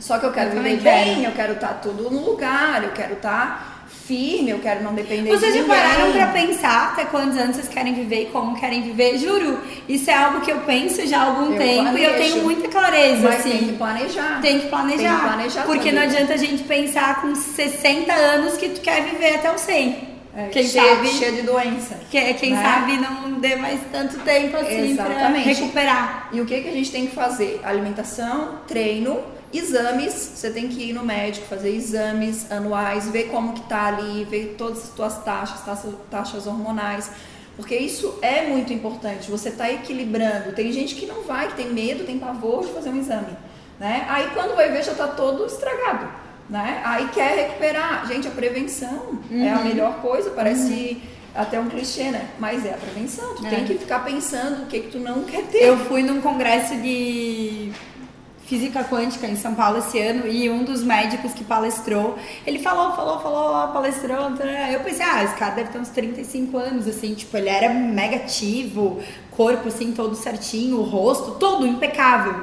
Só 0.00 0.18
que 0.18 0.26
eu 0.26 0.32
quero 0.32 0.50
Eu 0.50 0.62
viver 0.62 0.76
também 0.78 0.94
bem, 1.04 1.14
quero. 1.16 1.26
eu 1.26 1.32
quero 1.32 1.52
estar 1.54 1.74
tudo 1.82 2.10
no 2.10 2.24
lugar, 2.24 2.82
eu 2.84 2.90
quero 2.92 3.14
estar 3.14 3.76
firme, 4.06 4.50
eu 4.50 4.58
quero 4.60 4.82
não 4.82 4.94
depender 4.94 5.28
Vocês 5.28 5.52
de 5.52 5.58
já 5.60 5.64
ninguém. 5.66 5.76
pararam 5.82 6.12
pra 6.12 6.26
pensar 6.28 6.92
até 6.92 7.04
quantos 7.04 7.36
anos 7.36 7.56
vocês 7.56 7.68
querem 7.68 7.92
viver 7.94 8.22
e 8.22 8.26
como 8.26 8.58
querem 8.58 8.80
viver? 8.80 9.18
Juro, 9.18 9.60
isso 9.88 10.10
é 10.10 10.14
algo 10.14 10.40
que 10.40 10.50
eu 10.50 10.60
penso 10.60 11.06
já 11.06 11.18
há 11.20 11.24
algum 11.24 11.52
Eu 11.52 11.58
tempo 11.58 11.98
e 11.98 12.04
eu 12.04 12.10
planejo. 12.12 12.32
tenho 12.32 12.42
muita 12.44 12.68
clareza, 12.68 13.22
Mas 13.28 13.40
assim. 13.40 13.50
tem 13.50 13.58
que 13.68 13.72
planejar. 13.74 14.40
Tem 14.40 14.60
que 14.60 14.66
planejar. 14.68 15.08
Tem 15.10 15.18
que 15.18 15.26
planejar 15.26 15.62
porque 15.64 15.90
tua 15.90 15.92
não 15.92 16.02
adianta 16.02 16.32
a 16.34 16.36
gente 16.38 16.62
pensar 16.64 17.20
com 17.20 17.34
60 17.34 18.12
anos 18.12 18.56
que 18.56 18.68
tu 18.70 18.80
quer 18.80 19.02
viver 19.04 19.34
até 19.34 19.52
os 19.54 19.60
100. 19.60 20.07
É, 20.38 20.50
quem 20.50 20.62
cheia, 20.62 20.94
sabe, 20.94 21.08
cheia 21.08 21.32
de 21.32 21.42
doença. 21.42 21.96
que, 22.08 22.34
quem 22.34 22.52
né? 22.52 22.62
sabe 22.62 22.96
não 22.96 23.40
dê 23.40 23.56
mais 23.56 23.80
tanto 23.90 24.20
tempo 24.20 24.56
assim 24.56 24.92
Exatamente. 24.92 25.48
recuperar. 25.48 26.28
E 26.30 26.40
o 26.40 26.46
que, 26.46 26.60
que 26.60 26.68
a 26.68 26.72
gente 26.72 26.92
tem 26.92 27.08
que 27.08 27.14
fazer? 27.14 27.60
Alimentação, 27.64 28.60
treino, 28.68 29.20
exames. 29.52 30.12
Você 30.12 30.50
tem 30.50 30.68
que 30.68 30.90
ir 30.90 30.92
no 30.92 31.04
médico, 31.04 31.44
fazer 31.46 31.74
exames 31.74 32.52
anuais, 32.52 33.08
ver 33.10 33.24
como 33.24 33.52
que 33.52 33.62
tá 33.62 33.86
ali, 33.86 34.24
ver 34.30 34.54
todas 34.56 34.84
as 34.84 34.90
tuas 34.90 35.24
taxas, 35.24 35.60
taxas, 35.64 35.92
taxas 36.08 36.46
hormonais. 36.46 37.10
Porque 37.56 37.74
isso 37.74 38.16
é 38.22 38.46
muito 38.46 38.72
importante. 38.72 39.28
Você 39.32 39.50
tá 39.50 39.68
equilibrando. 39.68 40.52
Tem 40.52 40.70
gente 40.70 40.94
que 40.94 41.04
não 41.04 41.24
vai, 41.24 41.48
que 41.48 41.54
tem 41.54 41.72
medo, 41.72 42.04
tem 42.04 42.16
pavor 42.16 42.64
de 42.64 42.72
fazer 42.72 42.90
um 42.90 43.00
exame. 43.00 43.36
Né? 43.80 44.06
Aí 44.08 44.30
quando 44.34 44.54
vai 44.54 44.70
ver 44.70 44.84
já 44.84 44.94
tá 44.94 45.08
todo 45.08 45.44
estragado. 45.46 46.27
Né? 46.48 46.80
Aí 46.84 47.08
quer 47.08 47.34
recuperar. 47.46 48.06
Gente, 48.06 48.26
a 48.26 48.30
prevenção 48.30 49.18
é 49.30 49.50
a 49.50 49.58
melhor 49.60 49.96
coisa. 50.00 50.30
Parece 50.30 51.00
até 51.34 51.60
um 51.60 51.68
clichê, 51.68 52.04
né? 52.10 52.26
Mas 52.38 52.64
é 52.64 52.70
a 52.70 52.76
prevenção. 52.78 53.34
Tu 53.36 53.46
É. 53.46 53.50
tem 53.50 53.64
que 53.66 53.74
ficar 53.74 54.00
pensando 54.04 54.62
o 54.62 54.66
que, 54.66 54.80
que 54.80 54.88
tu 54.90 54.98
não 54.98 55.24
quer 55.24 55.42
ter. 55.44 55.62
Eu 55.64 55.76
fui 55.76 56.02
num 56.02 56.20
congresso 56.20 56.74
de 56.76 57.70
física 58.46 58.82
quântica 58.82 59.26
em 59.26 59.36
São 59.36 59.54
Paulo 59.54 59.76
esse 59.76 60.00
ano 60.00 60.26
e 60.26 60.48
um 60.48 60.64
dos 60.64 60.82
médicos 60.82 61.34
que 61.34 61.44
palestrou, 61.44 62.18
ele 62.46 62.58
falou, 62.58 62.92
falou, 62.96 63.20
falou, 63.20 63.68
palestrou. 63.74 64.30
tá? 64.36 64.44
Eu 64.72 64.80
pensei, 64.80 65.04
ah, 65.04 65.22
esse 65.22 65.34
cara 65.34 65.54
deve 65.54 65.68
ter 65.68 65.78
uns 65.78 65.90
35 65.90 66.56
anos, 66.56 66.88
assim, 66.88 67.12
tipo, 67.14 67.36
ele 67.36 67.50
era 67.50 67.68
mega 67.74 68.16
ativo, 68.16 69.00
corpo 69.32 69.68
assim, 69.68 69.92
todo 69.92 70.14
certinho, 70.14 70.78
o 70.78 70.82
rosto, 70.82 71.32
todo 71.32 71.66
impecável. 71.66 72.42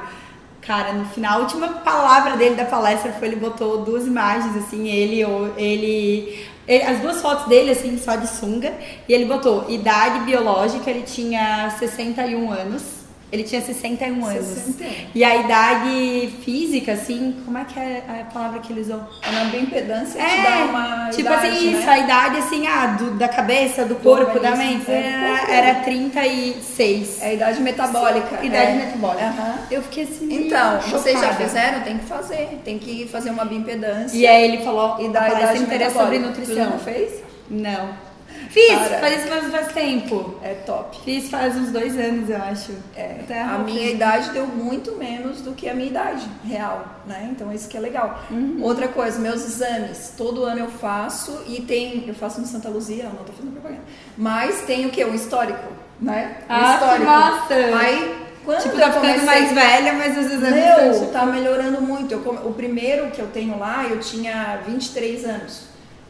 Cara, 0.66 0.92
no 0.94 1.04
final, 1.04 1.38
a 1.38 1.42
última 1.42 1.68
palavra 1.68 2.36
dele 2.36 2.56
da 2.56 2.64
palestra 2.64 3.12
foi 3.12 3.28
ele 3.28 3.36
botou 3.36 3.84
duas 3.84 4.04
imagens, 4.06 4.56
assim, 4.56 4.88
ele, 4.88 5.24
o- 5.24 5.54
ele, 5.56 6.44
ele- 6.66 6.82
as 6.82 6.98
duas 7.00 7.22
fotos 7.22 7.46
dele, 7.46 7.70
assim, 7.70 7.96
só 7.98 8.16
de 8.16 8.26
sunga, 8.26 8.74
e 9.08 9.12
ele 9.14 9.26
botou 9.26 9.70
idade 9.70 10.24
biológica, 10.24 10.90
ele 10.90 11.02
tinha 11.02 11.70
61 11.78 12.50
anos. 12.50 12.82
Ele 13.32 13.42
tinha 13.42 13.60
61 13.60 14.24
anos. 14.24 14.46
61. 14.46 14.86
E 15.14 15.24
a 15.24 15.36
idade 15.36 16.32
física, 16.44 16.92
assim, 16.92 17.34
como 17.44 17.58
é 17.58 17.64
que 17.64 17.78
é 17.78 18.02
a 18.08 18.32
palavra 18.32 18.60
que 18.60 18.72
ele 18.72 18.82
usou? 18.82 19.00
A 19.22 19.32
não 19.32 19.50
bioimpedância 19.50 20.20
te 20.24 20.42
dá 20.42 20.64
uma 20.68 21.08
tipo 21.10 21.22
idade, 21.22 21.46
assim, 21.48 21.72
isso, 21.72 21.86
né? 21.86 21.88
a 21.92 21.98
idade 21.98 22.36
assim, 22.38 22.66
ah, 22.68 22.86
do- 22.98 23.10
da 23.18 23.28
cabeça, 23.28 23.84
do 23.84 23.96
corpo, 23.96 24.38
da 24.38 24.54
mente, 24.54 24.88
é, 24.90 24.94
era, 25.00 25.38
corpo. 25.38 25.52
era 25.52 25.74
36. 25.80 27.22
É 27.22 27.26
a 27.26 27.34
idade 27.34 27.60
metabólica. 27.60 28.44
Idade 28.44 28.70
é. 28.70 28.74
metabólica. 28.74 29.24
Aham. 29.26 29.54
Eu 29.70 29.82
fiquei 29.82 30.04
assim. 30.04 30.28
Então, 30.46 30.80
vocês 30.82 31.18
já 31.20 31.26
chocada. 31.32 31.44
fizeram? 31.44 31.80
Tem 31.80 31.98
que 31.98 32.04
fazer. 32.06 32.60
Tem 32.64 32.78
que 32.78 33.08
fazer 33.08 33.30
uma 33.30 33.44
bioimpedância. 33.44 34.16
E 34.16 34.26
aí 34.26 34.44
ele 34.44 34.64
falou 34.64 34.96
E 35.04 35.08
da 35.08 35.28
idade 35.28 35.58
inteira 35.62 35.84
é 35.86 35.90
sobre 35.90 36.18
nutrição. 36.18 36.70
não 36.70 36.78
fez? 36.78 37.22
Não. 37.50 38.05
Fiz, 38.50 38.68
Cara. 38.68 38.98
faz 38.98 39.24
faz, 39.28 39.50
faz 39.50 39.72
tempo. 39.72 40.34
É 40.42 40.54
top. 40.54 40.98
Fiz 41.04 41.28
faz 41.28 41.56
uns 41.56 41.70
dois 41.70 41.98
anos, 41.98 42.28
eu 42.30 42.36
acho. 42.36 42.72
É, 42.94 43.18
Até 43.20 43.42
a 43.42 43.58
minha 43.58 43.90
idade 43.90 44.30
deu 44.30 44.46
muito 44.46 44.96
menos 44.96 45.40
do 45.42 45.52
que 45.52 45.68
a 45.68 45.74
minha 45.74 45.88
idade 45.88 46.26
real, 46.44 46.84
né? 47.06 47.28
Então 47.32 47.52
isso 47.52 47.68
que 47.68 47.76
é 47.76 47.80
legal. 47.80 48.20
Uhum. 48.30 48.58
Outra 48.62 48.88
coisa, 48.88 49.18
meus 49.18 49.44
exames, 49.44 50.12
todo 50.16 50.44
ano 50.44 50.60
eu 50.60 50.68
faço 50.70 51.42
e 51.46 51.60
tem, 51.62 52.04
eu 52.06 52.14
faço 52.14 52.40
no 52.40 52.46
Santa 52.46 52.68
Luzia, 52.68 53.04
não 53.04 53.24
tô 53.24 53.32
fazendo 53.32 53.52
propaganda, 53.52 53.82
mas 54.16 54.62
tem 54.62 54.86
o 54.86 54.90
que? 54.90 55.04
Um 55.04 55.14
histórico, 55.14 55.72
né? 56.00 56.36
Um 56.42 56.44
Ah, 56.52 56.64
que 56.78 56.84
histórico. 56.84 57.04
massa! 57.06 57.54
Aí 57.54 58.26
quando 58.44 58.62
Tipo, 58.62 58.76
tá 58.78 58.86
ficando 58.86 59.00
comecei, 59.00 59.24
mais 59.26 59.52
velha, 59.52 59.92
mas 59.94 60.16
os 60.18 60.32
exames 60.32 60.64
Meu, 60.64 60.90
estão, 60.92 61.06
tá 61.10 61.26
melhorando 61.26 61.80
muito. 61.82 62.12
Eu 62.12 62.20
come- 62.20 62.38
o 62.44 62.52
primeiro 62.52 63.10
que 63.10 63.20
eu 63.20 63.26
tenho 63.26 63.58
lá, 63.58 63.84
eu 63.90 63.98
tinha 63.98 64.60
23 64.64 65.24
anos. 65.24 65.62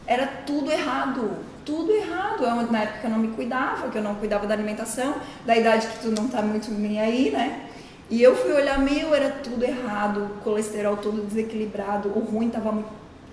Era 0.05 0.27
tudo 0.45 0.71
errado. 0.71 1.31
Tudo 1.67 1.91
errado. 1.91 2.43
Eu, 2.43 2.71
na 2.71 2.81
época 2.83 3.07
eu 3.07 3.11
não 3.11 3.19
me 3.19 3.27
cuidava, 3.27 3.89
que 3.89 3.97
eu 3.97 4.01
não 4.01 4.15
cuidava 4.15 4.47
da 4.47 4.53
alimentação, 4.55 5.15
da 5.45 5.55
idade 5.55 5.85
que 5.87 5.99
tu 5.99 6.07
não 6.09 6.27
tá 6.27 6.41
muito 6.41 6.71
nem 6.71 6.99
aí, 6.99 7.29
né? 7.29 7.65
E 8.09 8.23
eu 8.23 8.35
fui 8.35 8.53
olhar, 8.53 8.79
meu, 8.79 9.13
era 9.13 9.29
tudo 9.43 9.63
errado, 9.65 10.23
o 10.23 10.41
colesterol 10.41 10.95
todo 10.97 11.21
desequilibrado, 11.25 12.07
o 12.07 12.19
ruim 12.19 12.49
tava 12.49 12.71
mu- 12.71 12.85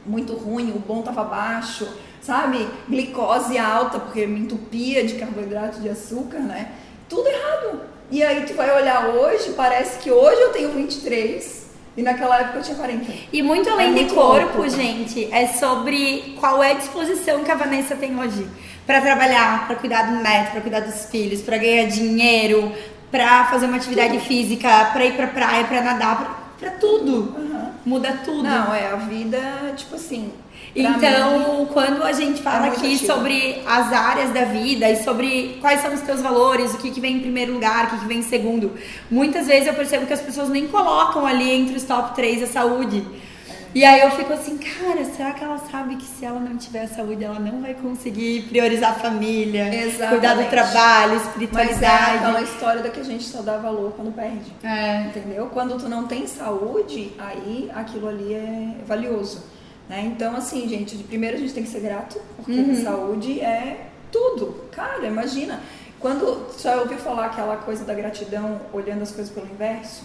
muito 0.05 0.35
ruim, 0.35 0.73
o 0.73 0.81
bom 0.81 1.01
tava 1.01 1.23
baixo, 1.23 1.89
sabe? 2.21 2.69
Glicose 2.89 3.57
alta, 3.57 4.01
porque 4.01 4.27
me 4.27 4.41
entupia 4.41 5.05
de 5.07 5.15
carboidrato, 5.15 5.81
de 5.81 5.89
açúcar, 5.89 6.41
né? 6.41 6.73
Tudo 7.09 7.29
errado. 7.29 7.81
E 8.11 8.23
aí 8.23 8.45
tu 8.47 8.55
vai 8.55 8.71
olhar 8.77 9.11
hoje, 9.11 9.53
parece 9.57 9.99
que 10.01 10.11
hoje 10.11 10.41
eu 10.41 10.53
tenho 10.53 10.71
23 10.73 11.64
e 11.97 12.03
naquela 12.03 12.39
época 12.41 12.59
eu 12.59 12.63
tinha 12.63 12.77
40. 12.77 13.13
E 13.33 13.43
muito 13.43 13.69
além 13.71 13.87
É 13.87 13.93
de 13.93 13.95
muito 14.01 14.15
corpo, 14.15 14.59
louco. 14.59 14.69
gente, 14.69 15.29
é 15.33 15.47
sobre 15.49 16.37
qual 16.41 16.63
é 16.63 16.73
a 16.73 16.75
disposição 16.75 17.45
que 17.45 17.51
a 17.51 17.55
Vanessa 17.55 17.95
tem 17.97 18.19
hoje 18.19 18.47
Pra 18.87 19.01
trabalhar, 19.01 19.67
pra 19.67 19.77
cuidar 19.77 20.03
do 20.11 20.17
neto, 20.23 20.53
pra 20.53 20.61
cuidar 20.61 20.81
dos 20.81 21.07
filhos, 21.07 21.41
pra 21.41 21.57
ganhar 21.57 21.87
dinheiro, 21.89 22.71
pra 23.11 23.45
fazer 23.47 23.65
uma 23.65 23.77
atividade 23.77 24.19
física, 24.21 24.91
pra 24.93 25.05
ir 25.07 25.15
pra 25.17 25.29
praia, 25.29 25.65
pra 25.65 25.81
nadar, 25.81 26.17
pra, 26.59 26.69
pra 26.69 26.79
tudo. 26.79 27.35
Aham. 27.35 27.71
Muda 27.87 28.13
tudo. 28.23 28.43
Não, 28.43 28.75
é 28.75 28.89
a 28.93 28.97
vida, 28.97 29.39
tipo 29.75 29.95
assim. 29.95 30.31
Pra 30.83 30.91
mim, 30.91 30.97
Então, 30.97 31.67
quando 31.73 32.03
a 32.03 32.13
gente 32.13 32.43
fala 32.43 32.67
é 32.67 32.69
aqui 32.71 32.95
ativa. 32.95 33.15
sobre 33.15 33.63
as 33.67 33.93
áreas 33.93 34.31
da 34.33 34.45
vida 34.45 34.91
e 34.91 35.03
sobre 35.03 35.59
quais 35.61 35.81
são 35.81 35.93
os 35.95 36.01
teus 36.01 36.21
valores, 36.21 36.75
o 36.75 36.79
que, 36.79 36.91
que 36.91 37.01
vem 37.01 37.17
em 37.17 37.21
primeiro 37.21 37.53
lugar, 37.55 37.85
o 37.87 37.91
que, 37.91 37.99
que 38.01 38.07
vem 38.07 38.19
em 38.19 38.23
segundo, 38.23 38.73
muitas 39.11 39.47
vezes 39.47 39.67
eu 39.69 39.75
percebo 39.75 40.07
que 40.07 40.13
as 40.13 40.21
pessoas 40.23 40.49
nem 40.49 40.67
colocam 40.67 41.25
ali 41.27 41.51
entre 41.51 41.77
os 41.77 41.85
top 41.85 42.15
3 42.15 42.43
a 42.43 42.47
saúde. 42.47 43.05
E 43.75 43.85
aí 43.85 44.03
eu 44.03 44.11
fico 44.13 44.33
assim, 44.33 44.57
cara, 44.57 45.05
será 45.05 45.33
que 45.33 45.43
ela 45.43 45.59
sabe 45.59 45.97
que 45.97 46.05
se 46.05 46.25
ela 46.25 46.39
não 46.39 46.57
tiver 46.57 46.87
saúde, 46.87 47.25
ela 47.25 47.41
não 47.41 47.61
vai 47.61 47.75
conseguir 47.75 48.43
priorizar 48.43 48.93
a 48.93 48.95
família, 48.95 49.65
Exatamente. 49.75 50.11
cuidar 50.11 50.35
do 50.35 50.49
trabalho, 50.49 51.15
Mas 51.15 51.23
é 51.23 51.27
espiritualidade? 51.27 52.17
aquela 52.19 52.43
história 52.43 52.83
da 52.83 52.89
que 52.91 53.01
a 53.01 53.03
gente 53.03 53.25
só 53.25 53.43
dá 53.43 53.57
valor 53.57 53.93
quando 53.97 54.13
perde. 54.15 54.53
É. 54.63 55.07
Entendeu? 55.07 55.47
Quando 55.53 55.77
tu 55.77 55.89
não 55.89 56.07
tem 56.07 56.25
saúde, 56.25 57.11
aí 57.19 57.69
aquilo 57.75 58.07
ali 58.09 58.33
é 58.35 58.69
valioso. 58.87 59.43
Né? 59.89 60.03
Então, 60.15 60.35
assim, 60.35 60.69
gente, 60.69 60.97
de 60.97 61.05
primeiro 61.05 61.37
a 61.37 61.41
gente 61.41 61.53
tem 61.53 61.63
que 61.63 61.69
ser 61.69 61.81
grato, 61.81 62.19
porque 62.37 62.53
Uhum. 62.53 62.83
saúde 62.83 63.41
é 63.41 63.89
tudo. 64.11 64.65
Cara, 64.73 65.07
imagina. 65.07 65.61
Quando 66.01 66.47
só 66.57 66.81
ouviu 66.81 66.99
falar 66.99 67.27
aquela 67.27 67.57
coisa 67.57 67.85
da 67.85 67.95
gratidão 67.95 68.61
olhando 68.73 69.03
as 69.03 69.11
coisas 69.11 69.33
pelo 69.33 69.47
inverso, 69.47 70.05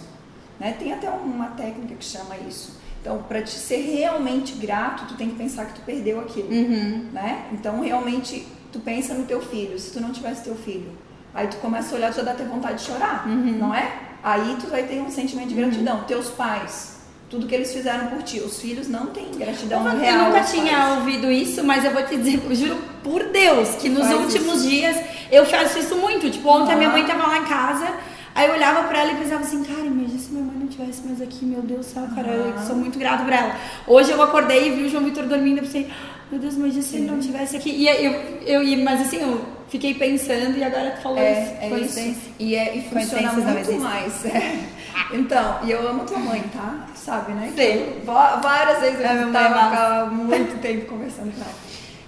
né? 0.58 0.74
Tem 0.78 0.92
até 0.92 1.10
uma 1.10 1.48
técnica 1.48 1.94
que 1.94 2.04
chama 2.04 2.36
isso. 2.48 2.78
Então, 3.00 3.22
para 3.22 3.42
te 3.42 3.50
ser 3.50 3.78
realmente 3.82 4.54
grato, 4.54 5.06
tu 5.08 5.14
tem 5.14 5.30
que 5.30 5.36
pensar 5.36 5.64
que 5.66 5.74
tu 5.74 5.80
perdeu 5.82 6.20
aquilo, 6.20 6.50
Uhum. 6.50 7.08
né? 7.12 7.46
Então, 7.52 7.80
realmente, 7.80 8.46
tu 8.72 8.78
pensa 8.80 9.14
no 9.14 9.24
teu 9.24 9.40
filho. 9.40 9.78
Se 9.78 9.90
tu 9.92 10.00
não 10.00 10.12
tivesse 10.12 10.44
teu 10.44 10.54
filho, 10.54 10.90
aí 11.34 11.46
tu 11.48 11.56
começa 11.58 11.94
a 11.94 11.98
olhar, 11.98 12.10
tu 12.12 12.16
já 12.16 12.22
dá 12.22 12.32
até 12.32 12.44
vontade 12.44 12.78
de 12.78 12.84
chorar, 12.84 13.26
Uhum. 13.26 13.58
não 13.58 13.74
é? 13.74 13.90
Aí 14.22 14.56
tu 14.60 14.66
vai 14.68 14.82
ter 14.82 15.00
um 15.00 15.10
sentimento 15.10 15.48
de 15.48 15.54
gratidão. 15.54 16.04
Teus 16.04 16.28
pais, 16.28 16.99
tudo 17.30 17.46
que 17.46 17.54
eles 17.54 17.72
fizeram 17.72 18.08
por 18.08 18.22
ti. 18.24 18.40
Os 18.40 18.60
filhos 18.60 18.88
não 18.88 19.06
têm 19.06 19.30
gratidão 19.38 19.86
Eu 19.88 19.98
real. 19.98 20.24
nunca 20.26 20.40
aos 20.40 20.50
tinha 20.50 20.76
pais. 20.76 20.98
ouvido 20.98 21.30
isso, 21.30 21.62
mas 21.64 21.84
eu 21.84 21.92
vou 21.92 22.02
te 22.02 22.16
dizer, 22.16 22.40
eu 22.44 22.54
juro 22.54 22.76
por 23.04 23.22
Deus, 23.24 23.76
que 23.76 23.88
nos 23.88 24.06
Faz 24.08 24.20
últimos 24.20 24.62
dias 24.64 24.96
eu 25.30 25.46
faço 25.46 25.78
isso 25.78 25.94
muito. 25.96 26.28
Tipo, 26.28 26.48
ontem 26.48 26.72
a 26.72 26.76
minha 26.76 26.90
mãe 26.90 27.06
tava 27.06 27.26
lá 27.28 27.38
em 27.38 27.44
casa, 27.44 27.88
aí 28.34 28.48
eu 28.48 28.54
olhava 28.54 28.88
pra 28.88 28.98
ela 29.02 29.12
e 29.12 29.16
pensava 29.16 29.42
assim, 29.42 29.62
cara, 29.62 29.80
imagina 29.80 30.18
se 30.18 30.30
minha 30.32 30.42
mãe 30.44 30.56
não 30.58 30.66
estivesse 30.66 31.02
mais 31.06 31.22
aqui, 31.22 31.44
meu 31.44 31.62
Deus 31.62 31.86
do 31.86 31.92
céu, 31.92 32.08
cara, 32.14 32.28
eu 32.32 32.58
sou 32.66 32.74
muito 32.74 32.98
grata 32.98 33.22
por 33.22 33.32
ela. 33.32 33.54
Hoje 33.86 34.10
eu 34.10 34.20
acordei 34.20 34.66
e 34.68 34.70
vi 34.72 34.84
o 34.84 34.88
João 34.88 35.04
Vitor 35.04 35.24
dormindo 35.24 35.58
e 35.58 35.60
pensei, 35.62 35.88
meu 36.32 36.40
Deus, 36.40 36.54
imagina 36.54 36.82
se 36.82 36.96
ele 36.96 37.06
não 37.06 37.18
estivesse 37.20 37.56
aqui. 37.56 37.70
E 37.70 37.86
eu, 37.88 38.12
eu, 38.44 38.62
eu, 38.64 38.84
mas 38.84 39.00
assim, 39.02 39.20
eu 39.20 39.40
fiquei 39.70 39.94
pensando 39.94 40.56
e 40.58 40.64
agora 40.64 40.90
tu 40.92 41.02
falou 41.02 41.18
isso. 41.18 41.26
É, 41.26 41.58
é 41.60 41.66
isso. 41.68 41.70
coincidência. 41.78 42.32
E, 42.38 42.54
é, 42.54 42.76
e 42.76 42.82
funciona 42.82 43.32
muito 43.32 43.72
mais. 43.80 44.24
é. 44.26 44.58
Então, 45.12 45.58
e 45.64 45.70
eu 45.70 45.88
amo 45.88 46.04
tua 46.04 46.18
mãe, 46.18 46.42
tá? 46.52 46.86
Tu 46.92 46.98
Sabe, 47.00 47.32
né? 47.32 47.52
Eu- 47.56 48.04
va- 48.04 48.36
várias 48.36 48.80
vezes 48.80 49.00
eu 49.00 49.06
É, 49.06 49.22
é 49.22 49.26
ficava 49.26 50.06
muito 50.06 50.60
tempo 50.60 50.86
conversando 50.86 51.32
com 51.34 51.40
ela. 51.42 51.54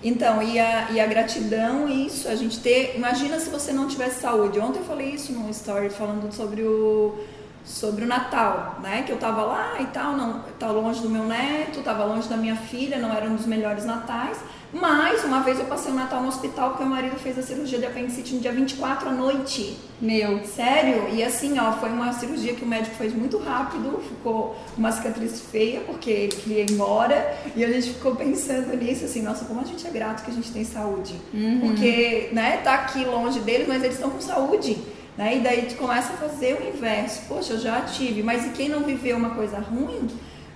Então, 0.05 0.43
e 0.43 0.59
a, 0.59 0.89
e 0.91 1.01
a 1.01 1.07
gratidão, 1.07 1.89
isso, 1.89 2.29
a 2.29 2.35
gente 2.35 2.61
ter. 2.61 2.95
Imagina 2.97 3.39
se 3.41 3.51
você 3.51 3.73
não 3.73 3.87
tivesse 3.89 4.21
saúde. 4.21 4.59
Ontem 4.59 4.81
eu 4.81 4.85
falei 4.85 5.11
isso 5.11 5.33
num 5.33 5.49
story 5.51 5.91
falando 5.91 6.33
sobre 6.33 6.63
o, 6.63 7.25
sobre 7.65 8.05
o 8.05 8.09
Natal, 8.09 8.79
né? 8.83 9.03
Que 9.07 9.13
eu 9.13 9.17
tava 9.19 9.43
lá 9.43 9.77
e 9.81 9.87
tal, 9.87 10.17
não, 10.17 10.41
tava 10.59 10.73
longe 10.73 11.01
do 11.01 11.09
meu 11.09 11.25
neto, 11.25 11.83
tava 11.83 12.05
longe 12.05 12.29
da 12.29 12.37
minha 12.37 12.57
filha, 12.57 12.99
não 12.99 13.13
era 13.13 13.27
um 13.27 13.37
dos 13.37 13.47
melhores 13.47 13.85
natais. 13.85 14.39
Mas 14.73 15.23
uma 15.23 15.41
vez 15.41 15.59
eu 15.59 15.67
passei 15.67 15.93
o 15.93 15.95
Natal 15.95 16.23
no 16.23 16.29
hospital 16.29 16.71
porque 16.71 16.83
meu 16.83 16.93
marido 16.93 17.17
fez 17.17 17.39
a 17.39 17.43
cirurgia 17.43 17.79
de 17.79 17.85
apendicite 17.85 18.35
no 18.35 18.41
dia 18.41 18.53
24 18.53 19.11
à 19.11 19.13
noite. 19.13 19.77
Meu. 20.01 20.45
Sério? 20.47 21.09
E 21.13 21.23
assim, 21.23 21.59
ó, 21.59 21.73
foi 21.73 21.91
uma 21.91 22.13
cirurgia 22.15 22.55
que 22.55 22.65
o 22.65 22.67
médico 22.67 22.97
fez 22.97 23.15
muito 23.15 23.37
rápido, 23.39 24.03
ficou 24.09 24.57
uma 24.77 24.91
cicatriz 24.91 25.43
feia 25.43 25.81
porque 25.81 26.11
ele 26.11 26.37
queria 26.37 26.63
ir 26.63 26.73
embora. 26.73 27.37
E 27.55 27.63
a 27.63 27.71
gente 27.71 27.91
ficou 27.91 28.17
pensando 28.17 28.75
nisso, 28.77 29.05
assim, 29.05 29.21
nossa, 29.21 29.45
como 29.45 29.61
a 29.61 29.65
gente 29.65 29.87
é 29.87 29.91
grato 29.91 30.25
que 30.25 30.31
a 30.31 30.35
gente 30.35 30.51
tem 30.51 30.65
saúde. 30.65 31.15
Uhum. 31.35 31.61
Porque, 31.61 32.31
né, 32.33 32.57
tá 32.65 32.75
aqui 32.75 33.05
longe 33.05 33.41
deles, 33.41 33.69
mas 33.69 33.83
eles 33.83 33.97
estão 33.97 34.11
com 34.11 34.21
saúde. 34.21 34.79
Né? 35.17 35.37
E 35.37 35.41
daí 35.41 35.67
tu 35.67 35.77
começa 35.77 36.15
a 36.15 36.17
fazer 36.17 36.59
o 36.59 36.67
inverso. 36.67 37.23
Poxa, 37.29 37.53
eu 37.53 37.61
já 37.61 37.83
tive, 37.83 38.23
mas 38.23 38.47
e 38.47 38.51
quem 38.51 38.71
não 38.71 38.81
viveu 38.81 39.19
uma 39.19 39.31
coisa 39.31 39.59
ruim, 39.59 40.09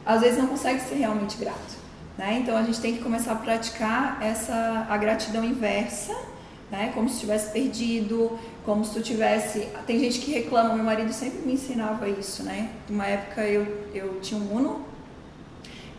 às 0.04 0.22
vezes 0.22 0.38
não 0.38 0.46
consegue 0.46 0.80
ser 0.80 0.94
realmente 0.94 1.36
grato. 1.36 1.75
Né? 2.18 2.40
Então 2.42 2.56
a 2.56 2.62
gente 2.62 2.80
tem 2.80 2.96
que 2.96 3.02
começar 3.02 3.32
a 3.32 3.36
praticar 3.36 4.18
essa 4.22 4.86
a 4.88 4.96
gratidão 4.96 5.44
inversa, 5.44 6.16
né? 6.70 6.90
Como 6.94 7.08
se 7.08 7.20
tivesse 7.20 7.52
perdido, 7.52 8.38
como 8.64 8.84
se 8.84 8.94
tu 8.94 9.02
tivesse. 9.02 9.68
Tem 9.86 9.98
gente 10.00 10.20
que 10.20 10.32
reclama, 10.32 10.74
meu 10.74 10.84
marido 10.84 11.12
sempre 11.12 11.40
me 11.46 11.52
ensinava 11.54 12.08
isso, 12.08 12.42
né? 12.42 12.70
Uma 12.88 13.06
época 13.06 13.42
eu, 13.42 13.86
eu 13.94 14.18
tinha 14.20 14.40
um 14.40 14.56
Uno 14.56 14.80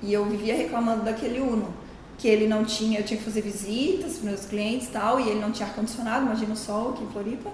e 0.02 0.12
eu 0.12 0.26
vivia 0.26 0.56
reclamando 0.56 1.04
daquele 1.04 1.40
Uno. 1.40 1.74
Que 2.18 2.28
ele 2.28 2.48
não 2.48 2.66
tinha, 2.66 3.00
eu 3.00 3.06
tinha 3.06 3.18
que 3.18 3.24
fazer 3.24 3.42
visitas 3.42 4.18
para 4.18 4.32
meus 4.32 4.46
clientes 4.46 4.88
e 4.88 4.92
tal, 4.92 5.20
e 5.20 5.30
ele 5.30 5.40
não 5.40 5.52
tinha 5.52 5.68
ar-condicionado, 5.68 6.26
imagina 6.26 6.52
o 6.52 6.58
sol 6.58 6.90
aqui 6.90 7.04
em 7.04 7.08
Floripa, 7.10 7.52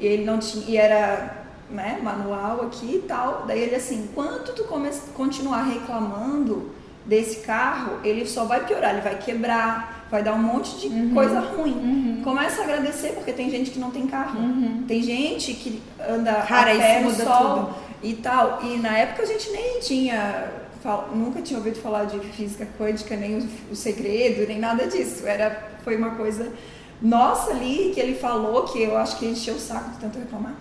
e 0.00 0.06
ele 0.06 0.24
não 0.24 0.38
tinha, 0.38 0.64
e 0.66 0.76
era 0.78 1.44
né, 1.70 2.00
manual 2.02 2.62
aqui 2.62 2.96
e 2.96 3.04
tal. 3.06 3.44
Daí 3.46 3.60
ele 3.60 3.74
assim, 3.74 4.08
quanto 4.14 4.54
tu 4.54 4.64
come, 4.64 4.88
continuar 5.14 5.64
reclamando, 5.64 6.70
desse 7.06 7.40
carro, 7.40 8.00
ele 8.02 8.26
só 8.26 8.44
vai 8.44 8.66
piorar, 8.66 8.92
ele 8.92 9.00
vai 9.00 9.16
quebrar, 9.18 10.06
vai 10.10 10.22
dar 10.22 10.34
um 10.34 10.42
monte 10.42 10.76
de 10.80 10.88
uhum. 10.88 11.14
coisa 11.14 11.40
ruim. 11.40 11.72
Uhum. 11.72 12.20
Começa 12.22 12.60
a 12.60 12.64
agradecer, 12.64 13.12
porque 13.12 13.32
tem 13.32 13.48
gente 13.48 13.70
que 13.70 13.78
não 13.78 13.90
tem 13.90 14.06
carro. 14.06 14.40
Uhum. 14.40 14.84
Tem 14.86 15.02
gente 15.02 15.54
que 15.54 15.80
anda 16.08 16.32
Cara, 16.42 16.72
a 16.72 16.76
pé 16.76 17.00
no 17.00 17.10
sol 17.12 17.54
tudo. 17.54 17.74
e 18.02 18.14
tal. 18.14 18.60
E 18.62 18.76
na 18.78 18.98
época 18.98 19.22
a 19.22 19.26
gente 19.26 19.50
nem 19.50 19.78
tinha, 19.80 20.50
nunca 21.14 21.40
tinha 21.40 21.58
ouvido 21.58 21.78
falar 21.80 22.04
de 22.04 22.18
física 22.18 22.66
quântica, 22.78 23.16
nem 23.16 23.38
o, 23.38 23.48
o 23.70 23.76
segredo, 23.76 24.46
nem 24.46 24.58
nada 24.58 24.86
disso. 24.86 25.26
Era, 25.26 25.70
foi 25.84 25.96
uma 25.96 26.10
coisa 26.16 26.52
nossa 27.00 27.50
ali 27.50 27.92
que 27.94 28.00
ele 28.00 28.14
falou, 28.14 28.64
que 28.64 28.82
eu 28.82 28.96
acho 28.96 29.18
que 29.18 29.26
encheu 29.26 29.54
o 29.54 29.60
saco 29.60 29.90
de 29.90 29.98
tanto 29.98 30.18
reclamar. 30.18 30.54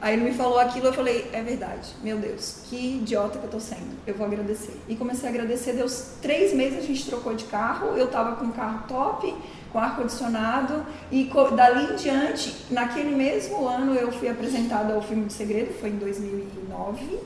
Aí 0.00 0.14
ele 0.14 0.30
me 0.30 0.32
falou 0.32 0.60
aquilo, 0.60 0.86
eu 0.86 0.92
falei, 0.92 1.28
é 1.32 1.42
verdade, 1.42 1.88
meu 2.04 2.18
Deus, 2.18 2.62
que 2.68 2.98
idiota 2.98 3.36
que 3.36 3.44
eu 3.44 3.50
tô 3.50 3.58
sendo, 3.58 3.96
eu 4.06 4.14
vou 4.14 4.24
agradecer. 4.24 4.76
E 4.88 4.94
comecei 4.94 5.28
a 5.28 5.32
agradecer, 5.32 5.72
deu 5.72 5.86
três 6.22 6.54
meses 6.54 6.78
a 6.78 6.82
gente 6.82 7.04
trocou 7.04 7.34
de 7.34 7.44
carro, 7.46 7.96
eu 7.96 8.06
tava 8.06 8.36
com 8.36 8.44
um 8.44 8.52
carro 8.52 8.84
top, 8.86 9.34
com 9.72 9.78
ar-condicionado, 9.78 10.86
e 11.10 11.28
dali 11.54 11.92
em 11.92 11.96
diante, 11.96 12.54
naquele 12.70 13.14
mesmo 13.14 13.66
ano 13.66 13.94
eu 13.94 14.12
fui 14.12 14.28
apresentada 14.28 14.94
ao 14.94 15.02
Filme 15.02 15.24
do 15.24 15.32
Segredo, 15.32 15.74
foi 15.80 15.90
em 15.90 15.96
2009, 15.96 17.18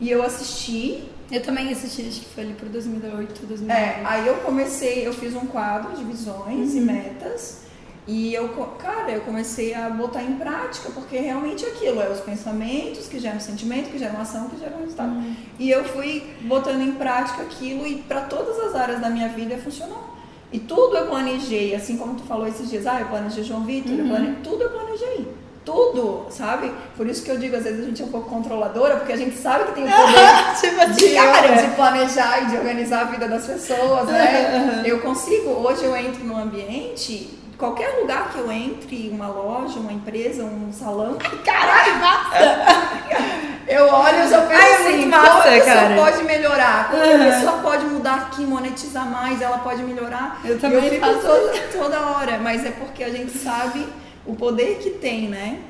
e 0.00 0.10
eu 0.10 0.22
assisti. 0.22 1.08
Eu 1.30 1.42
também 1.42 1.70
assisti, 1.70 2.08
acho 2.08 2.20
que 2.22 2.34
foi 2.34 2.42
ali 2.42 2.54
por 2.54 2.68
2008, 2.68 3.46
2009. 3.46 3.80
É, 3.80 4.02
aí 4.04 4.26
eu 4.26 4.34
comecei, 4.38 5.06
eu 5.06 5.12
fiz 5.12 5.32
um 5.36 5.46
quadro 5.46 5.94
de 5.94 6.02
visões 6.02 6.72
uhum. 6.72 6.76
e 6.76 6.80
metas, 6.80 7.60
e 8.06 8.34
eu, 8.34 8.48
cara, 8.78 9.12
eu 9.12 9.20
comecei 9.20 9.74
a 9.74 9.88
botar 9.90 10.22
em 10.22 10.34
prática, 10.34 10.90
porque 10.90 11.18
realmente 11.18 11.64
aquilo 11.64 12.00
é 12.00 12.08
os 12.08 12.20
pensamentos 12.20 13.06
que 13.06 13.20
geram 13.20 13.38
sentimento, 13.38 13.90
que 13.90 13.98
geram 13.98 14.20
ação, 14.20 14.48
que 14.48 14.58
geram 14.58 14.78
resultado. 14.78 15.12
Uhum. 15.12 15.34
E 15.58 15.70
eu 15.70 15.84
fui 15.84 16.24
botando 16.42 16.80
em 16.80 16.92
prática 16.92 17.42
aquilo 17.42 17.86
e 17.86 17.96
para 17.96 18.22
todas 18.22 18.58
as 18.58 18.74
áreas 18.74 19.00
da 19.00 19.10
minha 19.10 19.28
vida 19.28 19.56
funcionou. 19.58 20.10
E 20.52 20.58
tudo 20.58 20.96
eu 20.96 21.06
planejei, 21.06 21.74
assim 21.74 21.96
como 21.96 22.14
tu 22.14 22.24
falou 22.24 22.48
esses 22.48 22.68
dias, 22.68 22.86
ah, 22.86 23.00
eu 23.00 23.06
planejei 23.06 23.44
João 23.44 23.64
Vitor, 23.64 23.92
uhum. 23.92 24.08
plane... 24.08 24.36
tudo 24.42 24.64
eu 24.64 24.70
planejei. 24.70 25.28
Tudo, 25.62 26.26
sabe? 26.30 26.72
Por 26.96 27.06
isso 27.06 27.22
que 27.22 27.30
eu 27.30 27.38
digo, 27.38 27.54
às 27.54 27.62
vezes 27.62 27.84
a 27.84 27.86
gente 27.86 28.02
é 28.02 28.04
um 28.04 28.08
pouco 28.08 28.30
controladora, 28.30 28.96
porque 28.96 29.12
a 29.12 29.16
gente 29.16 29.36
sabe 29.36 29.66
que 29.66 29.72
tem 29.74 29.84
o 29.84 29.90
poder 29.90 30.56
tipo 30.58 30.80
assim, 30.80 31.08
de, 31.08 31.14
cara, 31.14 31.62
de 31.62 31.76
planejar 31.76 32.42
e 32.42 32.46
de 32.46 32.56
organizar 32.56 33.02
a 33.02 33.04
vida 33.04 33.28
das 33.28 33.46
pessoas, 33.46 34.08
né? 34.08 34.78
Uhum. 34.78 34.86
Eu 34.86 35.00
consigo, 35.00 35.50
hoje 35.50 35.84
eu 35.84 35.94
entro 35.94 36.24
num 36.24 36.36
ambiente 36.36 37.38
qualquer 37.60 38.00
lugar 38.00 38.32
que 38.32 38.38
eu 38.38 38.50
entre, 38.50 39.10
uma 39.10 39.28
loja, 39.28 39.78
uma 39.78 39.92
empresa, 39.92 40.42
um 40.42 40.72
salão, 40.72 41.18
ai 41.22 41.38
caralho, 41.44 42.00
massa! 42.00 42.38
eu 43.68 43.86
olho 43.86 44.24
e 44.24 44.28
já 44.28 44.40
penso 44.46 44.60
ai, 44.60 44.70
é 44.70 44.74
assim, 44.76 45.06
massa, 45.06 45.26
como 45.26 45.38
a 45.38 45.42
pessoa 45.44 45.94
pode 45.94 46.24
melhorar, 46.24 46.90
como 46.90 47.04
uhum. 47.04 47.14
a 47.14 47.34
pessoa 47.34 47.52
pode 47.58 47.84
mudar 47.84 48.14
aqui, 48.14 48.44
monetizar 48.46 49.06
mais, 49.06 49.42
ela 49.42 49.58
pode 49.58 49.82
melhorar. 49.82 50.40
Eu 50.42 50.58
também 50.58 50.84
eu 50.84 50.90
fico 50.90 51.06
faço 51.06 51.20
toda, 51.20 51.58
toda 51.70 52.00
hora, 52.00 52.38
mas 52.38 52.64
é 52.64 52.70
porque 52.70 53.04
a 53.04 53.10
gente 53.10 53.36
sabe 53.36 53.86
o 54.26 54.34
poder 54.34 54.78
que 54.78 54.90
tem, 54.90 55.28
né? 55.28 55.60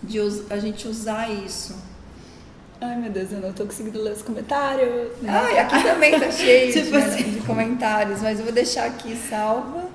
De 0.00 0.20
a 0.48 0.58
gente 0.58 0.86
usar 0.86 1.28
isso. 1.28 1.74
Ai 2.80 2.94
meu 2.94 3.10
Deus, 3.10 3.32
eu 3.32 3.40
não 3.40 3.52
tô 3.52 3.64
conseguindo 3.64 4.00
ler 4.00 4.12
os 4.12 4.22
comentários. 4.22 5.10
Né? 5.20 5.32
Ai, 5.32 5.58
aqui 5.58 5.82
também 5.82 6.20
tá 6.20 6.30
cheio 6.30 6.72
tipo 6.72 6.90
de, 6.90 6.96
assim. 6.96 7.22
de 7.24 7.40
comentários, 7.40 8.22
mas 8.22 8.38
eu 8.38 8.44
vou 8.44 8.54
deixar 8.54 8.84
aqui 8.84 9.16
salva 9.16 9.85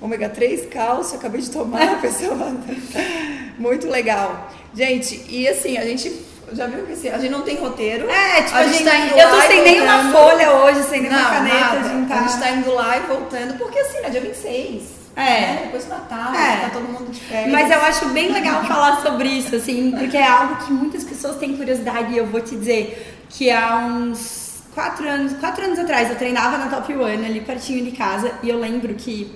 ômega 0.00 0.28
3, 0.28 0.66
cálcio, 0.66 1.18
acabei 1.18 1.40
de 1.40 1.50
tomar, 1.50 2.00
pessoal. 2.00 2.36
Muito 3.58 3.88
legal. 3.88 4.50
Gente, 4.74 5.24
e 5.28 5.46
assim, 5.48 5.76
a 5.76 5.84
gente 5.84 6.10
já 6.52 6.66
viu 6.66 6.86
que 6.86 6.92
assim, 6.92 7.08
a 7.08 7.18
gente 7.18 7.30
não 7.30 7.42
tem 7.42 7.56
roteiro. 7.56 8.08
É, 8.08 8.42
tipo, 8.42 8.56
a, 8.56 8.60
a 8.60 8.62
gente, 8.64 8.78
gente 8.78 8.84
tá 8.84 8.98
indo 8.98 9.18
Eu 9.18 9.30
tô 9.30 9.40
sem 9.42 9.62
nenhuma 9.62 10.12
folha 10.12 10.52
hoje, 10.52 10.82
sem 10.84 11.02
nenhuma 11.02 11.28
caneta. 11.28 11.80
Nada. 11.80 12.06
De 12.06 12.12
a 12.12 12.22
gente 12.22 12.38
tá 12.38 12.50
indo 12.50 12.72
lá 12.72 12.96
e 12.96 13.00
voltando, 13.00 13.58
porque 13.58 13.78
assim, 13.78 13.98
é 13.98 14.10
dia 14.10 14.20
26. 14.20 15.00
É. 15.16 15.22
Né? 15.22 15.60
Depois 15.64 15.84
do 15.84 15.90
Natal, 15.90 16.34
é. 16.34 16.56
tá 16.60 16.70
todo 16.72 16.84
mundo 16.84 17.10
de 17.10 17.20
férias. 17.20 17.52
Mas 17.52 17.70
eu 17.70 17.80
acho 17.80 18.08
bem 18.08 18.32
legal 18.32 18.64
falar 18.66 19.02
sobre 19.02 19.28
isso, 19.28 19.54
assim, 19.54 19.92
porque 19.98 20.16
é 20.16 20.26
algo 20.26 20.56
que 20.64 20.72
muitas 20.72 21.04
pessoas 21.04 21.36
têm 21.36 21.56
curiosidade 21.56 22.12
e 22.12 22.16
eu 22.16 22.26
vou 22.26 22.40
te 22.40 22.56
dizer 22.56 23.18
que 23.28 23.50
há 23.50 23.76
uns 23.76 24.62
quatro 24.74 25.08
anos, 25.08 25.32
quatro 25.34 25.64
anos 25.64 25.78
atrás 25.78 26.08
eu 26.08 26.16
treinava 26.16 26.56
na 26.58 26.68
Top 26.68 26.92
One 26.94 27.26
ali 27.26 27.40
pertinho 27.40 27.84
de 27.84 27.92
casa 27.92 28.32
e 28.42 28.48
eu 28.48 28.58
lembro 28.58 28.94
que 28.94 29.30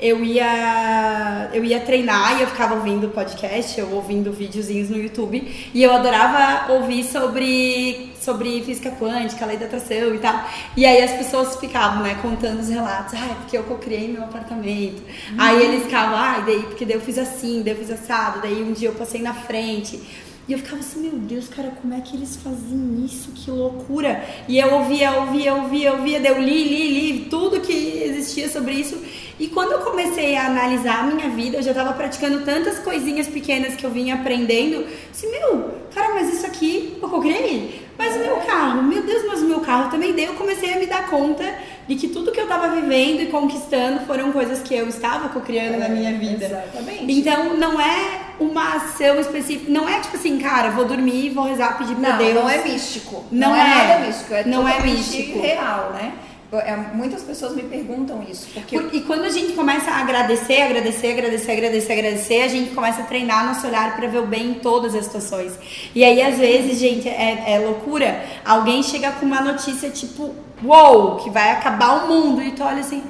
eu 0.00 0.24
ia 0.24 1.50
eu 1.52 1.64
ia 1.64 1.80
treinar 1.80 2.38
e 2.38 2.42
eu 2.42 2.46
ficava 2.48 2.74
ouvindo 2.74 3.08
podcast, 3.08 3.80
ou 3.82 3.94
ouvindo 3.94 4.32
videozinhos 4.32 4.88
no 4.88 4.96
YouTube, 4.96 5.70
e 5.74 5.82
eu 5.82 5.92
adorava 5.92 6.72
ouvir 6.72 7.04
sobre 7.04 8.10
sobre 8.20 8.62
física 8.62 8.90
quântica, 8.90 9.46
lei 9.46 9.56
da 9.56 9.66
atração 9.66 10.14
e 10.14 10.18
tal. 10.18 10.44
E 10.76 10.84
aí 10.84 11.02
as 11.02 11.12
pessoas 11.12 11.56
ficavam, 11.56 12.02
né, 12.02 12.18
contando 12.20 12.60
os 12.60 12.68
relatos, 12.68 13.14
ah, 13.14 13.26
é 13.26 13.34
porque 13.34 13.56
eu 13.56 13.64
criei 13.78 14.08
meu 14.08 14.22
apartamento. 14.22 15.02
Hum. 15.32 15.36
Aí 15.38 15.62
eles 15.62 15.84
ficavam, 15.84 16.16
ah, 16.16 16.42
daí 16.44 16.62
porque 16.62 16.84
daí 16.84 16.96
eu 16.96 17.00
fiz 17.00 17.18
assim, 17.18 17.62
daí 17.62 17.72
eu 17.72 17.78
fiz 17.78 17.90
assado, 17.90 18.40
daí 18.42 18.62
um 18.62 18.72
dia 18.72 18.88
eu 18.88 18.94
passei 18.94 19.22
na 19.22 19.32
frente. 19.34 20.00
E 20.48 20.52
eu 20.52 20.58
ficava 20.58 20.80
assim, 20.80 21.02
meu 21.02 21.12
Deus, 21.12 21.48
cara, 21.48 21.72
como 21.80 21.94
é 21.94 22.00
que 22.00 22.16
eles 22.16 22.36
faziam 22.36 23.04
isso? 23.04 23.30
Que 23.32 23.50
loucura! 23.50 24.24
E 24.48 24.58
eu 24.58 24.74
ouvia, 24.74 25.12
ouvia, 25.12 25.54
ouvia, 25.54 25.92
ouvia, 25.92 26.18
daí 26.18 26.32
eu 26.32 26.42
li, 26.42 26.64
li, 26.64 27.12
li 27.12 27.20
tudo 27.26 27.60
que 27.60 27.72
existia 27.72 28.48
sobre 28.48 28.74
isso. 28.74 29.00
E 29.40 29.48
quando 29.48 29.72
eu 29.72 29.78
comecei 29.78 30.36
a 30.36 30.46
analisar 30.46 31.00
a 31.00 31.02
minha 31.04 31.30
vida, 31.30 31.56
eu 31.56 31.62
já 31.62 31.70
estava 31.70 31.94
praticando 31.94 32.44
tantas 32.44 32.78
coisinhas 32.78 33.26
pequenas 33.26 33.74
que 33.74 33.84
eu 33.84 33.90
vinha 33.90 34.16
aprendendo. 34.16 34.86
Assim, 35.10 35.30
meu, 35.30 35.76
cara, 35.94 36.12
mas 36.14 36.30
isso 36.34 36.44
aqui 36.44 36.98
eu 37.02 37.08
criei? 37.08 37.88
Mas 37.96 38.16
o 38.16 38.18
meu 38.18 38.36
carro, 38.36 38.82
meu 38.82 39.02
Deus, 39.02 39.24
mas 39.26 39.40
o 39.40 39.46
meu 39.46 39.60
carro 39.60 39.90
também. 39.90 40.12
Daí 40.12 40.26
eu 40.26 40.34
comecei 40.34 40.74
a 40.74 40.78
me 40.78 40.84
dar 40.84 41.08
conta 41.08 41.44
de 41.88 41.94
que 41.96 42.08
tudo 42.08 42.32
que 42.32 42.38
eu 42.38 42.44
estava 42.44 42.68
vivendo 42.68 43.22
e 43.22 43.26
conquistando 43.26 44.00
foram 44.06 44.30
coisas 44.30 44.60
que 44.60 44.74
eu 44.74 44.86
estava 44.86 45.30
co-criando 45.30 45.74
é, 45.74 45.78
na 45.78 45.88
minha 45.88 46.18
vida. 46.18 46.44
Exatamente. 46.44 47.10
Então 47.10 47.56
não 47.56 47.80
é 47.80 48.20
uma 48.38 48.76
ação 48.76 49.18
específica, 49.20 49.72
não 49.72 49.88
é 49.88 50.00
tipo 50.00 50.16
assim, 50.16 50.38
cara, 50.38 50.70
vou 50.70 50.84
dormir, 50.84 51.30
vou 51.30 51.44
rezar, 51.44 51.78
pedir 51.78 51.96
pra 51.96 52.10
não, 52.10 52.18
Deus. 52.18 52.34
Não 52.34 52.48
é 52.50 52.62
místico. 52.62 53.24
Não, 53.30 53.48
não 53.48 53.56
é, 53.56 53.60
é 53.60 53.64
nada 53.64 54.06
místico, 54.06 54.34
é 54.34 54.44
não 54.44 54.68
é 54.68 54.80
místico. 54.80 55.40
real, 55.40 55.92
né? 55.92 56.12
É, 56.52 56.76
muitas 56.94 57.22
pessoas 57.22 57.54
me 57.54 57.62
perguntam 57.62 58.24
isso. 58.28 58.48
Porque... 58.52 58.76
E 58.92 59.02
quando 59.02 59.22
a 59.22 59.30
gente 59.30 59.52
começa 59.52 59.90
a 59.90 59.98
agradecer, 60.00 60.62
agradecer, 60.62 61.12
agradecer, 61.12 61.52
agradecer, 61.52 61.92
agradecer, 61.92 62.42
a 62.42 62.48
gente 62.48 62.74
começa 62.74 63.02
a 63.02 63.04
treinar 63.04 63.46
nosso 63.46 63.66
olhar 63.66 63.94
para 63.96 64.08
ver 64.08 64.18
o 64.18 64.26
bem 64.26 64.50
em 64.50 64.54
todas 64.54 64.94
as 64.94 65.04
situações. 65.04 65.56
E 65.94 66.02
aí, 66.02 66.20
às 66.20 66.38
vezes, 66.38 66.78
gente, 66.78 67.08
é, 67.08 67.54
é 67.54 67.58
loucura. 67.60 68.24
Alguém 68.44 68.82
chega 68.82 69.12
com 69.12 69.26
uma 69.26 69.40
notícia 69.40 69.90
tipo, 69.90 70.34
uou, 70.64 71.08
wow, 71.08 71.16
que 71.16 71.30
vai 71.30 71.52
acabar 71.52 72.04
o 72.04 72.08
mundo. 72.08 72.42
E 72.42 72.50
tu 72.50 72.64
olha 72.64 72.80
assim 72.80 73.02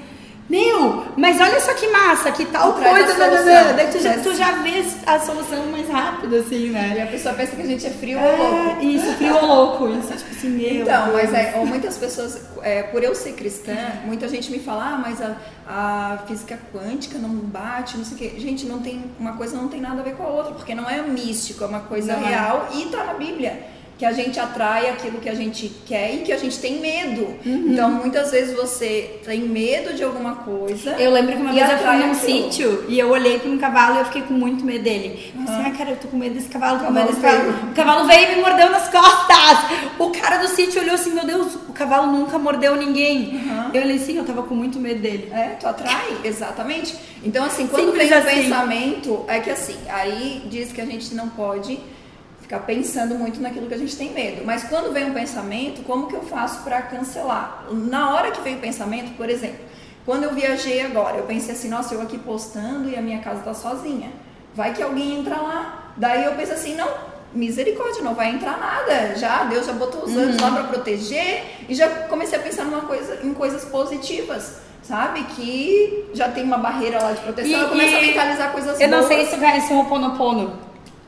meu, 0.50 1.06
mas 1.16 1.40
olha 1.40 1.60
só 1.60 1.72
que 1.74 1.86
massa, 1.86 2.32
que 2.32 2.44
tal 2.46 2.72
coisa. 2.72 3.06
Solução, 3.06 3.76
daí 3.76 3.86
tu 3.86 4.00
já, 4.00 4.18
tu 4.18 4.34
já 4.34 4.50
vê 4.62 4.84
a 5.06 5.20
solução 5.20 5.66
mais 5.66 5.88
rápido, 5.88 6.34
assim, 6.34 6.70
né? 6.70 6.94
E 6.96 7.00
a 7.00 7.06
pessoa 7.06 7.32
pensa 7.36 7.54
que 7.54 7.62
a 7.62 7.66
gente 7.66 7.86
é 7.86 7.90
frio 7.90 8.18
é, 8.18 8.32
ou 8.32 8.64
louco. 8.64 8.82
Isso, 8.84 9.12
frio 9.12 9.36
ou 9.36 9.46
louco. 9.46 9.88
Isso, 9.88 10.12
tipo 10.16 10.30
assim, 10.32 10.48
meu. 10.48 10.82
Então, 10.82 11.04
Deus. 11.04 11.14
mas 11.14 11.34
é, 11.34 11.54
ou 11.56 11.64
muitas 11.64 11.96
pessoas, 11.96 12.40
é, 12.62 12.82
por 12.82 13.04
eu 13.04 13.14
ser 13.14 13.34
cristã, 13.34 13.76
muita 14.04 14.26
gente 14.26 14.50
me 14.50 14.58
fala, 14.58 14.94
ah, 14.94 14.98
mas 14.98 15.22
a, 15.22 15.36
a 15.68 16.18
física 16.26 16.58
quântica 16.72 17.16
não 17.16 17.28
bate, 17.28 17.96
não 17.96 18.04
sei 18.04 18.16
o 18.16 18.18
quê. 18.18 18.40
Gente, 18.40 18.66
não 18.66 18.80
tem, 18.80 19.04
uma 19.20 19.34
coisa 19.34 19.56
não 19.56 19.68
tem 19.68 19.80
nada 19.80 20.00
a 20.00 20.04
ver 20.04 20.16
com 20.16 20.24
a 20.24 20.30
outra, 20.30 20.52
porque 20.52 20.74
não 20.74 20.90
é 20.90 21.00
místico, 21.00 21.62
é 21.62 21.66
uma 21.68 21.80
coisa 21.80 22.16
não 22.16 22.26
é. 22.26 22.30
real 22.30 22.68
é. 22.72 22.76
e 22.76 22.86
tá 22.86 23.04
na 23.04 23.14
Bíblia 23.14 23.78
que 24.00 24.06
a 24.06 24.12
gente 24.12 24.40
atrai 24.40 24.88
aquilo 24.88 25.18
que 25.18 25.28
a 25.28 25.34
gente 25.34 25.70
quer 25.84 26.14
e 26.14 26.18
que 26.20 26.32
a 26.32 26.38
gente 26.38 26.58
tem 26.58 26.80
medo. 26.80 27.36
Uhum. 27.44 27.66
Então, 27.68 27.90
muitas 27.90 28.30
vezes 28.30 28.56
você 28.56 29.20
tem 29.22 29.42
medo 29.42 29.92
de 29.92 30.02
alguma 30.02 30.36
coisa. 30.36 30.92
Eu 30.92 31.12
lembro 31.12 31.36
que 31.36 31.42
uma 31.42 31.52
vez 31.52 31.70
eu 31.70 31.76
fui 31.76 31.96
num 31.96 32.14
sítio 32.14 32.86
e 32.88 32.98
eu 32.98 33.10
olhei 33.10 33.38
para 33.38 33.50
um 33.50 33.58
cavalo 33.58 33.96
e 33.96 33.98
eu 33.98 34.04
fiquei 34.06 34.22
com 34.22 34.32
muito 34.32 34.64
medo 34.64 34.84
dele. 34.84 35.30
Uhum. 35.36 35.44
Pensei, 35.44 35.64
ah, 35.66 35.70
cara, 35.76 35.90
eu 35.90 35.96
tô 35.96 36.08
com 36.08 36.16
medo 36.16 36.34
desse 36.34 36.48
cavalo, 36.48 36.78
tô 36.78 36.86
com 36.86 36.92
medo 36.92 37.08
desse 37.08 37.20
cavalo. 37.20 37.50
O 37.50 37.74
cavalo 37.74 38.06
veio 38.06 38.32
e 38.32 38.36
me 38.36 38.40
mordeu 38.40 38.70
nas 38.70 38.88
costas. 38.88 39.80
O 39.98 40.08
cara 40.08 40.38
do 40.38 40.48
sítio 40.48 40.80
olhou 40.80 40.94
assim, 40.94 41.10
meu 41.10 41.26
Deus, 41.26 41.56
o 41.68 41.72
cavalo 41.74 42.10
nunca 42.10 42.38
mordeu 42.38 42.76
ninguém. 42.76 43.34
Uhum. 43.34 43.70
Eu 43.74 43.82
olhei 43.82 43.96
assim, 43.96 44.16
eu 44.16 44.24
tava 44.24 44.44
com 44.44 44.54
muito 44.54 44.80
medo 44.80 45.02
dele. 45.02 45.30
É, 45.30 45.56
tu 45.60 45.68
atrai, 45.68 46.16
exatamente. 46.24 46.96
Então, 47.22 47.44
assim, 47.44 47.66
quando 47.66 47.90
Simples 47.90 48.08
vem 48.08 48.18
o 48.18 48.22
assim. 48.22 48.42
pensamento, 48.44 49.24
é 49.28 49.40
que 49.40 49.50
assim, 49.50 49.76
aí 49.90 50.40
diz 50.46 50.72
que 50.72 50.80
a 50.80 50.86
gente 50.86 51.14
não 51.14 51.28
pode 51.28 51.78
ficar 52.50 52.58
pensando 52.60 53.14
muito 53.14 53.40
naquilo 53.40 53.68
que 53.68 53.74
a 53.74 53.78
gente 53.78 53.96
tem 53.96 54.12
medo. 54.12 54.42
Mas 54.44 54.64
quando 54.64 54.92
vem 54.92 55.04
um 55.04 55.14
pensamento, 55.14 55.84
como 55.84 56.08
que 56.08 56.16
eu 56.16 56.22
faço 56.22 56.64
para 56.64 56.82
cancelar? 56.82 57.66
Na 57.70 58.12
hora 58.12 58.32
que 58.32 58.40
vem 58.40 58.56
o 58.56 58.58
pensamento, 58.58 59.16
por 59.16 59.30
exemplo, 59.30 59.60
quando 60.04 60.24
eu 60.24 60.34
viajei 60.34 60.84
agora, 60.84 61.16
eu 61.16 61.22
pensei 61.22 61.54
assim, 61.54 61.68
nossa, 61.68 61.94
eu 61.94 62.02
aqui 62.02 62.18
postando 62.18 62.88
e 62.88 62.96
a 62.96 63.00
minha 63.00 63.20
casa 63.20 63.42
tá 63.42 63.54
sozinha. 63.54 64.10
Vai 64.52 64.74
que 64.74 64.82
alguém 64.82 65.20
entra 65.20 65.36
lá. 65.36 65.92
Daí 65.96 66.24
eu 66.24 66.32
penso 66.32 66.52
assim, 66.52 66.74
não, 66.74 66.88
misericórdia, 67.32 68.02
não 68.02 68.16
vai 68.16 68.30
entrar 68.30 68.58
nada. 68.58 69.14
Já 69.14 69.44
Deus 69.44 69.66
já 69.66 69.72
botou 69.72 70.02
os 70.02 70.16
anjos 70.16 70.34
uhum. 70.34 70.42
lá 70.42 70.50
para 70.50 70.64
proteger 70.64 71.44
e 71.68 71.74
já 71.74 71.88
comecei 72.08 72.36
a 72.36 72.42
pensar 72.42 72.64
numa 72.64 72.80
coisa, 72.80 73.20
em 73.22 73.32
coisas 73.32 73.64
positivas. 73.66 74.58
Sabe? 74.82 75.22
Que 75.22 76.10
já 76.14 76.28
tem 76.28 76.42
uma 76.42 76.58
barreira 76.58 77.00
lá 77.00 77.12
de 77.12 77.20
proteção. 77.20 77.50
E, 77.50 77.62
eu 77.62 77.68
começo 77.68 77.96
a 77.96 78.00
mentalizar 78.00 78.50
coisas 78.50 78.80
Eu 78.80 78.88
não 78.88 79.06
sei 79.06 79.26
se 79.26 79.36
vai 79.36 79.60
ser 79.60 79.74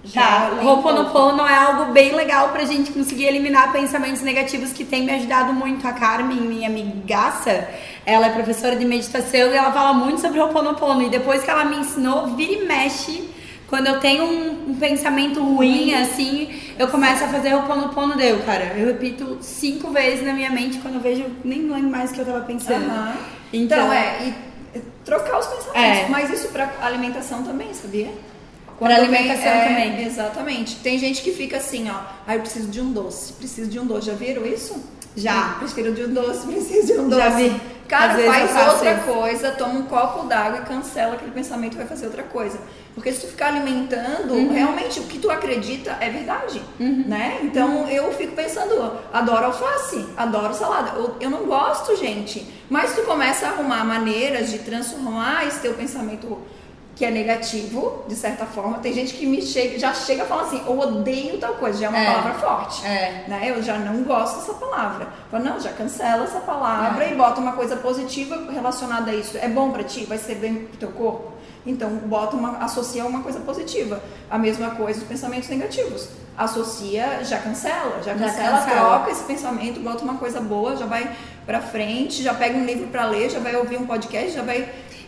oponopono. 0.05 0.13
Tá, 0.13 0.63
Ho'oponopono 0.63 1.47
é 1.47 1.55
algo 1.55 1.93
bem 1.93 2.15
legal 2.15 2.49
pra 2.49 2.65
gente 2.65 2.91
conseguir 2.91 3.27
eliminar 3.27 3.73
pensamentos 3.73 4.23
negativos 4.23 4.73
que 4.73 4.85
tem 4.85 5.05
me 5.05 5.13
ajudado 5.13 5.53
muito. 5.53 5.87
A 5.87 5.93
Carmen, 5.93 6.41
minha 6.41 6.69
amigaça, 6.69 7.69
ela 8.05 8.27
é 8.27 8.31
professora 8.31 8.75
de 8.77 8.85
meditação 8.85 9.53
e 9.53 9.57
ela 9.57 9.73
fala 9.73 9.93
muito 9.93 10.21
sobre 10.21 10.41
Ho'oponopono. 10.41 11.03
E 11.03 11.09
depois 11.09 11.43
que 11.43 11.51
ela 11.51 11.65
me 11.65 11.77
ensinou, 11.77 12.29
vira 12.29 12.53
e 12.53 12.67
mexe, 12.67 13.29
quando 13.69 13.87
eu 13.87 14.01
tenho 14.01 14.25
um, 14.25 14.71
um 14.71 14.75
pensamento 14.75 15.43
ruim, 15.43 15.95
assim, 15.95 16.61
eu 16.79 16.89
começo 16.89 17.25
a 17.25 17.29
fazer 17.29 17.55
Ho'oponopono 17.55 18.17
deu, 18.17 18.41
cara. 18.41 18.75
Eu 18.77 18.89
repito 18.89 19.39
cinco 19.41 19.91
vezes 19.91 20.27
na 20.27 20.33
minha 20.33 20.51
mente 20.51 20.79
quando 20.79 20.97
eu 20.97 21.01
vejo, 21.01 21.25
nem 21.45 21.61
lembro 21.71 21.91
mais 21.91 22.11
o 22.11 22.15
que 22.15 22.21
eu 22.21 22.27
tava 22.27 22.41
pensando. 22.41 22.85
Uhum. 22.85 23.13
Então, 23.53 23.79
então, 23.79 23.93
é, 23.93 24.35
e 24.75 24.81
trocar 25.05 25.39
os 25.39 25.47
pensamentos. 25.47 26.01
É. 26.01 26.09
Mas 26.09 26.31
isso 26.31 26.49
pra 26.49 26.73
alimentação 26.81 27.43
também, 27.43 27.73
sabia? 27.75 28.09
Para 28.83 28.97
alimentação 28.97 29.49
é, 29.49 29.69
também. 29.69 30.05
Exatamente. 30.05 30.77
Tem 30.77 30.99
gente 30.99 31.23
que 31.23 31.33
fica 31.33 31.59
assim, 31.59 31.89
ó. 31.89 32.01
Ah, 32.27 32.35
eu 32.35 32.41
preciso 32.41 32.69
de 32.69 32.81
um 32.81 32.93
doce. 32.93 33.33
Preciso 33.35 33.71
de 33.71 33.79
um 33.79 33.87
doce. 33.87 34.09
Já 34.09 34.15
viram 34.15 34.45
isso? 34.45 34.83
Já. 35.17 35.57
Prefiro 35.59 35.93
de 35.93 36.05
um 36.05 36.13
doce, 36.13 36.47
preciso 36.51 36.87
de 36.87 37.01
um 37.01 37.09
doce. 37.09 37.23
Já 37.23 37.31
vi. 37.31 37.61
Cara, 37.93 38.15
faz 38.15 38.73
outra 38.73 38.95
isso. 38.95 39.05
coisa, 39.05 39.51
toma 39.51 39.75
um 39.75 39.83
copo 39.83 40.27
d'água 40.27 40.61
e 40.61 40.63
cancela 40.63 41.13
aquele 41.13 41.31
pensamento 41.31 41.77
vai 41.77 41.87
fazer 41.87 42.07
outra 42.07 42.23
coisa. 42.23 42.59
Porque 42.95 43.13
se 43.13 43.21
tu 43.21 43.27
ficar 43.27 43.49
alimentando, 43.49 44.33
uhum. 44.33 44.51
realmente 44.51 44.99
o 44.99 45.03
que 45.03 45.19
tu 45.19 45.31
acredita 45.31 45.99
é 46.01 46.09
verdade, 46.09 46.63
uhum. 46.81 47.05
né? 47.07 47.41
Então 47.43 47.87
eu 47.91 48.11
fico 48.15 48.35
pensando, 48.35 48.99
adoro 49.13 49.45
alface, 49.45 50.07
adoro 50.17 50.55
salada. 50.55 50.93
Eu, 50.97 51.17
eu 51.21 51.29
não 51.29 51.45
gosto, 51.45 51.95
gente. 51.97 52.47
Mas 52.71 52.95
tu 52.95 53.03
começa 53.03 53.47
a 53.47 53.51
arrumar 53.51 53.85
maneiras 53.85 54.51
de 54.51 54.61
transformar 54.61 55.47
esse 55.47 55.61
teu 55.61 55.75
pensamento 55.75 56.39
que 56.95 57.05
é 57.05 57.11
negativo, 57.11 58.05
de 58.07 58.15
certa 58.15 58.45
forma. 58.45 58.79
Tem 58.79 58.93
gente 58.93 59.15
que 59.15 59.27
me 59.27 59.41
chega, 59.41 59.79
já 59.79 59.95
chega 59.95 60.25
falando 60.25 60.47
assim, 60.47 60.63
eu 60.67 60.79
odeio 60.79 61.39
tal 61.39 61.55
coisa, 61.55 61.79
já 61.79 61.87
é 61.87 61.89
uma 61.89 61.99
é, 61.99 62.07
palavra 62.07 62.35
forte. 62.35 62.87
É. 62.87 63.25
Né? 63.29 63.51
Eu 63.51 63.63
já 63.63 63.79
não 63.79 64.03
gosto 64.03 64.41
dessa 64.41 64.55
palavra. 64.55 65.09
Fala, 65.31 65.45
não, 65.45 65.61
já 65.61 65.73
cancela 65.73 66.25
essa 66.25 66.41
palavra 66.41 67.05
é. 67.05 67.13
e 67.13 67.15
bota 67.15 67.41
uma 67.41 67.53
coisa 67.53 67.77
positiva 67.77 68.51
relacionada 68.53 69.11
a 69.11 69.15
isso. 69.15 69.39
É 69.39 69.49
bom 69.49 69.71
para 69.71 69.85
ti? 69.85 70.05
Vai 70.05 70.19
ser 70.19 70.35
bem 70.37 70.67
pro 70.67 70.77
teu 70.77 70.91
corpo? 70.91 71.33
Então, 71.65 71.91
bota 71.91 72.37
uma, 72.37 72.59
associa 72.59 73.05
uma 73.07 73.23
coisa 73.23 73.41
positiva. 73.41 74.03
A 74.31 74.37
mesma 74.37 74.71
coisa 74.71 75.01
os 75.01 75.07
pensamentos 75.07 75.49
negativos. 75.49 76.09
Associa, 76.37 77.21
já 77.25 77.39
cancela, 77.39 78.03
já, 78.03 78.15
já 78.15 78.27
cancela, 78.27 78.59
cancela, 78.59 78.81
troca 78.81 79.11
esse 79.11 79.23
pensamento, 79.25 79.81
bota 79.81 80.03
uma 80.03 80.15
coisa 80.15 80.41
boa, 80.41 80.75
já 80.77 80.87
vai 80.87 81.15
pra 81.45 81.61
frente, 81.61 82.23
já 82.23 82.33
pega 82.33 82.57
um 82.57 82.65
livro 82.65 82.89
para 82.89 83.05
ler, 83.05 83.29
já 83.29 83.39
vai 83.39 83.55
ouvir 83.55 83.77
um 83.77 83.87
podcast, 83.87 84.31
já 84.31 84.43
vai 84.43 84.67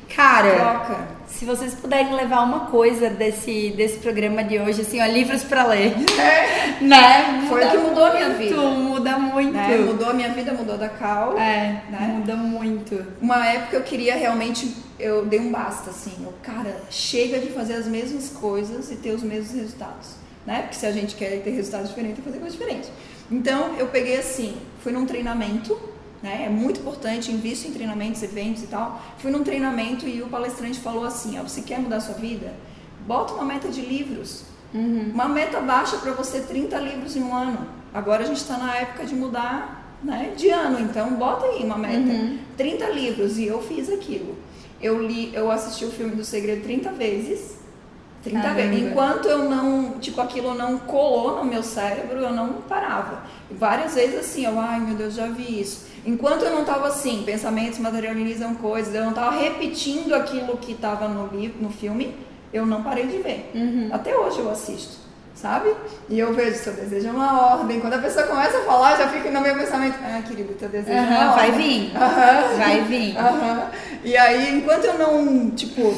Cara, 0.08 0.54
Troca. 0.54 0.98
Se 1.44 1.46
vocês 1.46 1.74
puderem 1.74 2.14
levar 2.14 2.40
uma 2.40 2.60
coisa 2.66 3.10
desse, 3.10 3.70
desse 3.76 3.98
programa 3.98 4.42
de 4.42 4.58
hoje, 4.58 4.80
assim, 4.80 4.98
ó, 5.02 5.04
livros 5.04 5.44
para 5.44 5.66
ler. 5.66 5.92
É. 6.18 6.80
né? 6.82 7.46
Foi 7.46 7.62
o 7.62 7.70
que 7.70 7.76
mudou 7.76 8.04
a 8.06 8.14
minha 8.14 8.30
vida. 8.30 8.56
Muda 8.56 9.18
muito. 9.18 9.52
Né? 9.52 9.76
Mudou 9.76 10.08
a 10.08 10.14
minha 10.14 10.30
vida, 10.30 10.52
mudou 10.54 10.78
da 10.78 10.88
Cal. 10.88 11.36
É, 11.38 11.82
né? 11.90 12.14
muda 12.16 12.34
muito. 12.34 13.04
Uma 13.20 13.46
época 13.46 13.76
eu 13.76 13.82
queria 13.82 14.16
realmente, 14.16 14.74
eu 14.98 15.26
dei 15.26 15.38
um 15.38 15.52
basta, 15.52 15.90
assim. 15.90 16.14
Eu, 16.24 16.32
cara, 16.42 16.80
chega 16.88 17.38
de 17.38 17.48
fazer 17.48 17.74
as 17.74 17.86
mesmas 17.86 18.30
coisas 18.30 18.90
e 18.90 18.96
ter 18.96 19.10
os 19.10 19.22
mesmos 19.22 19.52
resultados. 19.52 20.16
Né? 20.46 20.62
Porque 20.62 20.76
se 20.76 20.86
a 20.86 20.92
gente 20.92 21.14
quer 21.14 21.42
ter 21.42 21.50
resultados 21.50 21.90
diferentes, 21.90 22.16
tem 22.16 22.24
que 22.24 22.30
fazer 22.30 22.40
coisas 22.40 22.58
diferentes. 22.58 22.90
Então 23.30 23.74
eu 23.76 23.88
peguei 23.88 24.16
assim, 24.16 24.56
fui 24.82 24.92
num 24.92 25.04
treinamento 25.04 25.78
né? 26.24 26.46
É 26.46 26.48
muito 26.48 26.80
importante, 26.80 27.30
invisto 27.30 27.68
em 27.68 27.72
treinamentos, 27.72 28.22
eventos 28.22 28.62
e 28.62 28.66
tal. 28.66 28.98
Fui 29.18 29.30
num 29.30 29.44
treinamento 29.44 30.08
e 30.08 30.22
o 30.22 30.26
palestrante 30.26 30.80
falou 30.80 31.04
assim: 31.04 31.38
ó, 31.38 31.42
você 31.42 31.60
quer 31.60 31.78
mudar 31.78 32.00
sua 32.00 32.14
vida? 32.14 32.54
Bota 33.06 33.34
uma 33.34 33.44
meta 33.44 33.68
de 33.68 33.82
livros. 33.82 34.44
Uhum. 34.72 35.10
Uma 35.12 35.28
meta 35.28 35.60
baixa 35.60 35.98
para 35.98 36.12
você 36.12 36.40
30 36.40 36.78
livros 36.78 37.14
em 37.14 37.22
um 37.22 37.34
ano. 37.34 37.68
Agora 37.92 38.24
a 38.24 38.26
gente 38.26 38.38
está 38.38 38.56
na 38.56 38.74
época 38.74 39.04
de 39.04 39.14
mudar 39.14 39.98
né, 40.02 40.32
de 40.34 40.48
ano, 40.48 40.80
então 40.80 41.10
bota 41.14 41.44
aí 41.44 41.62
uma 41.62 41.76
meta. 41.76 42.10
Uhum. 42.10 42.38
30 42.56 42.88
livros 42.88 43.36
e 43.36 43.44
eu 43.44 43.62
fiz 43.62 43.90
aquilo. 43.90 44.34
Eu 44.80 45.06
li, 45.06 45.30
eu 45.34 45.50
assisti 45.50 45.84
o 45.84 45.90
filme 45.90 46.16
do 46.16 46.24
Segredo 46.24 46.62
30 46.62 46.90
vezes 46.92 47.58
30 48.24 48.40
Caramba. 48.40 48.62
vezes. 48.62 48.90
Enquanto 48.90 49.26
eu 49.26 49.50
não, 49.50 49.98
tipo, 50.00 50.20
aquilo 50.20 50.54
não 50.54 50.78
colou 50.78 51.36
no 51.36 51.44
meu 51.44 51.62
cérebro, 51.62 52.18
eu 52.18 52.32
não 52.32 52.54
parava. 52.62 53.22
Várias 53.50 53.94
vezes 53.94 54.18
assim, 54.18 54.46
eu, 54.46 54.58
ai 54.58 54.80
meu 54.80 54.94
Deus, 54.94 55.14
já 55.14 55.26
vi 55.26 55.60
isso. 55.60 55.86
Enquanto 56.06 56.44
eu 56.44 56.50
não 56.50 56.60
estava 56.60 56.88
assim, 56.88 57.22
pensamentos 57.24 57.78
materializam 57.78 58.54
coisas, 58.54 58.94
eu 58.94 59.02
não 59.02 59.10
estava 59.10 59.36
repetindo 59.36 60.14
aquilo 60.14 60.56
que 60.58 60.72
estava 60.72 61.08
no 61.08 61.34
livro, 61.34 61.62
no 61.62 61.70
filme, 61.70 62.14
eu 62.52 62.66
não 62.66 62.82
parei 62.82 63.06
de 63.06 63.18
ver. 63.18 63.50
Uhum. 63.54 63.88
Até 63.92 64.16
hoje 64.16 64.38
eu 64.38 64.50
assisto. 64.50 65.04
Sabe? 65.34 65.74
E 66.08 66.18
eu 66.18 66.32
vejo, 66.32 66.56
seu 66.56 66.72
desejo 66.72 67.08
é 67.08 67.10
uma 67.10 67.56
ordem. 67.56 67.80
Quando 67.80 67.94
a 67.94 67.98
pessoa 67.98 68.24
começa 68.24 68.56
a 68.56 68.60
falar, 68.60 68.96
já 68.96 69.08
fica 69.08 69.30
no 69.30 69.40
meu 69.40 69.54
pensamento, 69.56 69.98
ah, 70.00 70.22
querido, 70.26 70.54
teu 70.54 70.68
desejo 70.68 70.96
uhum, 70.96 71.12
é 71.12 71.18
uma 71.18 71.34
vai 71.34 71.52
Vir. 71.52 71.92
Uhum. 71.92 72.58
Vai 72.58 72.80
vir. 72.82 73.16
Uhum. 73.16 73.62
E 74.04 74.16
aí, 74.16 74.56
enquanto 74.56 74.84
eu 74.84 74.96
não, 74.96 75.50
tipo, 75.50 75.92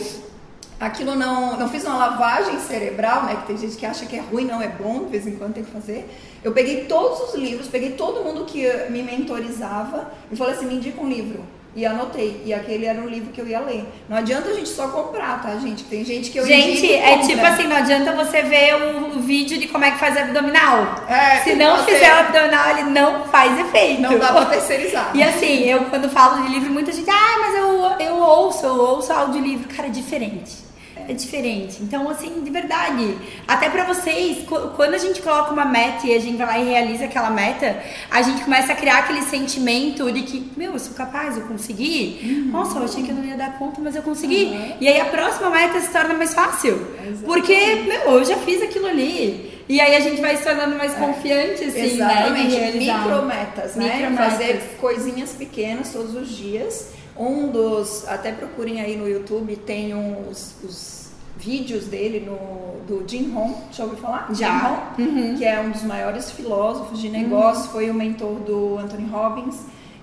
aquilo 0.80 1.14
não, 1.14 1.58
não 1.58 1.68
fiz 1.68 1.84
uma 1.84 1.96
lavagem 1.96 2.58
cerebral, 2.60 3.24
né? 3.24 3.36
Que 3.36 3.46
tem 3.48 3.58
gente 3.58 3.76
que 3.76 3.84
acha 3.84 4.06
que 4.06 4.16
é 4.16 4.20
ruim, 4.20 4.46
não 4.46 4.62
é 4.62 4.68
bom, 4.68 5.04
de 5.04 5.10
vez 5.10 5.26
em 5.26 5.36
quando 5.36 5.54
tem 5.54 5.64
que 5.64 5.70
fazer. 5.70 6.08
Eu 6.46 6.52
peguei 6.52 6.84
todos 6.84 7.28
os 7.28 7.34
livros, 7.34 7.66
peguei 7.66 7.90
todo 7.90 8.22
mundo 8.22 8.44
que 8.44 8.64
me 8.88 9.02
mentorizava 9.02 10.12
e 10.30 10.36
falei 10.36 10.54
assim, 10.54 10.66
me 10.66 10.76
indica 10.76 11.02
um 11.02 11.08
livro. 11.08 11.44
E 11.74 11.84
anotei. 11.84 12.40
E 12.44 12.54
aquele 12.54 12.86
era 12.86 13.00
um 13.00 13.08
livro 13.08 13.32
que 13.32 13.40
eu 13.40 13.48
ia 13.48 13.58
ler. 13.58 13.84
Não 14.08 14.16
adianta 14.16 14.50
a 14.50 14.52
gente 14.52 14.68
só 14.68 14.86
comprar, 14.86 15.42
tá, 15.42 15.56
gente? 15.56 15.82
Tem 15.82 16.04
gente 16.04 16.30
que 16.30 16.38
eu 16.38 16.46
Gente, 16.46 16.94
é 16.94 17.18
tipo 17.18 17.44
assim, 17.44 17.64
não 17.64 17.74
adianta 17.74 18.12
você 18.12 18.42
ver 18.42 18.76
o, 18.76 19.18
o, 19.18 19.20
vídeo 19.22 19.58
de 19.58 19.66
como 19.66 19.84
é 19.86 19.90
que 19.90 19.98
faz 19.98 20.16
abdominal. 20.16 21.02
É, 21.08 21.40
Se 21.42 21.56
não 21.56 21.84
fizer 21.84 22.14
o 22.14 22.18
abdominal, 22.20 22.70
ele 22.70 22.90
não 22.90 23.24
faz 23.24 23.58
efeito. 23.58 24.02
Não 24.02 24.16
dá 24.16 24.32
pra 24.32 24.44
terceirizar. 24.44 25.10
E 25.18 25.22
assim, 25.24 25.64
eu 25.64 25.86
quando 25.86 26.08
falo 26.08 26.44
de 26.44 26.48
livro, 26.48 26.70
muita 26.70 26.92
gente, 26.92 27.10
ah, 27.10 27.38
mas 27.40 27.56
eu, 27.56 28.06
eu 28.06 28.22
ouço, 28.22 28.64
eu 28.64 28.74
ouço 28.76 29.12
audiolivro. 29.12 29.68
Cara, 29.74 29.88
é 29.88 29.90
diferente 29.90 30.65
é 31.08 31.12
diferente. 31.12 31.82
Então, 31.82 32.08
assim, 32.08 32.40
de 32.42 32.50
verdade, 32.50 33.16
até 33.46 33.68
para 33.68 33.84
vocês, 33.84 34.44
quando 34.76 34.94
a 34.94 34.98
gente 34.98 35.22
coloca 35.22 35.52
uma 35.52 35.64
meta 35.64 36.06
e 36.06 36.14
a 36.14 36.20
gente 36.20 36.36
vai 36.36 36.46
lá 36.46 36.58
e 36.58 36.64
realiza 36.64 37.04
aquela 37.04 37.30
meta, 37.30 37.82
a 38.10 38.22
gente 38.22 38.42
começa 38.42 38.72
a 38.72 38.76
criar 38.76 38.98
aquele 38.98 39.22
sentimento 39.22 40.10
de 40.10 40.22
que, 40.22 40.50
meu, 40.56 40.72
eu 40.72 40.78
sou 40.78 40.94
capaz, 40.94 41.36
eu 41.36 41.44
consegui. 41.44 42.20
Uhum. 42.22 42.50
Nossa, 42.52 42.78
eu 42.78 42.84
achei 42.84 43.02
que 43.02 43.10
eu 43.10 43.14
não 43.14 43.24
ia 43.24 43.36
dar 43.36 43.58
conta, 43.58 43.80
mas 43.80 43.94
eu 43.94 44.02
consegui. 44.02 44.44
Uhum. 44.44 44.72
E 44.80 44.88
aí 44.88 45.00
a 45.00 45.06
próxima 45.06 45.50
meta 45.50 45.80
se 45.80 45.90
torna 45.90 46.14
mais 46.14 46.34
fácil. 46.34 46.74
Exatamente. 46.74 47.24
Porque, 47.24 47.74
meu, 47.86 48.18
eu 48.18 48.24
já 48.24 48.36
fiz 48.38 48.62
aquilo 48.62 48.86
ali. 48.86 49.56
E 49.68 49.80
aí 49.80 49.96
a 49.96 50.00
gente 50.00 50.20
vai 50.20 50.36
se 50.36 50.44
tornando 50.44 50.76
mais 50.76 50.92
é. 50.92 50.96
confiante, 50.96 51.64
assim, 51.64 51.78
né, 51.78 51.86
Exatamente. 51.86 52.56
né? 52.56 52.72
Micrometas, 52.72 53.74
né? 53.74 53.96
Micrometas. 53.96 54.32
Fazer 54.32 54.76
coisinhas 54.80 55.30
pequenas 55.32 55.92
todos 55.92 56.14
os 56.14 56.28
dias. 56.28 56.95
Um 57.18 57.48
dos, 57.48 58.06
até 58.08 58.32
procurem 58.32 58.80
aí 58.80 58.96
no 58.96 59.08
YouTube, 59.08 59.56
tem 59.56 59.94
uns, 59.94 60.54
os 60.62 61.06
vídeos 61.36 61.84
dele 61.84 62.20
no, 62.20 62.80
do 62.86 63.08
Jim 63.08 63.30
Rohn, 63.32 63.54
já 63.72 63.84
ouviu 63.84 63.98
falar? 63.98 64.28
Já. 64.34 64.58
Jim 64.98 65.04
Rohn, 65.04 65.08
uhum. 65.08 65.36
que 65.36 65.44
é 65.44 65.60
um 65.60 65.70
dos 65.70 65.82
maiores 65.82 66.30
filósofos 66.30 67.00
de 67.00 67.08
negócio, 67.08 67.64
uhum. 67.64 67.70
foi 67.70 67.90
o 67.90 67.94
mentor 67.94 68.40
do 68.40 68.78
Anthony 68.78 69.08
Robbins. 69.08 69.56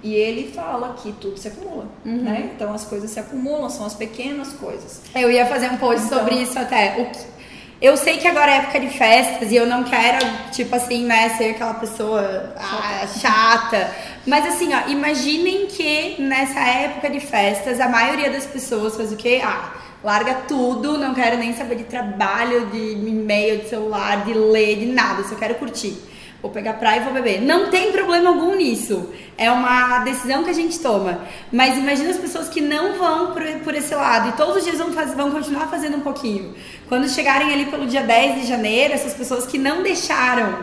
E 0.03 0.15
ele 0.15 0.51
fala 0.51 0.97
que 1.01 1.13
tudo 1.13 1.37
se 1.37 1.47
acumula, 1.47 1.87
uhum. 2.05 2.23
né? 2.23 2.51
Então 2.53 2.73
as 2.73 2.83
coisas 2.83 3.09
se 3.09 3.21
acumulam, 3.21 3.69
são 3.69 3.85
as 3.85 3.93
pequenas 3.93 4.51
coisas. 4.51 5.01
Eu 5.15 5.31
ia 5.31 5.45
fazer 5.45 5.71
um 5.71 5.77
post 5.77 6.05
então, 6.05 6.19
sobre 6.19 6.35
isso 6.35 6.59
até. 6.59 7.01
O 7.01 7.09
que 7.09 7.25
Eu 7.83 7.97
sei 7.97 8.15
que 8.17 8.25
agora 8.25 8.49
é 8.49 8.55
época 8.59 8.79
de 8.79 8.87
festas 8.87 9.51
e 9.51 9.57
eu 9.57 9.67
não 9.67 9.83
quero, 9.83 10.25
tipo 10.53 10.73
assim, 10.73 11.03
né, 11.03 11.27
ser 11.37 11.49
aquela 11.49 11.73
pessoa 11.73 12.53
ah, 12.55 13.05
chata. 13.19 13.93
Mas 14.25 14.45
assim, 14.45 14.73
ó, 14.73 14.87
imaginem 14.87 15.67
que 15.67 16.15
nessa 16.17 16.61
época 16.61 17.09
de 17.09 17.19
festas 17.19 17.81
a 17.81 17.89
maioria 17.89 18.31
das 18.31 18.45
pessoas 18.45 18.95
faz 18.95 19.11
o 19.11 19.17
quê? 19.17 19.41
Ah, 19.43 19.73
larga 20.01 20.33
tudo, 20.47 20.97
não 20.97 21.13
quero 21.13 21.37
nem 21.37 21.53
saber 21.53 21.75
de 21.75 21.83
trabalho, 21.83 22.67
de 22.67 22.93
e-mail, 22.93 23.59
de 23.63 23.67
celular, 23.67 24.23
de 24.23 24.33
ler, 24.33 24.77
de 24.77 24.85
nada, 24.85 25.25
só 25.25 25.35
quero 25.35 25.55
curtir. 25.55 26.01
Vou 26.43 26.51
pegar 26.51 26.73
praia 26.73 26.99
e 26.99 27.03
vou 27.05 27.13
beber. 27.13 27.41
Não 27.41 27.69
tem 27.69 27.93
problema 27.93 28.27
algum 28.27 28.53
nisso. 28.53 29.09
É 29.37 29.49
uma 29.49 29.99
decisão 29.99 30.43
que 30.43 30.49
a 30.49 30.53
gente 30.53 30.77
toma. 30.77 31.21
Mas 31.49 31.77
imagina 31.77 32.09
as 32.09 32.17
pessoas 32.17 32.49
que 32.49 32.59
não 32.59 32.97
vão 32.97 33.31
por, 33.31 33.41
por 33.63 33.73
esse 33.73 33.95
lado 33.95 34.27
e 34.27 34.31
todos 34.33 34.57
os 34.57 34.63
dias 34.65 34.77
vão, 34.77 34.91
fazer, 34.91 35.15
vão 35.15 35.31
continuar 35.31 35.67
fazendo 35.67 35.95
um 35.95 36.01
pouquinho. 36.01 36.53
Quando 36.89 37.07
chegarem 37.07 37.53
ali 37.53 37.67
pelo 37.67 37.85
dia 37.85 38.03
10 38.03 38.41
de 38.41 38.47
janeiro, 38.47 38.93
essas 38.93 39.13
pessoas 39.13 39.45
que 39.45 39.57
não 39.57 39.81
deixaram 39.81 40.59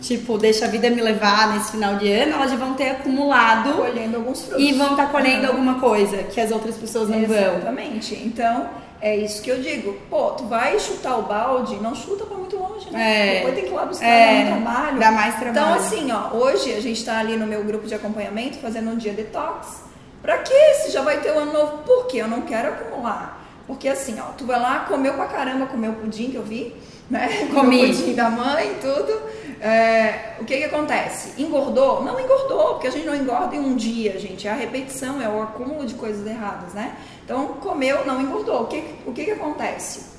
tipo, 0.00 0.38
deixa 0.38 0.64
a 0.64 0.68
vida 0.68 0.88
me 0.88 1.02
levar 1.02 1.52
nesse 1.52 1.72
final 1.72 1.96
de 1.96 2.10
ano, 2.10 2.32
elas 2.32 2.50
já 2.50 2.56
vão 2.56 2.72
ter 2.72 2.90
acumulado. 2.90 3.74
Colhendo 3.74 4.16
alguns 4.16 4.42
frutos. 4.44 4.64
E 4.64 4.72
vão 4.72 4.92
estar 4.92 5.06
tá 5.06 5.12
colhendo 5.12 5.42
uhum. 5.42 5.48
alguma 5.50 5.74
coisa 5.78 6.22
que 6.22 6.40
as 6.40 6.50
outras 6.50 6.76
pessoas 6.76 7.10
não 7.10 7.18
Exatamente. 7.18 7.44
vão. 7.44 7.56
Exatamente. 7.56 8.14
Então, 8.24 8.70
é 9.00 9.16
isso 9.16 9.42
que 9.42 9.50
eu 9.50 9.60
digo. 9.60 9.96
Pô, 10.10 10.30
tu 10.32 10.44
vai 10.44 10.78
chutar 10.78 11.18
o 11.18 11.22
balde, 11.22 11.76
não 11.76 11.94
chuta 11.94 12.24
pra 12.24 12.36
muito 12.36 12.56
longe, 12.56 12.90
né? 12.90 13.00
É. 13.00 13.34
Depois 13.36 13.54
tem 13.54 13.64
que 13.64 13.70
ir 13.70 13.74
lá 13.74 13.86
buscar 13.86 14.06
é. 14.06 14.34
mais 14.34 14.48
trabalho. 14.48 14.98
Dá 14.98 15.10
mais 15.10 15.34
trabalho. 15.36 15.58
Então, 15.58 15.74
assim, 15.74 16.12
ó, 16.12 16.36
hoje 16.36 16.74
a 16.74 16.80
gente 16.80 17.04
tá 17.04 17.18
ali 17.18 17.36
no 17.36 17.46
meu 17.46 17.62
grupo 17.64 17.86
de 17.86 17.94
acompanhamento 17.94 18.58
fazendo 18.58 18.90
um 18.90 18.96
dia 18.96 19.12
detox. 19.12 19.82
Pra 20.20 20.38
que 20.38 20.74
se 20.74 20.90
já 20.90 21.02
vai 21.02 21.20
ter 21.20 21.30
o 21.30 21.38
ano 21.38 21.52
novo? 21.52 21.78
Por 21.78 22.06
quê? 22.06 22.18
Eu 22.18 22.28
não 22.28 22.42
quero 22.42 22.68
acumular. 22.68 23.44
Porque 23.66 23.88
assim, 23.88 24.18
ó, 24.18 24.32
tu 24.36 24.46
vai 24.46 24.58
lá, 24.58 24.80
comeu 24.88 25.14
pra 25.14 25.26
caramba, 25.26 25.66
comeu 25.66 25.92
pudim 25.92 26.30
que 26.30 26.36
eu 26.36 26.42
vi, 26.42 26.74
né? 27.10 27.48
Comi. 27.52 27.88
Pudim 27.88 28.14
da 28.14 28.30
mãe, 28.30 28.76
tudo. 28.80 29.38
É, 29.60 30.36
o 30.40 30.44
que 30.44 30.56
que 30.56 30.64
acontece? 30.64 31.40
Engordou? 31.40 32.04
Não 32.04 32.18
engordou, 32.20 32.74
porque 32.74 32.86
a 32.86 32.90
gente 32.90 33.06
não 33.06 33.14
engorda 33.14 33.56
em 33.56 33.58
um 33.58 33.74
dia, 33.74 34.18
gente. 34.18 34.46
É 34.46 34.52
a 34.52 34.54
repetição, 34.54 35.20
é 35.20 35.28
o 35.28 35.42
acúmulo 35.42 35.84
de 35.84 35.94
coisas 35.94 36.24
erradas, 36.26 36.74
né? 36.74 36.96
Então, 37.24 37.48
comeu, 37.60 38.06
não 38.06 38.20
engordou. 38.20 38.62
O 38.62 38.66
que, 38.66 38.84
o 39.04 39.12
que 39.12 39.24
que 39.24 39.30
acontece? 39.32 40.16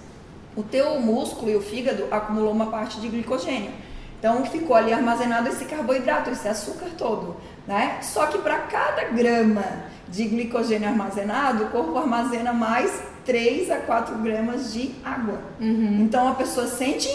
O 0.55 0.63
teu 0.63 0.99
músculo 0.99 1.49
e 1.49 1.55
o 1.55 1.61
fígado 1.61 2.05
acumulou 2.11 2.51
uma 2.51 2.67
parte 2.67 2.99
de 2.99 3.07
glicogênio. 3.07 3.71
Então, 4.19 4.43
ficou 4.45 4.75
ali 4.75 4.91
armazenado 4.91 5.47
esse 5.47 5.63
carboidrato, 5.63 6.29
esse 6.29 6.45
açúcar 6.45 6.89
todo, 6.97 7.37
né? 7.65 7.99
Só 8.01 8.25
que 8.25 8.37
para 8.39 8.57
cada 8.59 9.05
grama 9.05 9.63
de 10.09 10.25
glicogênio 10.25 10.89
armazenado, 10.89 11.65
o 11.65 11.69
corpo 11.69 11.97
armazena 11.97 12.51
mais 12.51 13.01
3 13.29 13.69
a 13.69 13.77
4 13.77 14.15
gramas 14.23 14.73
de 14.73 14.89
água. 15.05 15.39
Uhum. 15.61 15.99
Então 16.01 16.29
a 16.29 16.33
pessoa 16.33 16.65
sente 16.65 17.07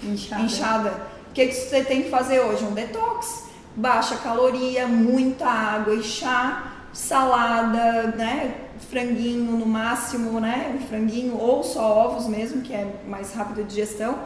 inchada. 0.00 0.42
inchada. 0.42 0.90
O 1.28 1.32
que, 1.34 1.44
que 1.44 1.54
você 1.54 1.82
tem 1.82 2.04
que 2.04 2.08
fazer 2.08 2.38
hoje? 2.38 2.64
Um 2.64 2.72
detox. 2.72 3.46
Baixa 3.74 4.16
caloria, 4.16 4.86
muita 4.86 5.44
água 5.44 5.92
e 5.92 6.04
chá, 6.04 6.72
salada, 6.92 8.14
né? 8.16 8.54
Franguinho 8.88 9.56
no 9.56 9.66
máximo, 9.66 10.40
né? 10.40 10.72
Um 10.72 10.86
franguinho 10.86 11.36
ou 11.36 11.64
só 11.64 11.82
ovos 12.06 12.28
mesmo, 12.28 12.62
que 12.62 12.72
é 12.72 12.86
mais 13.08 13.34
rápido 13.34 13.64
de 13.64 13.68
digestão. 13.70 14.20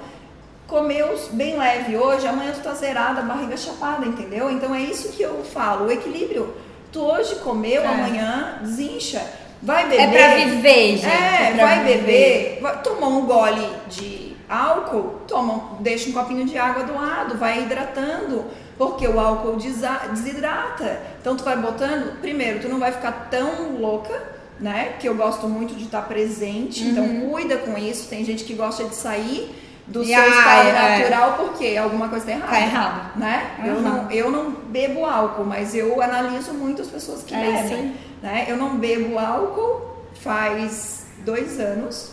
Comeu 0.66 1.18
bem 1.32 1.56
leve 1.56 1.96
hoje, 1.96 2.28
amanhã 2.28 2.52
tu 2.52 2.60
tá 2.60 2.74
zerada, 2.74 3.22
barriga 3.22 3.56
chapada, 3.56 4.06
entendeu? 4.06 4.50
Então 4.50 4.74
é 4.74 4.82
isso 4.82 5.08
que 5.08 5.22
eu 5.22 5.42
falo, 5.42 5.86
o 5.86 5.90
equilíbrio. 5.90 6.54
Tu 6.92 7.00
hoje 7.00 7.36
comeu, 7.36 7.82
é. 7.82 7.86
amanhã 7.86 8.58
desincha. 8.60 9.40
Vai 9.62 9.88
beber. 9.88 10.02
É 10.02 10.06
pra 10.06 10.36
viver, 10.36 10.96
gente. 10.96 11.06
É, 11.06 11.50
é 11.50 11.56
vai 11.60 11.84
viver. 11.84 11.98
beber. 11.98 12.58
Vai, 12.62 12.82
tomou 12.82 13.10
um 13.10 13.26
gole 13.26 13.68
de 13.88 14.36
álcool, 14.48 15.20
toma, 15.28 15.76
deixa 15.80 16.10
um 16.10 16.12
copinho 16.12 16.44
de 16.44 16.58
água 16.58 16.82
do 16.82 16.94
lado, 16.94 17.38
vai 17.38 17.62
hidratando, 17.62 18.46
porque 18.76 19.06
o 19.06 19.20
álcool 19.20 19.56
desidrata. 19.56 21.00
Então 21.20 21.36
tu 21.36 21.44
vai 21.44 21.56
botando, 21.56 22.20
primeiro, 22.20 22.60
tu 22.60 22.68
não 22.68 22.80
vai 22.80 22.90
ficar 22.90 23.28
tão 23.30 23.76
louca, 23.78 24.20
né? 24.58 24.94
Que 24.98 25.08
eu 25.08 25.14
gosto 25.14 25.46
muito 25.46 25.74
de 25.74 25.84
estar 25.84 26.02
presente, 26.02 26.82
então 26.82 27.04
uhum. 27.04 27.16
então 27.16 27.30
cuida 27.30 27.56
com 27.58 27.78
isso. 27.78 28.08
Tem 28.08 28.24
gente 28.24 28.44
que 28.44 28.54
gosta 28.54 28.84
de 28.84 28.94
sair 28.94 29.54
do 29.90 30.04
seu 30.04 30.28
estado 30.28 30.68
é. 30.68 30.98
natural 30.98 31.34
porque 31.36 31.76
alguma 31.76 32.08
coisa 32.08 32.30
está 32.30 32.32
errada. 32.32 32.52
Tá 32.52 32.60
errado. 32.60 33.18
Né? 33.18 33.50
Uhum. 33.58 33.66
Eu, 33.66 33.82
não, 33.82 34.10
eu 34.10 34.30
não 34.30 34.50
bebo 34.50 35.04
álcool, 35.04 35.44
mas 35.44 35.74
eu 35.74 36.00
analiso 36.00 36.54
muito 36.54 36.80
as 36.80 36.88
pessoas 36.88 37.22
que 37.22 37.34
é 37.34 37.40
bebem. 37.40 37.94
Né? 38.22 38.46
Eu 38.48 38.56
não 38.56 38.78
bebo 38.78 39.18
álcool 39.18 39.90
faz 40.14 41.06
dois 41.24 41.58
anos 41.58 42.12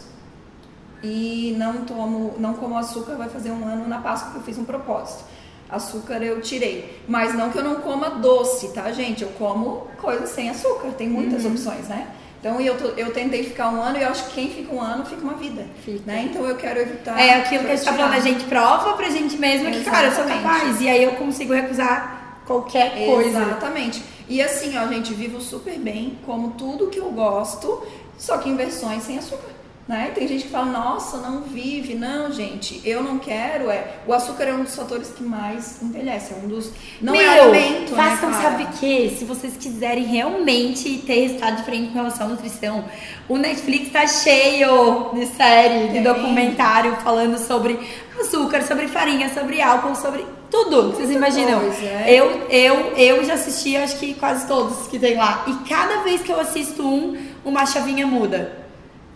e 1.03 1.55
não 1.57 1.86
tomo, 1.86 2.36
não 2.39 2.55
como 2.55 2.78
açúcar, 2.78 3.15
vai 3.15 3.30
fazer 3.30 3.51
um 3.51 3.65
ano 3.65 3.88
na 3.88 3.99
Páscoa 3.99 4.32
que 4.32 4.38
eu 4.38 4.43
fiz 4.43 4.57
um 4.57 4.65
propósito. 4.65 5.23
Açúcar 5.69 6.23
eu 6.23 6.41
tirei. 6.41 7.01
Mas 7.07 7.36
não 7.36 7.51
que 7.51 7.57
eu 7.57 7.63
não 7.63 7.75
coma 7.75 8.09
doce, 8.09 8.69
tá, 8.69 8.91
gente? 8.91 9.21
Eu 9.21 9.30
como 9.38 9.88
coisas 9.97 10.30
sem 10.30 10.49
açúcar, 10.49 10.89
tem 10.97 11.07
muitas 11.07 11.45
uhum. 11.45 11.51
opções, 11.51 11.88
né? 11.88 12.07
Então 12.39 12.61
eu, 12.61 12.75
eu 12.95 13.11
tentei 13.11 13.43
ficar 13.43 13.69
um 13.69 13.81
ano 13.81 13.97
e 13.97 14.03
eu 14.03 14.09
acho 14.09 14.25
que 14.27 14.33
quem 14.35 14.49
fica 14.49 14.73
um 14.73 14.81
ano 14.81 15.05
fica 15.05 15.21
uma 15.21 15.33
vida. 15.33 15.65
Fica. 15.83 16.03
Né? 16.05 16.29
Então 16.29 16.45
eu 16.45 16.55
quero 16.55 16.79
evitar. 16.79 17.19
É 17.19 17.33
aquilo 17.35 17.65
que 17.65 17.71
a 17.71 17.75
gente 17.75 17.85
tá 17.85 17.93
falando, 17.93 18.13
a 18.13 18.19
gente 18.19 18.43
prova 18.45 18.93
pra 18.93 19.09
gente 19.09 19.38
mesma 19.38 19.71
que, 19.71 19.83
cara, 19.83 20.07
eu 20.07 20.11
sou 20.11 20.25
capaz. 20.25 20.79
E 20.79 20.88
aí 20.88 21.03
eu 21.03 21.13
consigo 21.13 21.53
recusar 21.53 22.41
qualquer 22.45 23.05
coisa. 23.05 23.39
Exatamente. 23.39 24.03
E 24.29 24.41
assim, 24.41 24.77
ó, 24.77 24.88
gente, 24.88 25.13
vivo 25.13 25.39
super 25.41 25.77
bem, 25.79 26.19
como 26.25 26.51
tudo 26.51 26.88
que 26.88 26.99
eu 26.99 27.09
gosto, 27.11 27.85
só 28.17 28.38
que 28.38 28.49
em 28.49 28.55
versões 28.55 29.03
sem 29.03 29.17
açúcar. 29.17 29.57
Né? 29.88 30.11
Tem 30.13 30.27
gente 30.27 30.43
que 30.43 30.49
fala, 30.49 30.65
nossa, 30.65 31.17
não 31.17 31.43
vive. 31.43 31.95
Não, 31.95 32.29
gente, 32.29 32.81
eu 32.83 33.01
não 33.01 33.17
quero. 33.17 33.69
É, 33.69 33.95
o 34.05 34.11
açúcar 34.11 34.43
é 34.43 34.53
um 34.53 34.63
dos 34.63 34.75
fatores 34.75 35.11
que 35.11 35.23
mais 35.23 35.81
envelhece. 35.81 36.33
É 36.33 36.35
um 36.35 36.47
dos. 36.49 36.73
Não 37.01 37.15
é 37.15 37.17
Meu, 37.17 37.31
é 37.31 37.39
alimento. 37.39 37.95
Né, 37.95 37.95
façam, 37.95 38.29
né, 38.29 38.41
sabe 38.41 38.63
o 38.63 38.67
que? 38.67 39.15
Se 39.17 39.23
vocês 39.23 39.55
quiserem 39.55 40.03
realmente 40.03 40.97
ter 41.05 41.21
resultado 41.21 41.55
diferente 41.55 41.88
com 41.88 41.93
relação 41.93 42.27
à 42.27 42.29
nutrição, 42.31 42.83
o 43.29 43.38
Netflix 43.38 43.89
tá 43.93 44.05
cheio 44.05 45.11
de 45.13 45.25
série, 45.27 45.88
de 45.93 46.01
documentário 46.01 46.97
falando 46.97 47.38
sobre 47.38 47.79
açúcar, 48.19 48.63
sobre 48.63 48.89
farinha, 48.89 49.33
sobre 49.33 49.61
álcool, 49.61 49.95
sobre 49.95 50.25
tudo 50.51 50.91
que 50.91 50.97
vocês 50.97 51.11
imaginam. 51.11 51.61
Coisa, 51.61 51.85
é. 51.85 52.13
eu, 52.13 52.47
eu, 52.49 52.75
eu 52.97 53.23
já 53.23 53.35
assisti, 53.35 53.77
acho 53.77 53.97
que 53.97 54.13
quase 54.15 54.45
todos 54.47 54.85
que 54.88 54.99
tem 54.99 55.15
lá. 55.15 55.45
E 55.47 55.69
cada 55.69 56.03
vez 56.03 56.21
que 56.21 56.31
eu 56.31 56.39
assisto 56.41 56.85
um, 56.85 57.17
uma 57.45 57.65
chavinha 57.65 58.05
muda. 58.05 58.66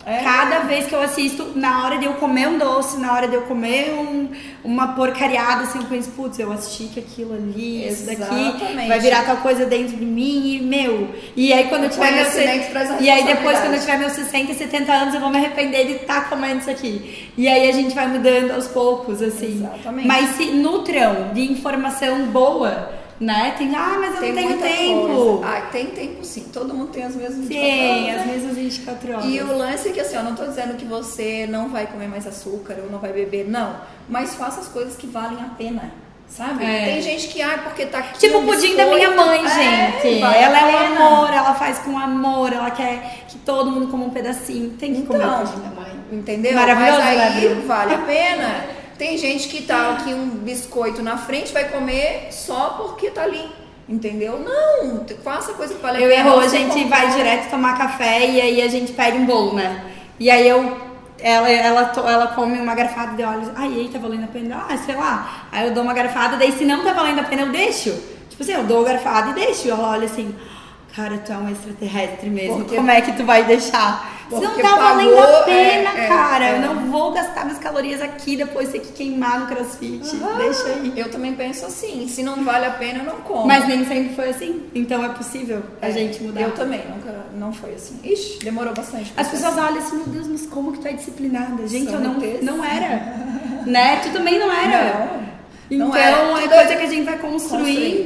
É. 0.04 0.18
Cada 0.18 0.60
vez 0.60 0.86
que 0.86 0.94
eu 0.94 1.00
assisto, 1.00 1.52
na 1.54 1.84
hora 1.84 1.98
de 1.98 2.04
eu 2.04 2.14
comer 2.14 2.48
um 2.48 2.58
doce, 2.58 2.98
na 2.98 3.12
hora 3.12 3.28
de 3.28 3.34
eu 3.34 3.42
comer 3.42 3.92
um, 3.92 4.28
uma 4.64 4.94
porcariada, 4.94 5.62
assim, 5.62 5.78
eu 5.78 5.84
penso, 5.84 6.10
putz, 6.10 6.38
eu 6.38 6.50
assisti 6.50 6.84
que 6.84 6.98
aquilo 6.98 7.34
ali, 7.34 7.84
Exatamente. 7.84 8.48
isso 8.48 8.58
daqui 8.58 8.88
vai 8.88 8.98
virar 8.98 9.24
tal 9.24 9.36
coisa 9.36 9.64
dentro 9.64 9.96
de 9.96 10.04
mim 10.04 10.56
e 10.56 10.60
meu. 10.60 11.08
E 11.36 11.52
aí 11.52 11.68
quando 11.68 11.84
eu 11.84 11.90
tiver 11.90 12.12
meu. 12.12 13.00
E 13.00 13.10
aí 13.10 13.24
depois, 13.24 13.60
quando 13.60 13.74
eu 13.74 13.80
tiver 13.80 13.98
meus 13.98 14.12
60, 14.12 14.54
70 14.54 14.92
anos, 14.92 15.14
eu 15.14 15.20
vou 15.20 15.30
me 15.30 15.38
arrepender 15.38 15.86
de 15.86 15.92
estar 15.94 16.22
tá 16.22 16.28
comendo 16.28 16.60
isso 16.60 16.70
aqui. 16.70 17.30
E 17.36 17.46
aí 17.46 17.68
a 17.68 17.72
gente 17.72 17.94
vai 17.94 18.08
mudando 18.08 18.50
aos 18.50 18.66
poucos, 18.66 19.22
assim. 19.22 19.58
Exatamente. 19.58 20.06
Mas 20.06 20.36
se 20.36 20.46
nutram 20.46 21.32
de 21.32 21.50
informação 21.50 22.26
boa 22.26 23.01
né? 23.22 23.54
Tem, 23.56 23.74
ah, 23.74 23.96
mas 24.00 24.14
eu 24.16 24.20
tem 24.20 24.32
não 24.32 24.58
tenho 24.58 24.58
tempo. 24.58 25.40
Ah, 25.44 25.60
tem 25.70 25.86
tempo 25.86 26.24
sim. 26.24 26.46
Todo 26.52 26.74
mundo 26.74 26.90
tem 26.90 27.04
as 27.04 27.14
mesmas 27.14 27.46
24 27.46 27.48
tem, 27.48 27.90
horas. 27.90 28.02
Tem, 28.02 28.10
as 28.10 28.26
né? 28.26 28.32
mesmas 28.32 28.56
24 28.56 29.12
horas. 29.12 29.24
E 29.26 29.40
o 29.40 29.56
lance 29.56 29.88
é 29.88 29.92
que 29.92 30.00
assim, 30.00 30.16
eu 30.16 30.24
não 30.24 30.34
tô 30.34 30.44
dizendo 30.44 30.76
que 30.76 30.84
você 30.84 31.46
não 31.48 31.68
vai 31.68 31.86
comer 31.86 32.08
mais 32.08 32.26
açúcar 32.26 32.76
ou 32.82 32.90
não 32.90 32.98
vai 32.98 33.12
beber, 33.12 33.48
não. 33.48 33.76
Mas 34.08 34.34
faça 34.34 34.60
as 34.60 34.68
coisas 34.68 34.96
que 34.96 35.06
valem 35.06 35.38
a 35.38 35.50
pena. 35.56 35.92
Sabe? 36.28 36.64
É. 36.64 36.86
Tem 36.86 37.02
gente 37.02 37.28
que, 37.28 37.42
ah, 37.42 37.60
porque 37.62 37.84
tá 37.84 37.98
aqui. 37.98 38.18
Tipo 38.18 38.38
o 38.38 38.46
pudim 38.46 38.74
da 38.74 38.86
minha 38.86 39.10
mãe, 39.10 39.44
é, 39.44 40.00
gente. 40.00 40.18
Vale 40.18 40.38
ela 40.38 40.58
é 40.58 40.64
um 40.64 40.96
amor, 40.96 41.32
ela 41.32 41.54
faz 41.54 41.78
com 41.80 41.98
amor, 41.98 42.52
ela 42.52 42.70
quer 42.70 43.24
que 43.28 43.38
todo 43.38 43.70
mundo 43.70 43.88
coma 43.88 44.06
um 44.06 44.10
pedacinho. 44.10 44.70
Tem 44.70 44.94
que 44.94 45.00
então, 45.00 45.20
comer 45.20 45.26
o 45.26 45.46
pudim 45.46 45.60
da 45.60 45.80
mãe. 45.80 45.92
Entendeu? 46.10 46.54
Maravilhoso, 46.54 46.98
Mas 46.98 47.20
aí 47.20 47.62
vale 47.66 47.94
a 47.94 47.98
pena. 47.98 48.64
Tem 49.02 49.18
gente 49.18 49.48
que 49.48 49.62
tá 49.62 49.94
aqui 49.94 50.14
um 50.14 50.28
biscoito 50.28 51.02
na 51.02 51.16
frente, 51.16 51.52
vai 51.52 51.68
comer 51.68 52.28
só 52.30 52.74
porque 52.78 53.10
tá 53.10 53.24
ali. 53.24 53.50
Entendeu? 53.88 54.38
Não, 54.38 55.04
faça 55.24 55.54
coisa 55.54 55.74
que 55.74 55.82
vale 55.82 56.00
Eu 56.00 56.08
errou, 56.08 56.38
a 56.38 56.46
gente 56.46 56.84
vai 56.84 57.10
direto 57.10 57.50
tomar 57.50 57.76
café 57.76 58.30
e 58.30 58.40
aí 58.40 58.62
a 58.62 58.68
gente 58.68 58.92
pede 58.92 59.18
um 59.18 59.26
bolo, 59.26 59.54
né? 59.54 59.86
E 60.20 60.30
aí 60.30 60.48
eu 60.48 60.76
ela, 61.18 61.50
ela, 61.50 61.92
ela 62.08 62.26
come 62.28 62.60
uma 62.60 62.76
garfada 62.76 63.16
de 63.16 63.24
olhos. 63.24 63.50
Ai, 63.56 63.74
aí 63.74 63.90
tá 63.92 63.98
valendo 63.98 64.22
a 64.22 64.28
pena? 64.28 64.66
Ah, 64.70 64.76
sei 64.76 64.94
lá. 64.94 65.48
Aí 65.50 65.66
eu 65.66 65.74
dou 65.74 65.82
uma 65.82 65.94
garfada, 65.94 66.36
daí 66.36 66.52
se 66.52 66.64
não 66.64 66.84
tá 66.84 66.92
valendo 66.92 67.18
a 67.18 67.24
pena, 67.24 67.42
eu 67.42 67.50
deixo. 67.50 67.90
Tipo 68.30 68.44
assim, 68.44 68.52
eu 68.52 68.62
dou 68.62 68.86
a 68.86 68.88
garfada 68.88 69.30
e 69.30 69.34
deixo. 69.34 69.66
E 69.66 69.70
ela 69.72 69.90
olha 69.90 70.04
assim, 70.04 70.32
cara, 70.94 71.18
tu 71.18 71.32
é 71.32 71.36
um 71.36 71.48
extraterrestre 71.50 72.28
mesmo. 72.30 72.56
Porque- 72.58 72.76
Como 72.76 72.90
é 72.90 73.00
que 73.00 73.12
tu 73.12 73.24
vai 73.24 73.44
deixar? 73.44 74.10
Se 74.28 74.36
não 74.40 74.46
Porque 74.46 74.62
tá 74.62 74.76
valendo 74.76 75.14
pagou, 75.14 75.36
a 75.40 75.42
pena, 75.42 75.90
é, 75.90 76.04
é, 76.04 76.08
cara. 76.08 76.44
é. 76.46 76.54
Eu 76.56 76.60
não 76.62 76.90
vou 76.90 77.12
gastar 77.12 77.44
minhas 77.44 77.58
calorias 77.58 78.00
aqui 78.00 78.34
depois 78.34 78.70
ter 78.70 78.78
que 78.78 78.92
queimar 78.92 79.40
no 79.40 79.46
crossfit. 79.46 80.00
Ah, 80.24 80.38
Deixa 80.38 80.68
aí. 80.68 80.90
Eu 80.96 81.10
também 81.10 81.34
penso 81.34 81.66
assim, 81.66 82.08
se 82.08 82.22
não 82.22 82.42
vale 82.42 82.64
a 82.64 82.70
pena, 82.70 83.00
eu 83.00 83.04
não 83.04 83.16
como. 83.16 83.46
Mas 83.46 83.68
nem 83.68 83.84
sempre 83.86 84.14
foi 84.14 84.30
assim. 84.30 84.62
Então 84.74 85.04
é 85.04 85.10
possível 85.10 85.62
a 85.82 85.88
É, 85.88 85.92
gente 85.92 86.22
mudar. 86.22 86.40
Eu 86.40 86.52
também, 86.52 86.80
nunca, 86.88 87.14
não 87.36 87.52
foi 87.52 87.74
assim. 87.74 88.00
Ixi, 88.02 88.38
demorou 88.42 88.72
bastante. 88.72 89.12
As 89.18 89.28
pessoas 89.28 89.52
olham 89.58 89.76
assim, 89.76 89.96
meu 89.96 90.06
Deus, 90.06 90.26
mas 90.26 90.46
como 90.46 90.72
que 90.72 90.78
tu 90.78 90.88
é 90.88 90.92
disciplinada? 90.94 91.66
Gente, 91.68 91.92
eu 91.92 92.00
não, 92.00 92.14
não 92.42 92.64
era. 92.64 93.14
né? 93.66 93.96
Tu 94.02 94.10
também 94.12 94.38
não 94.38 94.50
era. 94.50 95.10
Não, 95.70 95.88
Então 95.88 95.88
não 95.88 95.96
era. 96.38 96.42
é 96.44 96.48
coisa 96.48 96.76
que 96.76 96.84
a 96.84 96.88
gente 96.88 97.04
vai 97.04 97.18
construindo. 97.18 97.62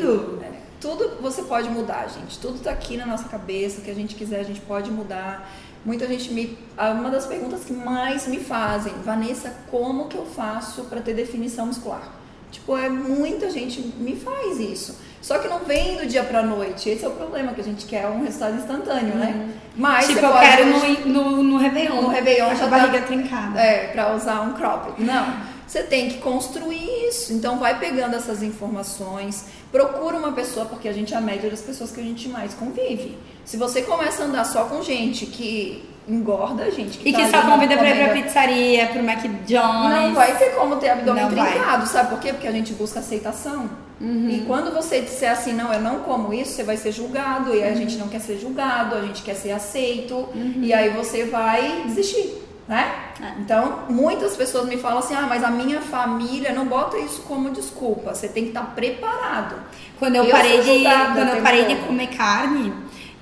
construindo. 0.08 0.35
Tudo 0.80 1.18
você 1.20 1.42
pode 1.42 1.68
mudar, 1.70 2.06
gente. 2.08 2.38
Tudo 2.38 2.58
tá 2.58 2.70
aqui 2.70 2.96
na 2.96 3.06
nossa 3.06 3.28
cabeça. 3.28 3.80
O 3.80 3.84
que 3.84 3.90
a 3.90 3.94
gente 3.94 4.14
quiser, 4.14 4.40
a 4.40 4.44
gente 4.44 4.60
pode 4.60 4.90
mudar. 4.90 5.48
Muita 5.84 6.06
gente 6.06 6.32
me. 6.32 6.58
ah, 6.76 6.90
Uma 6.90 7.10
das 7.10 7.26
perguntas 7.26 7.64
que 7.64 7.72
mais 7.72 8.26
me 8.26 8.38
fazem, 8.38 8.92
Vanessa, 9.04 9.54
como 9.70 10.06
que 10.08 10.16
eu 10.16 10.26
faço 10.26 10.84
para 10.84 11.00
ter 11.00 11.14
definição 11.14 11.66
muscular? 11.66 12.12
Tipo, 12.50 12.76
é 12.76 12.88
muita 12.88 13.50
gente 13.50 13.80
me 13.98 14.16
faz 14.16 14.58
isso. 14.60 14.98
Só 15.20 15.38
que 15.38 15.48
não 15.48 15.60
vem 15.60 15.96
do 15.96 16.06
dia 16.06 16.22
pra 16.22 16.42
noite. 16.42 16.88
Esse 16.88 17.04
é 17.04 17.08
o 17.08 17.12
problema, 17.12 17.52
que 17.52 17.60
a 17.60 17.64
gente 17.64 17.84
quer 17.86 18.06
um 18.06 18.22
resultado 18.22 18.56
instantâneo, 18.56 19.16
né? 19.16 19.50
Mas 19.76 20.06
tipo, 20.06 20.20
eu 20.20 20.30
pode- 20.30 20.46
quero 20.46 20.66
no, 20.66 21.06
no, 21.36 21.42
no 21.42 21.56
Réveillon. 21.58 22.02
No 22.02 22.08
Réveillon 22.08 22.54
já 22.54 22.66
a 22.66 22.68
tá- 22.68 22.78
barriga 22.78 23.02
trincada. 23.02 23.60
É, 23.60 23.88
pra 23.88 24.14
usar 24.14 24.42
um 24.42 24.52
cropped. 24.52 25.02
Não. 25.02 25.26
Você 25.66 25.82
tem 25.82 26.08
que 26.08 26.18
construir 26.18 27.08
isso. 27.08 27.32
Então 27.32 27.58
vai 27.58 27.76
pegando 27.80 28.14
essas 28.14 28.40
informações, 28.42 29.46
procura 29.72 30.16
uma 30.16 30.32
pessoa, 30.32 30.66
porque 30.66 30.88
a 30.88 30.92
gente 30.92 31.12
é 31.14 31.16
a 31.16 31.20
média 31.20 31.50
das 31.50 31.60
pessoas 31.60 31.90
que 31.90 32.00
a 32.00 32.04
gente 32.04 32.28
mais 32.28 32.54
convive. 32.54 33.16
Se 33.44 33.56
você 33.56 33.82
começa 33.82 34.22
a 34.22 34.26
andar 34.26 34.44
só 34.44 34.64
com 34.64 34.82
gente 34.82 35.26
que 35.26 35.84
engorda, 36.08 36.70
gente 36.70 36.98
que 36.98 37.08
E 37.08 37.12
tá 37.12 37.18
que 37.24 37.30
só 37.30 37.42
convida 37.42 37.76
pra 37.76 37.90
ir 37.90 38.04
pra 38.04 38.12
pizzaria, 38.14 38.86
pro 38.86 39.00
McDonald's. 39.00 40.06
não 40.06 40.14
vai 40.14 40.36
ter 40.38 40.50
como 40.54 40.76
ter 40.76 40.90
abdômen 40.90 41.24
Não 41.24 41.30
vai. 41.30 41.52
trincado, 41.52 41.86
sabe 41.88 42.10
por 42.10 42.20
quê? 42.20 42.32
Porque 42.32 42.46
a 42.46 42.52
gente 42.52 42.72
busca 42.74 43.00
aceitação. 43.00 43.68
Uhum. 44.00 44.28
E 44.30 44.44
quando 44.46 44.72
você 44.72 45.00
disser 45.00 45.30
assim, 45.32 45.52
não, 45.52 45.72
eu 45.72 45.80
não 45.80 46.00
como 46.00 46.32
isso, 46.32 46.52
você 46.52 46.62
vai 46.62 46.76
ser 46.76 46.92
julgado. 46.92 47.54
E 47.54 47.62
a 47.64 47.68
Uhum. 47.68 47.76
gente 47.76 47.96
não 47.96 48.08
quer 48.08 48.20
ser 48.20 48.38
julgado, 48.38 48.94
a 48.94 49.00
gente 49.00 49.22
quer 49.22 49.34
ser 49.34 49.50
aceito. 49.52 50.28
E 50.60 50.72
aí 50.72 50.90
você 50.90 51.24
vai 51.24 51.82
desistir, 51.86 52.34
né? 52.68 53.12
É. 53.20 53.40
Então, 53.40 53.84
muitas 53.88 54.36
pessoas 54.36 54.66
me 54.66 54.76
falam 54.76 54.98
assim, 54.98 55.14
ah, 55.14 55.26
mas 55.28 55.44
a 55.44 55.50
minha 55.50 55.80
família 55.80 56.52
não 56.52 56.66
bota 56.66 56.98
isso 56.98 57.22
como 57.22 57.50
desculpa. 57.50 58.14
Você 58.14 58.28
tem 58.28 58.44
que 58.44 58.48
estar 58.50 58.74
preparado. 58.74 59.56
Quando 59.98 60.16
eu, 60.16 60.24
Eu 60.24 60.30
parei 60.30 60.60
de 60.60 60.84
quando 60.84 61.36
eu 61.36 61.42
parei 61.42 61.64
de 61.64 61.76
comer 61.76 62.08
carne, 62.08 62.72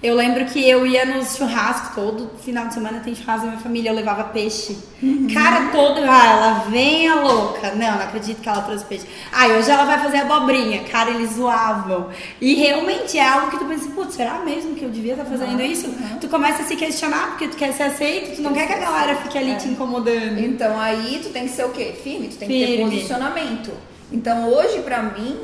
eu 0.07 0.15
lembro 0.15 0.45
que 0.45 0.69
eu 0.69 0.87
ia 0.87 1.05
nos 1.07 1.35
churrascos 1.37 1.95
todo 1.95 2.31
final 2.45 2.67
de 2.69 2.75
semana 2.75 3.01
tem 3.01 3.15
churrasco 3.15 3.47
da 3.47 3.53
minha 3.53 3.63
família, 3.63 3.89
eu 3.91 3.95
levava 3.95 4.25
peixe. 4.25 4.77
Uhum. 5.03 5.27
Cara 5.33 5.71
todo, 5.73 5.99
ah, 6.01 6.27
ela 6.33 6.53
vem 6.71 7.09
a 7.09 7.15
louca. 7.23 7.71
Não, 7.75 7.93
não 7.93 8.03
acredito 8.03 8.41
que 8.41 8.49
ela 8.49 8.61
trouxe 8.63 8.85
peixe. 8.85 9.07
Ah, 9.33 9.47
hoje 9.49 9.71
ela 9.71 9.85
vai 9.85 9.99
fazer 9.99 10.19
abobrinha. 10.19 10.85
Cara, 10.85 11.11
eles 11.11 11.31
zoavam. 11.33 12.11
E 12.41 12.55
realmente 12.55 13.17
é 13.19 13.27
algo 13.27 13.51
que 13.51 13.59
tu 13.59 13.65
pensa, 13.65 13.89
putz, 13.91 14.15
será 14.15 14.41
mesmo 14.41 14.75
que 14.75 14.85
eu 14.85 14.91
devia 14.91 15.13
estar 15.15 15.25
fazendo 15.25 15.55
Uhum, 15.59 15.61
isso? 15.67 15.87
uhum. 15.89 16.19
Tu 16.21 16.29
começa 16.29 16.63
a 16.63 16.67
se 16.67 16.77
questionar 16.77 17.29
porque 17.31 17.49
tu 17.49 17.57
quer 17.57 17.73
ser 17.73 17.85
aceito, 17.85 18.37
tu 18.37 18.43
não 18.43 18.53
quer 18.53 18.67
que 18.67 18.73
a 18.75 18.79
galera 18.79 19.17
fique 19.17 19.39
ali 19.39 19.53
É. 19.53 19.57
te 19.57 19.69
incomodando. 19.69 20.39
Então 20.39 20.79
aí 20.79 21.21
tu 21.23 21.31
tem 21.31 21.45
que 21.45 21.51
ser 21.55 21.65
o 21.65 21.71
quê? 21.71 21.95
Firme, 22.05 22.29
tu 22.29 22.37
tem 22.37 22.47
que 22.49 22.59
ter 22.59 22.67
Firme. 22.77 22.91
posicionamento. 22.91 23.71
Então 24.13 24.49
hoje 24.53 24.81
pra 24.83 25.03
mim 25.03 25.37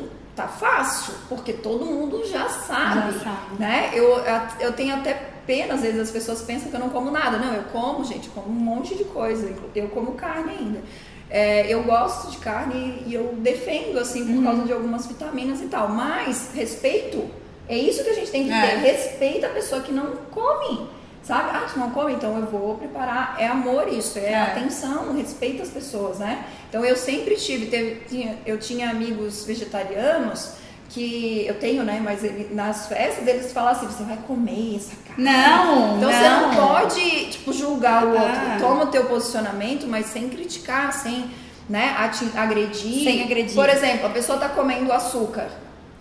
tá 0.42 0.48
fácil, 0.48 1.14
porque 1.28 1.52
todo 1.52 1.84
mundo 1.84 2.26
já 2.26 2.48
sabe, 2.48 3.12
Já 3.18 3.24
sabe. 3.24 3.56
né? 3.58 3.90
Eu, 3.92 4.22
eu 4.60 4.72
tenho 4.72 4.94
até 4.94 5.14
pena, 5.46 5.74
às 5.74 5.82
vezes 5.82 6.00
as 6.00 6.10
pessoas 6.10 6.42
pensam 6.42 6.70
que 6.70 6.76
eu 6.76 6.80
não 6.80 6.90
como 6.90 7.10
nada. 7.10 7.38
Não, 7.38 7.52
eu 7.54 7.64
como, 7.72 8.04
gente, 8.04 8.28
como 8.30 8.48
um 8.48 8.52
monte 8.52 8.94
de 8.94 9.04
coisa. 9.04 9.52
Eu 9.74 9.88
como 9.88 10.12
carne 10.12 10.52
ainda. 10.58 10.80
É, 11.28 11.72
eu 11.72 11.82
gosto 11.84 12.30
de 12.30 12.38
carne 12.38 13.02
e 13.06 13.14
eu 13.14 13.34
defendo, 13.38 13.98
assim, 13.98 14.24
por 14.26 14.34
Uhum. 14.36 14.44
causa 14.44 14.62
de 14.64 14.72
algumas 14.72 15.06
vitaminas 15.06 15.60
e 15.60 15.66
tal. 15.66 15.88
Mas 15.88 16.50
respeito, 16.54 17.24
é 17.68 17.76
isso 17.78 18.02
que 18.04 18.10
a 18.10 18.14
gente 18.14 18.30
tem 18.30 18.44
que 18.46 18.52
É. 18.52 18.60
ter. 18.70 18.76
Respeita 18.78 19.46
a 19.46 19.50
pessoa 19.50 19.80
que 19.80 19.92
não 19.92 20.06
come. 20.30 20.88
Sabe? 21.22 21.50
Ah, 21.52 21.66
tu 21.72 21.78
não 21.78 21.90
come? 21.90 22.14
Então 22.14 22.36
eu 22.38 22.46
vou 22.46 22.76
preparar. 22.76 23.36
É 23.38 23.46
amor 23.46 23.88
isso, 23.88 24.18
é, 24.18 24.32
É. 24.32 24.40
atenção, 24.42 25.14
respeita 25.14 25.62
as 25.62 25.68
pessoas, 25.68 26.18
né? 26.18 26.44
Então 26.68 26.84
eu 26.84 26.96
sempre 26.96 27.36
tive, 27.36 27.66
teve- 27.66 28.02
tinha- 28.08 28.38
eu 28.46 28.58
tinha 28.58 28.90
amigos 28.90 29.44
vegetarianos 29.44 30.52
que 30.88 31.44
eu 31.46 31.54
tenho, 31.60 31.84
né? 31.84 32.00
Mas 32.02 32.24
ele- 32.24 32.52
nas 32.52 32.86
festas 32.88 33.26
eles 33.28 33.52
falam 33.52 33.70
assim, 33.72 33.86
você 33.86 34.02
vai 34.02 34.16
comer 34.26 34.76
essa 34.76 34.92
carne. 35.06 35.22
Não, 35.24 35.98
Então 35.98 36.10
você 36.10 36.28
não 36.28 36.54
pode, 36.54 37.26
tipo, 37.26 37.52
julgar 37.52 38.04
o 38.04 38.16
Ah. 38.18 38.22
outro. 38.22 38.58
Toma 38.66 38.84
o 38.84 38.86
teu 38.88 39.04
posicionamento, 39.04 39.86
mas 39.86 40.06
sem 40.06 40.28
criticar, 40.28 40.92
sem 40.92 41.30
né, 41.68 41.94
agredir. 42.34 43.04
Sem 43.04 43.22
agredir. 43.22 43.54
Por 43.54 43.68
exemplo, 43.68 44.06
a 44.06 44.10
pessoa 44.10 44.36
tá 44.38 44.48
comendo 44.48 44.90
açúcar. 44.92 45.48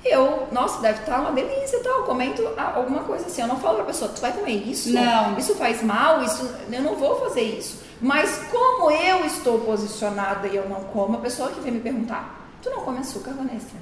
Eu, 0.04 0.48
nossa, 0.52 0.82
deve 0.82 1.00
estar 1.00 1.20
uma 1.20 1.32
delícia 1.32 1.78
e 1.78 1.84
tal. 1.84 2.04
Comento 2.04 2.48
alguma 2.58 3.04
coisa 3.04 3.26
assim. 3.26 3.42
Eu 3.42 3.48
não 3.48 3.60
falo 3.60 3.78
pra 3.78 3.86
pessoa, 3.86 4.12
tu 4.14 4.22
vai 4.22 4.32
comer 4.32 4.68
isso? 4.68 4.92
Não. 4.92 5.38
Isso 5.38 5.56
faz 5.56 5.84
mal? 5.84 6.24
Isso, 6.24 6.50
eu 6.72 6.82
não 6.82 6.96
vou 6.96 7.20
fazer 7.20 7.42
isso. 7.42 7.84
Mas 8.02 8.42
como 8.50 8.90
eu 8.92 9.26
estou 9.26 9.60
posicionada 9.60 10.48
e 10.48 10.56
eu 10.56 10.70
não 10.70 10.84
como, 10.86 11.18
a 11.18 11.22
pessoa 11.22 11.52
que 11.52 11.60
vem 11.60 11.74
me 11.74 11.82
perguntar, 11.82 12.50
tu 12.62 12.70
não 12.70 12.82
come 12.82 13.00
açúcar, 13.00 13.32
Vanessa? 13.32 13.76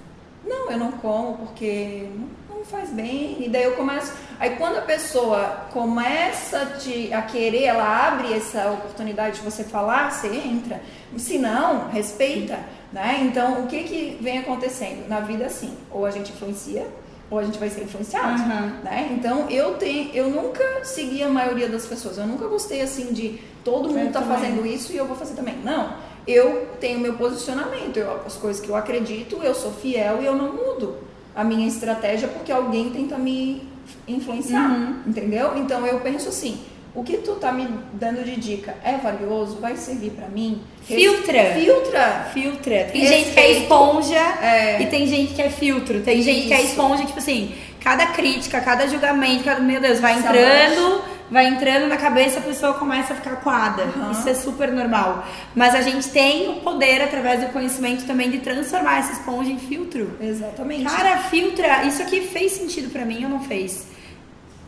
Não, 0.43 0.71
eu 0.71 0.77
não 0.77 0.91
como 0.93 1.37
porque 1.37 2.09
não, 2.49 2.57
não 2.57 2.65
faz 2.65 2.89
bem. 2.89 3.37
E 3.43 3.49
daí 3.49 3.63
eu 3.63 3.75
começo. 3.75 4.11
Aí 4.39 4.55
quando 4.55 4.77
a 4.77 4.81
pessoa 4.81 5.67
começa 5.71 6.61
a, 6.61 6.65
te, 6.65 7.13
a 7.13 7.21
querer, 7.21 7.65
ela 7.65 8.07
abre 8.07 8.33
essa 8.33 8.71
oportunidade 8.71 9.37
de 9.37 9.41
você 9.43 9.63
falar, 9.63 10.11
você 10.11 10.27
entra. 10.27 10.81
Se 11.17 11.37
não, 11.37 11.89
respeita. 11.89 12.59
Né? 12.97 13.19
Então, 13.29 13.63
o 13.63 13.67
que, 13.67 13.83
que 13.83 14.17
vem 14.19 14.39
acontecendo? 14.39 15.07
Na 15.07 15.19
vida, 15.19 15.45
assim, 15.45 15.71
ou 15.91 16.03
a 16.03 16.09
gente 16.09 16.31
influencia, 16.31 16.87
ou 17.29 17.37
a 17.37 17.43
gente 17.43 17.59
vai 17.59 17.69
ser 17.69 17.83
influenciado. 17.83 18.41
Uhum. 18.41 18.83
Né? 18.83 19.15
Então, 19.15 19.47
eu, 19.51 19.75
tenho, 19.75 20.09
eu 20.15 20.31
nunca 20.31 20.63
segui 20.83 21.21
a 21.21 21.29
maioria 21.29 21.69
das 21.69 21.85
pessoas. 21.85 22.17
Eu 22.17 22.25
nunca 22.25 22.47
gostei, 22.47 22.81
assim, 22.81 23.13
de 23.13 23.39
todo 23.63 23.89
mundo 23.89 24.11
tá 24.11 24.21
também. 24.21 24.35
fazendo 24.35 24.65
isso 24.65 24.93
e 24.93 24.97
eu 24.97 25.05
vou 25.05 25.15
fazer 25.15 25.35
também. 25.35 25.57
Não. 25.63 25.93
Eu 26.25 26.69
tenho 26.79 26.99
meu 26.99 27.13
posicionamento. 27.13 27.97
Eu, 27.97 28.23
as 28.25 28.33
coisas 28.33 28.59
que 28.59 28.67
eu 28.67 28.75
acredito, 28.75 29.43
eu 29.43 29.53
sou 29.53 29.71
fiel 29.71 30.23
e 30.23 30.25
eu 30.25 30.35
não 30.35 30.51
mudo 30.51 30.97
a 31.35 31.43
minha 31.43 31.67
estratégia 31.67 32.27
porque 32.27 32.51
alguém 32.51 32.89
tenta 32.89 33.15
me 33.15 33.61
influenciar. 34.07 34.71
Uhum. 34.71 35.03
Entendeu? 35.05 35.55
Então, 35.55 35.85
eu 35.85 35.99
penso 35.99 36.29
assim. 36.29 36.59
O 36.97 37.03
que 37.03 37.17
tu 37.17 37.35
tá 37.35 37.51
me 37.51 37.69
dando 37.93 38.23
de 38.25 38.35
dica 38.37 38.75
é 38.83 38.93
valioso? 38.97 39.57
Vai 39.61 39.77
servir 39.77 40.09
pra 40.13 40.27
mim? 40.27 40.63
Filtra. 40.81 41.53
Filtra. 41.53 42.27
Filtra. 42.33 42.83
Tem 42.91 43.01
Respeito. 43.01 43.07
gente 43.25 43.33
que 43.35 43.39
é 43.39 43.51
esponja 43.51 44.17
É. 44.41 44.81
e 44.81 44.87
tem 44.87 45.05
gente 45.05 45.33
que 45.35 45.41
é 45.43 45.49
filtro. 45.51 45.99
Tem 46.01 46.23
gente 46.23 46.47
que 46.47 46.53
é 46.53 46.57
Isso. 46.61 46.71
esponja, 46.71 47.05
tipo 47.05 47.19
assim, 47.19 47.53
cada 47.83 48.07
crítica, 48.07 48.59
cada 48.61 48.87
julgamento, 48.87 49.43
cada, 49.43 49.59
meu 49.61 49.79
Deus, 49.79 49.99
vai 49.99 50.15
Se 50.15 50.21
entrando, 50.21 51.01
vai 51.29 51.45
entrando 51.45 51.87
na 51.87 51.97
cabeça, 51.97 52.39
a 52.39 52.41
pessoa 52.41 52.73
começa 52.73 53.13
a 53.13 53.15
ficar 53.15 53.35
coada. 53.41 53.83
Uhum. 53.83 54.11
Isso 54.13 54.27
é 54.27 54.33
super 54.33 54.71
normal. 54.71 55.23
Mas 55.53 55.75
a 55.75 55.81
gente 55.81 56.09
tem 56.09 56.49
o 56.49 56.53
poder, 56.61 57.03
através 57.03 57.41
do 57.41 57.47
conhecimento 57.53 58.07
também, 58.07 58.31
de 58.31 58.39
transformar 58.39 59.01
essa 59.01 59.11
esponja 59.13 59.51
em 59.51 59.59
filtro. 59.59 60.17
Exatamente. 60.19 60.85
Cara, 60.85 61.17
filtra. 61.19 61.83
Isso 61.83 62.01
aqui 62.01 62.21
fez 62.21 62.53
sentido 62.53 62.89
pra 62.91 63.05
mim 63.05 63.23
ou 63.23 63.29
não 63.29 63.41
fez? 63.41 63.95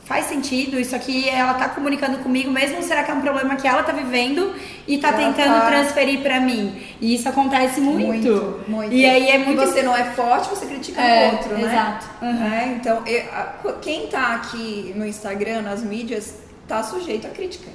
Faz 0.10 0.26
sentido, 0.26 0.80
isso 0.80 0.96
aqui 0.96 1.30
ela 1.30 1.54
tá 1.54 1.70
comunicando 1.70 2.18
comigo, 2.18 2.50
mesmo 2.50 2.82
será 2.82 3.04
que 3.04 3.12
é 3.12 3.14
um 3.14 3.22
problema 3.22 3.56
que 3.56 3.68
ela 3.68 3.84
tá 3.84 3.92
vivendo 3.92 4.56
e 4.88 4.98
tá 4.98 5.10
Ela 5.10 5.18
tentando 5.18 5.60
tá- 5.62 5.68
transferir 5.68 6.22
pra 6.22 6.40
mim? 6.40 6.82
E 7.00 7.14
isso 7.14 7.30
acontece 7.30 7.80
muito. 7.80 8.08
Muito, 8.08 8.60
muito. 8.68 8.92
E 8.92 9.06
aí 9.06 9.30
é 9.30 9.36
E 9.36 9.46
muito 9.46 9.62
você 9.62 9.84
não 9.84 9.96
é 9.96 10.06
forte, 10.06 10.50
você 10.50 10.66
critica 10.66 11.00
É, 11.00 11.30
o 11.30 11.32
outro, 11.34 11.54
né? 11.54 11.62
exato. 11.62 12.08
Uhum. 12.24 12.54
É, 12.54 12.66
então, 12.76 13.04
eu- 13.06 13.74
quem 13.84 14.08
tá 14.08 14.34
aqui 14.34 14.92
no 14.96 15.06
Instagram, 15.06 15.62
nas 15.62 15.84
mídias, 15.84 16.38
tá 16.68 16.82
sujeito 16.82 17.28
a 17.28 17.30
crítica. 17.30 17.70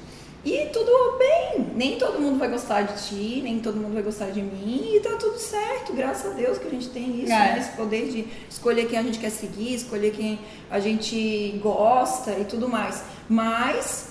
E 0.45 0.67
tudo 0.73 1.17
bem, 1.19 1.71
nem 1.75 1.97
todo 1.99 2.21
mundo 2.21 2.39
vai 2.39 2.49
gostar 2.51 2.83
de 2.83 3.03
ti, 3.09 3.41
nem 3.43 3.61
todo 3.61 3.77
mundo 3.79 3.95
vai 3.95 4.03
gostar 4.03 4.27
de 4.31 4.43
mim, 4.43 4.91
e 4.95 5.01
tá 5.01 5.17
tudo 5.17 5.39
certo, 5.39 5.95
graças 5.95 6.33
a 6.33 6.35
Deus 6.35 6.59
que 6.59 6.67
a 6.67 6.71
gente 6.71 6.89
tem 6.91 7.23
isso, 7.23 7.33
É. 7.33 7.53
né? 7.53 7.59
esse 7.61 7.71
poder 7.77 8.11
de 8.11 8.27
escolher 8.51 8.87
quem 8.87 8.99
a 8.99 9.03
gente 9.03 9.19
quer 9.19 9.31
seguir, 9.31 9.75
escolher 9.75 10.11
quem 10.13 10.39
a 10.71 10.79
gente 10.81 11.59
gosta 11.63 12.33
e 12.39 12.45
tudo 12.45 12.69
mais. 12.69 13.03
Mas 13.27 14.09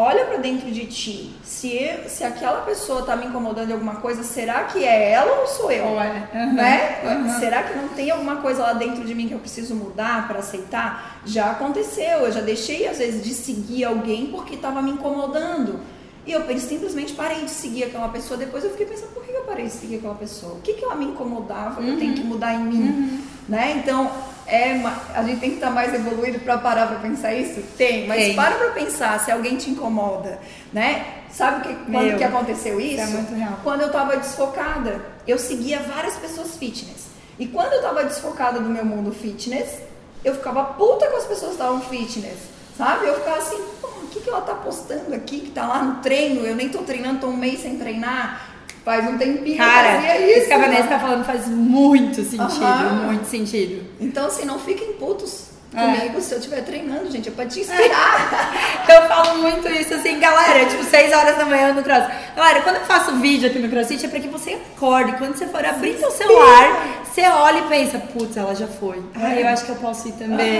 olha 0.00 0.26
pra 0.26 0.36
dentro 0.36 0.70
de 0.70 0.86
ti, 0.86 1.34
se, 1.42 1.74
eu- 1.74 2.08
se 2.08 2.22
aquela 2.22 2.60
pessoa 2.60 3.02
tá 3.02 3.16
me 3.16 3.26
incomodando 3.26 3.66
de 3.66 3.72
alguma 3.72 3.96
coisa, 3.96 4.22
será 4.22 4.62
que 4.64 4.84
é 4.84 5.10
ela 5.10 5.40
ou 5.40 5.46
sou 5.48 5.72
eu? 5.72 6.00
É. 6.00 6.28
Uhum. 6.32 6.52
né? 6.54 7.00
Uhum. 7.04 7.40
Será 7.40 7.64
que 7.64 7.76
não 7.76 7.88
tem 7.88 8.08
alguma 8.12 8.36
coisa 8.36 8.62
lá 8.62 8.74
dentro 8.74 9.04
de 9.04 9.12
mim 9.12 9.26
que 9.26 9.34
eu 9.34 9.40
preciso 9.40 9.74
mudar 9.74 10.28
para 10.28 10.38
aceitar? 10.38 11.20
Já 11.26 11.50
aconteceu, 11.50 12.20
eu 12.20 12.30
já 12.30 12.40
deixei 12.40 12.86
às 12.86 12.98
vezes 12.98 13.24
de 13.24 13.34
seguir 13.34 13.84
alguém 13.84 14.26
porque 14.28 14.54
estava 14.54 14.80
me 14.80 14.92
incomodando. 14.92 15.80
E 16.24 16.30
eu 16.32 16.42
simplesmente 16.60 17.14
parei 17.14 17.40
de 17.44 17.50
seguir 17.50 17.84
aquela 17.84 18.08
pessoa. 18.08 18.38
Depois 18.38 18.62
eu 18.62 18.70
fiquei 18.70 18.86
pensando, 18.86 19.14
por 19.14 19.24
que 19.24 19.32
eu 19.32 19.42
parei 19.44 19.64
de 19.64 19.72
seguir 19.72 19.96
aquela 19.96 20.14
pessoa? 20.14 20.52
O 20.54 20.60
que, 20.60 20.74
que 20.74 20.84
ela 20.84 20.94
me 20.94 21.06
incomodava 21.06 21.80
que 21.82 21.88
eu 21.88 21.98
tenho 21.98 22.14
que 22.14 22.22
mudar 22.22 22.54
em 22.54 22.64
mim? 22.64 23.24
Né? 23.48 23.78
Então, 23.82 24.10
é 24.48 24.80
a 25.14 25.22
gente 25.22 25.40
tem 25.40 25.50
que 25.50 25.56
estar 25.56 25.70
mais 25.70 25.92
evoluído 25.92 26.38
para 26.40 26.56
parar 26.56 26.86
para 26.86 26.98
pensar 26.98 27.34
isso? 27.34 27.62
Tem, 27.76 28.06
mas 28.06 28.18
Tem. 28.18 28.34
para 28.34 28.56
para 28.56 28.70
pensar 28.70 29.20
se 29.20 29.30
alguém 29.30 29.56
te 29.56 29.70
incomoda, 29.70 30.38
né? 30.72 31.04
Sabe 31.30 31.68
que, 31.68 31.74
quando 31.90 32.06
Meu, 32.06 32.16
que 32.16 32.24
aconteceu 32.24 32.80
isso? 32.80 32.94
isso 32.94 33.02
é 33.02 33.06
muito 33.06 33.34
real. 33.34 33.60
Quando 33.62 33.82
eu 33.82 33.92
tava 33.92 34.16
desfocada, 34.16 35.00
eu 35.26 35.38
seguia 35.38 35.80
várias 35.80 36.16
pessoas 36.16 36.56
fitness. 36.56 37.08
E 37.38 37.46
quando 37.46 37.74
eu 37.74 37.82
tava 37.82 38.02
desfocada 38.04 38.58
do 38.58 38.68
meu 38.68 38.84
mundo 38.84 39.12
fitness, 39.12 39.80
eu 40.24 40.34
ficava 40.34 40.64
puta 40.64 41.06
com 41.06 41.16
as 41.16 41.26
pessoas 41.26 41.52
que 41.52 41.58
estavam 41.58 41.80
fitness, 41.82 42.38
sabe? 42.76 43.06
Eu 43.06 43.16
ficava 43.16 43.38
assim, 43.38 43.56
o 43.56 44.06
que, 44.08 44.20
que 44.20 44.30
ela 44.30 44.40
tá 44.40 44.54
postando 44.54 45.14
aqui 45.14 45.40
que 45.40 45.50
tá 45.50 45.66
lá 45.66 45.82
no 45.82 45.96
treino? 45.96 46.44
Eu 46.46 46.56
nem 46.56 46.70
tô 46.70 46.78
treinando, 46.78 47.20
tô 47.20 47.26
um 47.28 47.36
mês 47.36 47.60
sem 47.60 47.76
treinar. 47.76 48.57
Faz 48.84 49.06
um 49.08 49.18
tempinho 49.18 49.56
Cara, 49.58 49.88
eu 49.88 50.00
fazia 50.00 50.20
isso. 50.30 50.38
isso 50.38 50.46
que 50.48 50.54
a 50.54 50.58
Vanessa 50.58 50.82
né? 50.84 50.88
tá 50.88 50.98
falando 50.98 51.24
faz 51.24 51.46
muito 51.48 52.22
sentido, 52.24 52.62
Aham. 52.64 53.02
muito 53.06 53.24
sentido. 53.26 53.86
Então, 54.00 54.26
assim, 54.26 54.44
não 54.46 54.58
fiquem 54.58 54.92
putos 54.94 55.48
É. 55.76 55.80
comigo 55.82 56.20
se 56.22 56.32
eu 56.32 56.38
estiver 56.38 56.62
treinando, 56.62 57.10
gente. 57.10 57.28
É 57.28 57.32
pra 57.32 57.44
te 57.44 57.60
inspirar. 57.60 58.84
Eu 58.88 59.02
falo 59.06 59.38
muito 59.42 59.68
isso 59.68 59.92
assim, 59.92 60.18
galera, 60.18 60.64
tipo, 60.64 60.82
6 60.82 61.12
horas 61.14 61.36
da 61.36 61.44
manhã 61.44 61.74
no 61.74 61.82
cross. 61.82 62.04
Galera, 62.34 62.62
quando 62.62 62.76
eu 62.76 62.84
faço 62.86 63.12
vídeo 63.16 63.50
aqui 63.50 63.58
no 63.58 63.68
CrossFit 63.68 64.06
é 64.06 64.08
pra 64.08 64.18
que 64.18 64.28
você 64.28 64.54
acorde. 64.74 65.12
Quando 65.12 65.36
você 65.36 65.46
for 65.46 65.62
abrir 65.64 65.98
seu 65.98 66.10
celular, 66.10 67.02
você 67.04 67.20
olha 67.28 67.58
e 67.58 67.62
pensa, 67.68 67.98
putz, 67.98 68.34
ela 68.38 68.54
já 68.54 68.66
foi. 68.66 69.02
Ai, 69.14 69.42
eu 69.42 69.48
acho 69.48 69.66
que 69.66 69.70
eu 69.72 69.76
posso 69.76 70.08
ir 70.08 70.12
também. 70.12 70.58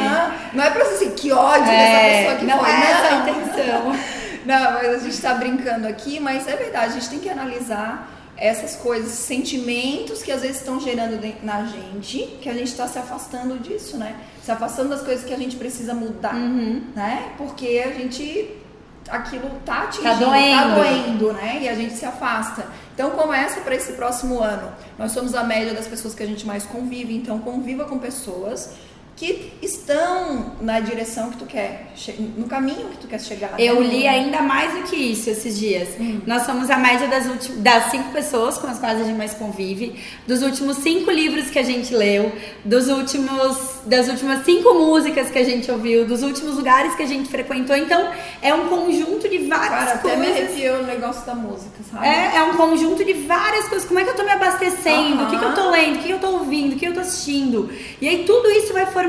Não 0.53 0.63
é 0.63 0.69
pra 0.71 0.85
você 0.85 0.95
assim, 1.07 1.11
que 1.13 1.33
ódio 1.33 1.65
dessa 1.65 1.73
É, 1.73 2.19
pessoa 2.25 2.39
que 2.39 2.45
não 2.45 2.59
foi. 2.59 2.69
é 2.71 2.75
essa 2.75 3.07
a 3.07 3.11
não. 3.11 3.29
intenção. 3.29 3.97
Não, 4.49 4.73
mas 4.73 4.95
a 4.95 4.99
gente 4.99 5.21
tá 5.21 5.35
brincando 5.35 5.87
aqui, 5.87 6.19
mas 6.19 6.49
é 6.49 6.57
verdade, 6.57 6.93
a 6.93 6.95
gente 6.99 7.11
tem 7.11 7.19
que 7.19 7.29
analisar 7.29 7.93
essas 8.37 8.77
coisas, 8.77 9.11
sentimentos 9.13 10.23
que 10.23 10.31
às 10.33 10.43
vezes 10.43 10.59
estão 10.59 10.81
gerando 10.81 11.21
na 11.43 11.65
gente, 11.65 12.19
que 12.41 12.49
a 12.49 12.55
gente 12.55 12.69
está 12.69 12.87
se 12.87 12.99
afastando 12.99 13.59
disso, 13.59 13.97
né? 13.99 14.15
Se 14.43 14.51
afastando 14.51 14.91
das 14.91 15.03
coisas 15.03 15.25
que 15.25 15.35
a 15.35 15.37
gente 15.37 15.57
precisa 15.57 15.93
mudar, 15.93 16.35
Uhum. 16.35 16.83
né? 16.95 17.33
Porque 17.37 17.83
a 17.85 17.91
gente 17.93 18.55
aquilo 19.11 19.51
tá 19.65 19.85
atingindo, 19.85 20.05
Tá 20.05 20.15
doendo. 20.25 20.75
doendo, 20.77 21.33
né? 21.33 21.59
E 21.63 21.69
a 21.69 21.75
gente 21.75 21.95
se 21.95 22.05
afasta. 22.05 22.67
Então 22.95 23.11
começa 23.11 23.61
para 23.61 23.75
esse 23.75 23.93
próximo 23.93 24.41
ano. 24.41 24.71
Nós 24.99 25.13
somos 25.13 25.35
a 25.35 25.43
média 25.45 25.73
das 25.75 25.87
pessoas 25.87 26.15
que 26.15 26.23
a 26.23 26.27
gente 26.27 26.47
mais 26.47 26.65
convive, 26.65 27.15
então 27.17 27.39
conviva 27.39 27.85
com 27.87 27.99
pessoas 27.99 28.71
que 29.19 29.53
estão 29.61 30.53
na 30.61 30.79
direção 30.79 31.31
que 31.31 31.39
tu 31.39 31.45
quer, 31.45 31.93
no 32.37 32.47
caminho 32.47 32.89
que 32.91 32.99
tu 32.99 33.09
quer 33.09 33.21
chegar. 33.21 33.59
Eu 33.59 33.81
né? 33.81 33.87
li 33.89 34.07
ainda 34.07 34.41
mais 34.43 34.73
do 34.75 34.83
que 34.83 34.95
isso 34.95 35.29
esses 35.29 35.59
dias. 35.59 35.89
Nós 36.25 36.45
somos 36.45 36.71
a 36.71 36.79
média 36.79 37.09
das, 37.09 37.27
das 37.57 37.91
cinco 37.91 38.13
pessoas 38.13 38.59
com 38.59 38.69
as 38.69 38.79
quais 38.79 39.01
a 39.01 39.05
gente 39.05 39.17
mais 39.17 39.35
convive, 39.35 40.01
dos 40.25 40.41
últimos 40.43 40.77
cinco 40.77 41.11
livros 41.11 41.51
que 41.51 41.59
a 41.59 41.65
gente 41.65 41.93
leu, 41.93 42.31
dos 42.65 42.87
últimos, 42.87 43.81
das 43.85 44.09
últimas 44.09 44.45
cinco 44.45 44.73
músicas 44.75 45.31
que 45.31 45.39
a 45.39 45.45
gente 45.45 45.69
ouviu, 45.69 46.07
dos 46.07 46.23
últimos 46.23 46.57
lugares 46.57 46.95
que 46.95 47.03
a 47.03 47.07
gente 47.07 47.29
frequentou. 47.29 47.75
Então, 47.75 48.13
é 48.41 48.55
um 48.55 48.69
conjunto 48.69 49.29
de 49.29 49.39
várias 49.39 49.69
Cara, 49.69 49.93
até 49.95 50.17
me 50.17 50.27
coisas. 50.27 50.45
arrepiou 50.45 50.79
o 50.79 50.87
negócio 50.87 51.27
da 51.27 51.35
música, 51.35 51.77
sabe? 51.91 52.07
É, 52.07 52.37
é 52.37 52.43
um 52.45 52.55
conjunto 52.55 53.05
de 53.05 53.15
várias 53.15 53.67
coisas. 53.69 53.89
Como 53.89 53.99
é 53.99 54.05
que 54.05 54.11
eu 54.11 54.15
tô 54.15 54.23
me 54.23 54.31
abastecendo? 54.31 55.25
O 55.25 55.27
que, 55.27 55.37
que 55.37 55.45
eu 55.45 55.55
tô 55.57 55.71
lendo? 55.71 55.97
O 55.97 55.99
que, 55.99 56.07
que 56.07 56.13
eu 56.13 56.21
tô 56.21 56.29
ouvindo? 56.29 56.77
O 56.77 56.79
que 56.79 56.87
eu 56.87 56.95
tô 56.95 57.01
assistindo? 57.01 57.69
E 58.01 58.09
aí 58.09 58.23
tudo 58.25 58.49
isso 58.53 58.73
vai 58.73 58.87
formando 58.87 59.08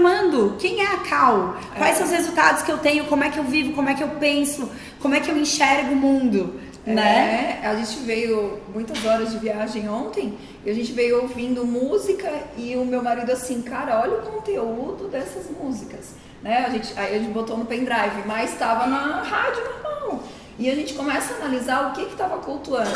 quem 0.59 0.81
é 0.81 0.87
a 0.87 0.97
Cal? 0.97 1.57
Quais 1.77 1.95
É. 1.95 1.97
são 1.97 2.05
os 2.05 2.11
resultados 2.11 2.61
que 2.63 2.71
eu 2.71 2.77
tenho? 2.77 3.05
Como 3.05 3.23
é 3.23 3.29
que 3.29 3.37
eu 3.37 3.43
vivo? 3.43 3.73
Como 3.73 3.89
é 3.89 3.93
que 3.93 4.03
eu 4.03 4.09
penso? 4.09 4.69
Como 5.01 5.13
é 5.15 5.19
que 5.19 5.29
eu 5.29 5.37
enxergo 5.37 5.93
o 5.93 5.95
mundo? 5.95 6.59
Né? 6.85 7.59
É, 7.61 7.67
a 7.67 7.75
gente 7.75 7.99
veio 7.99 8.59
muitas 8.73 9.03
horas 9.05 9.31
de 9.31 9.37
viagem 9.37 9.87
ontem 9.89 10.37
e 10.65 10.69
a 10.69 10.73
gente 10.73 10.91
veio 10.91 11.21
ouvindo 11.21 11.63
música 11.65 12.31
e 12.57 12.75
o 12.75 12.85
meu 12.85 13.03
marido 13.03 13.31
assim, 13.31 13.61
cara, 13.61 13.99
olha 14.01 14.13
o 14.13 14.21
conteúdo 14.21 15.07
dessas 15.07 15.45
músicas, 15.51 16.15
né? 16.41 16.65
A 16.65 16.69
gente, 16.69 16.91
aí 16.97 17.15
a 17.15 17.19
gente 17.19 17.31
botou 17.31 17.57
no 17.57 17.65
pendrive, 17.65 18.23
mas 18.25 18.53
estava 18.53 18.87
na 18.87 19.21
rádio 19.21 19.61
normal. 19.83 20.23
E 20.59 20.69
a 20.69 20.75
gente 20.75 20.93
começa 20.93 21.33
a 21.33 21.37
analisar 21.37 21.87
o 21.87 21.91
que 21.93 22.03
que 22.05 22.11
estava 22.11 22.37
cultuando. 22.37 22.91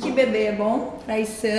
Que 0.00 0.10
beber 0.12 0.46
é 0.48 0.52
bom, 0.52 0.98
Traição. 1.06 1.50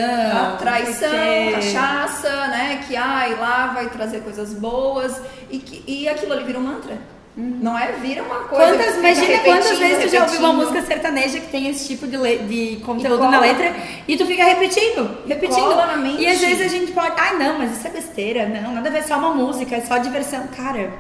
a 0.54 0.58
traição, 0.58 1.10
não 1.12 1.18
sei 1.18 1.44
o 1.48 1.48
quê. 1.48 1.54
cachaça, 1.74 2.48
né? 2.48 2.84
Que 2.88 2.96
ai, 2.96 3.36
lá 3.36 3.68
vai 3.74 3.90
trazer 3.90 4.22
coisas 4.22 4.54
boas 4.54 5.20
e, 5.50 5.58
que, 5.58 5.84
e 5.92 6.08
aquilo 6.08 6.34
ali 6.34 6.44
vira 6.44 6.60
um 6.60 6.62
mantra. 6.62 6.98
Não 7.36 7.76
é? 7.76 7.94
Vira 7.94 8.22
uma 8.22 8.42
coisa. 8.42 8.74
Quantas, 8.78 8.96
imagina 8.98 9.40
quantas 9.40 9.80
vezes 9.80 10.04
tu 10.04 10.10
já 10.10 10.22
ouviu 10.24 10.40
uma 10.40 10.54
música 10.54 10.84
sertaneja 10.84 11.40
que 11.40 11.48
tem 11.48 11.68
esse 11.68 11.88
tipo 11.88 12.06
de, 12.06 12.16
le- 12.16 12.38
de 12.38 12.76
conteúdo 12.86 13.24
na 13.28 13.40
letra 13.40 13.74
e 14.08 14.16
tu 14.16 14.24
fica 14.28 14.44
repetindo, 14.44 15.18
repetindo. 15.28 16.20
E 16.20 16.28
às 16.28 16.38
vezes 16.40 16.62
a 16.62 16.68
gente 16.68 16.92
pode, 16.92 17.20
ai 17.20 17.36
não, 17.40 17.58
mas 17.58 17.76
isso 17.76 17.88
é 17.88 17.90
besteira, 17.90 18.46
não, 18.48 18.76
nada 18.76 18.88
a 18.88 18.92
ver, 18.92 19.00
é 19.00 19.02
só 19.02 19.18
uma 19.18 19.34
música, 19.34 19.76
é 19.76 19.82
só 19.82 19.98
diversão. 19.98 20.46
Cara, 20.56 20.92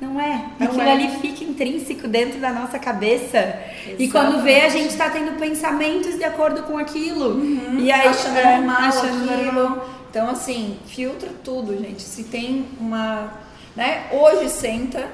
não 0.00 0.20
é. 0.20 0.46
Não 0.58 0.66
Aquilo 0.68 0.82
é. 0.82 0.92
ali 0.92 1.08
fica 1.20 1.44
intrínseco 1.44 2.06
dentro 2.08 2.38
da 2.40 2.52
nossa 2.52 2.78
cabeça. 2.78 3.38
E 3.38 4.04
Exatamente. 4.04 4.10
quando 4.12 4.42
vê, 4.42 4.60
a 4.62 4.68
gente 4.68 4.96
tá 4.96 5.10
tendo 5.10 5.38
pensamentos 5.38 6.16
de 6.16 6.24
acordo 6.24 6.62
com 6.62 6.78
aquilo. 6.78 7.40
E 7.78 7.90
aí, 7.90 8.06
achando 8.08 8.36
é, 8.38 8.56
normal 8.58 8.76
achando 8.82 9.30
aquilo. 9.30 9.52
normal. 9.52 9.88
Então, 10.10 10.30
assim, 10.30 10.78
filtra 10.86 11.28
tudo, 11.44 11.76
gente. 11.76 12.02
Se 12.02 12.24
tem 12.24 12.66
uma. 12.80 13.32
Né? 13.76 14.04
Hoje 14.12 14.48
senta 14.50 15.06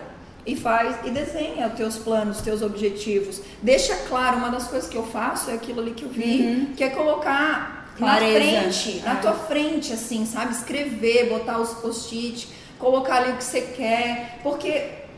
e 0.47 0.55
faz 0.55 0.97
e 1.05 1.11
desenha 1.11 1.67
os 1.69 1.75
teus 1.75 1.97
planos, 1.97 2.37
os 2.39 2.43
teus 2.43 2.61
objetivos. 2.63 3.41
Deixa 3.63 3.95
claro, 4.09 4.37
uma 4.37 4.51
das 4.51 4.67
coisas 4.67 4.89
que 4.89 4.97
eu 4.97 5.05
faço 5.05 5.51
é 5.51 5.55
aquilo 5.55 5.81
ali 5.81 5.93
que 5.93 6.05
eu 6.05 6.09
vi, 6.11 6.69
que 6.77 6.85
é 6.85 6.91
colocar 6.91 7.81
Uhum. 7.95 7.99
Clareza. 8.07 8.39
na 8.39 8.61
frente, 8.73 9.03
na 9.05 9.13
É. 9.13 9.15
tua 9.17 9.33
frente, 9.35 9.93
assim, 9.93 10.27
sabe? 10.27 10.53
Escrever, 10.53 11.29
botar 11.29 11.59
os 11.61 11.71
post-it, 11.75 12.49
colocar 12.85 13.17
ali 13.17 13.33
o 13.33 13.37
que 13.37 13.45
você 13.45 13.61
quer. 13.63 14.39
Porque 14.43 14.71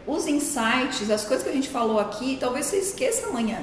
os 0.07 0.27
insights, 0.27 1.11
as 1.11 1.25
coisas 1.25 1.43
que 1.45 1.51
a 1.51 1.55
gente 1.55 1.69
falou 1.69 1.99
aqui, 1.99 2.37
talvez 2.41 2.67
você 2.67 2.77
esqueça 2.77 3.27
amanhã, 3.29 3.59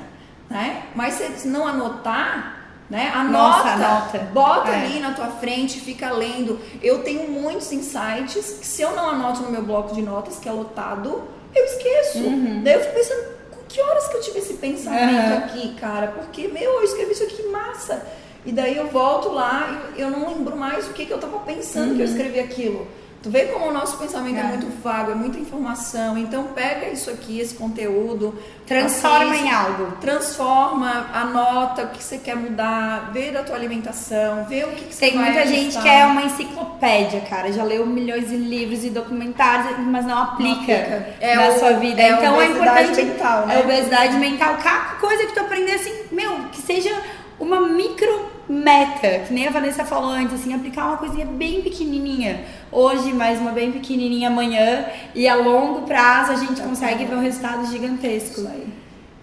né? 0.50 0.84
Mas 0.94 1.14
se 1.16 1.48
não 1.48 1.66
anotar, 1.68 2.60
né? 2.90 3.12
Anota, 3.16 3.38
Nossa, 3.38 3.70
anota. 3.70 4.18
bota 4.34 4.70
É. 4.70 4.76
ali 4.76 5.00
na 5.00 5.14
tua 5.14 5.28
frente, 5.28 5.80
fica 5.80 6.12
lendo. 6.12 6.60
Eu 6.82 7.00
tenho 7.04 7.30
muitos 7.32 7.72
insights 7.72 8.58
que 8.60 8.66
se 8.66 8.82
eu 8.82 8.96
não 8.96 9.10
anoto 9.10 9.42
no 9.42 9.50
meu 9.52 9.64
bloco 9.64 9.96
de 9.96 10.02
notas, 10.02 10.38
que 10.38 10.50
é 10.50 10.52
lotado, 10.52 11.24
eu 11.56 11.64
esqueço. 11.66 12.18
Uhum. 12.20 12.62
Daí 12.64 12.74
eu 12.74 12.82
fico 12.82 12.94
pensando, 12.94 13.24
com 13.52 13.62
que 13.70 13.82
horas 13.82 14.08
que 14.10 14.18
eu 14.18 14.22
tive 14.22 14.40
esse 14.40 14.54
pensamento 14.56 15.32
Aham. 15.34 15.38
aqui, 15.38 15.76
cara? 15.80 16.08
Porque, 16.08 16.48
meu, 16.50 16.72
eu 16.80 16.84
escrevi 16.84 17.14
isso 17.14 17.24
aqui, 17.24 17.44
massa. 17.48 18.06
E 18.46 18.52
daí 18.52 18.76
eu 18.76 18.88
volto 18.90 19.30
lá 19.30 19.84
e 19.96 20.02
eu 20.02 20.10
não 20.12 20.28
lembro 20.28 20.56
mais 20.58 20.86
o 20.88 20.94
que, 20.94 21.06
que 21.06 21.14
eu 21.14 21.18
tava 21.20 21.40
pensando 21.40 21.96
que 21.96 22.02
eu 22.02 22.06
escrevi 22.06 22.40
aquilo. 22.42 22.86
Tu 23.24 23.30
vê 23.30 23.46
como 23.46 23.68
o 23.70 23.72
nosso 23.74 23.98
pensamento 23.98 24.36
é. 24.38 24.42
É. 24.42 24.44
muito 24.44 24.68
vago, 24.84 25.12
é 25.12 25.16
muita 25.16 25.40
informação. 25.40 26.18
Então 26.18 26.44
pega 26.54 26.90
isso 26.90 27.10
aqui, 27.10 27.40
esse 27.40 27.56
conteúdo, 27.56 28.38
Transforma 28.68 29.32
assiste, 29.32 29.46
em 29.48 29.50
algo. 29.52 29.94
transforma, 30.02 31.08
anota 31.14 31.84
o 31.84 31.88
que 31.88 32.04
você 32.04 32.18
quer 32.18 32.36
mudar, 32.36 33.12
vê 33.14 33.32
da 33.32 33.42
tua 33.42 33.56
alimentação, 33.56 34.46
vê 34.50 34.66
o 34.66 34.72
que, 34.72 34.86
que 34.86 34.94
você 34.94 35.10
Tem 35.10 35.18
muita 35.18 35.48
gente 35.48 35.78
que 35.80 35.88
é 35.88 36.06
uma 36.06 36.24
enciclopédia, 36.24 37.22
cara. 37.22 37.50
Já 37.54 37.64
leu 37.64 37.86
milhões 37.86 38.28
de 38.28 38.36
livros 38.36 38.84
e 38.84 38.90
documentários, 38.90 39.78
mas 39.80 40.06
não 40.06 40.18
aplica, 40.22 40.60
aplica. 40.74 41.16
É 41.22 41.36
na 41.36 41.48
o- 41.48 41.60
sua 41.60 41.74
vida. 41.74 42.02
é 42.02 42.10
então 42.10 42.42
é 42.42 42.46
obesidade 42.46 42.84
importante. 42.92 43.06
mental, 43.06 43.48
né? 43.48 43.56
É 43.56 43.60
obesidade 43.64 44.18
mental. 44.18 44.58
Cada 44.62 44.96
coisa 45.00 45.26
que 45.26 45.34
tu 45.34 45.40
aprender 45.40 45.72
assim, 45.76 45.94
meu, 46.12 46.32
que 46.52 46.62
seja 46.62 46.92
uma 47.40 47.62
micro 47.62 48.33
meta, 48.54 49.26
que 49.28 49.34
nem 49.34 49.48
a 49.48 49.52
Vanessa 49.52 49.84
falou 49.84 50.12
antes, 50.12 50.36
assim, 50.36 50.54
aplicar 50.54 50.88
uma 50.88 50.98
coisinha 50.98 51.26
bem 51.26 51.62
pequenininha. 51.62 52.46
Hoje, 52.72 53.12
mais 53.12 53.40
uma 53.40 53.52
bem 53.52 53.72
pequenininha 53.72 54.30
amanhã. 54.30 54.86
E 55.14 55.28
a 55.28 55.36
longo 55.36 55.82
prazo 55.82 56.32
a 56.32 56.36
gente 56.36 56.62
consegue 56.62 57.06
ver 57.06 57.16
um 57.16 57.22
resultado 57.22 57.70
gigantesco. 57.70 58.42
Isso 58.42 58.48
aí. 58.48 58.68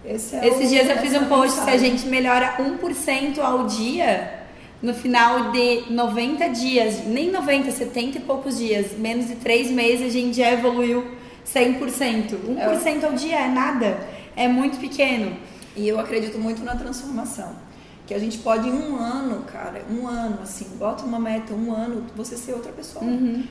Esse 0.03 0.35
é 0.35 0.47
Esses 0.47 0.69
dias 0.69 0.89
eu 0.89 0.97
fiz 0.97 1.13
é 1.13 1.19
um 1.19 1.25
post, 1.25 1.59
se 1.59 1.69
a 1.69 1.77
gente 1.77 2.07
melhora 2.07 2.57
1% 2.59 3.39
ao 3.39 3.67
dia, 3.67 4.39
no 4.81 4.93
final 4.93 5.51
de 5.51 5.91
90 5.91 6.49
dias, 6.49 7.05
nem 7.05 7.31
90, 7.31 7.71
70 7.71 8.17
e 8.17 8.21
poucos 8.21 8.57
dias, 8.57 8.97
menos 8.97 9.27
de 9.27 9.35
3 9.35 9.69
meses, 9.71 10.07
a 10.07 10.09
gente 10.09 10.37
já 10.37 10.51
evoluiu 10.51 11.05
100%. 11.45 12.35
1% 12.47 13.03
ao 13.03 13.13
dia 13.13 13.39
é 13.39 13.47
nada, 13.47 13.99
é 14.35 14.47
muito 14.47 14.79
pequeno. 14.79 15.37
E 15.75 15.87
eu 15.87 15.99
acredito 15.99 16.37
muito 16.37 16.63
na 16.63 16.75
transformação. 16.75 17.70
Que 18.11 18.15
a 18.15 18.19
gente 18.19 18.39
pode 18.39 18.67
em 18.67 18.73
um 18.73 18.97
ano, 18.97 19.41
cara, 19.43 19.81
um 19.89 20.05
ano, 20.05 20.39
assim, 20.43 20.65
bota 20.77 21.05
uma 21.05 21.17
meta, 21.17 21.53
um 21.53 21.71
ano, 21.73 22.03
você 22.13 22.35
ser 22.35 22.51
outra 22.51 22.69
pessoa. 22.73 23.05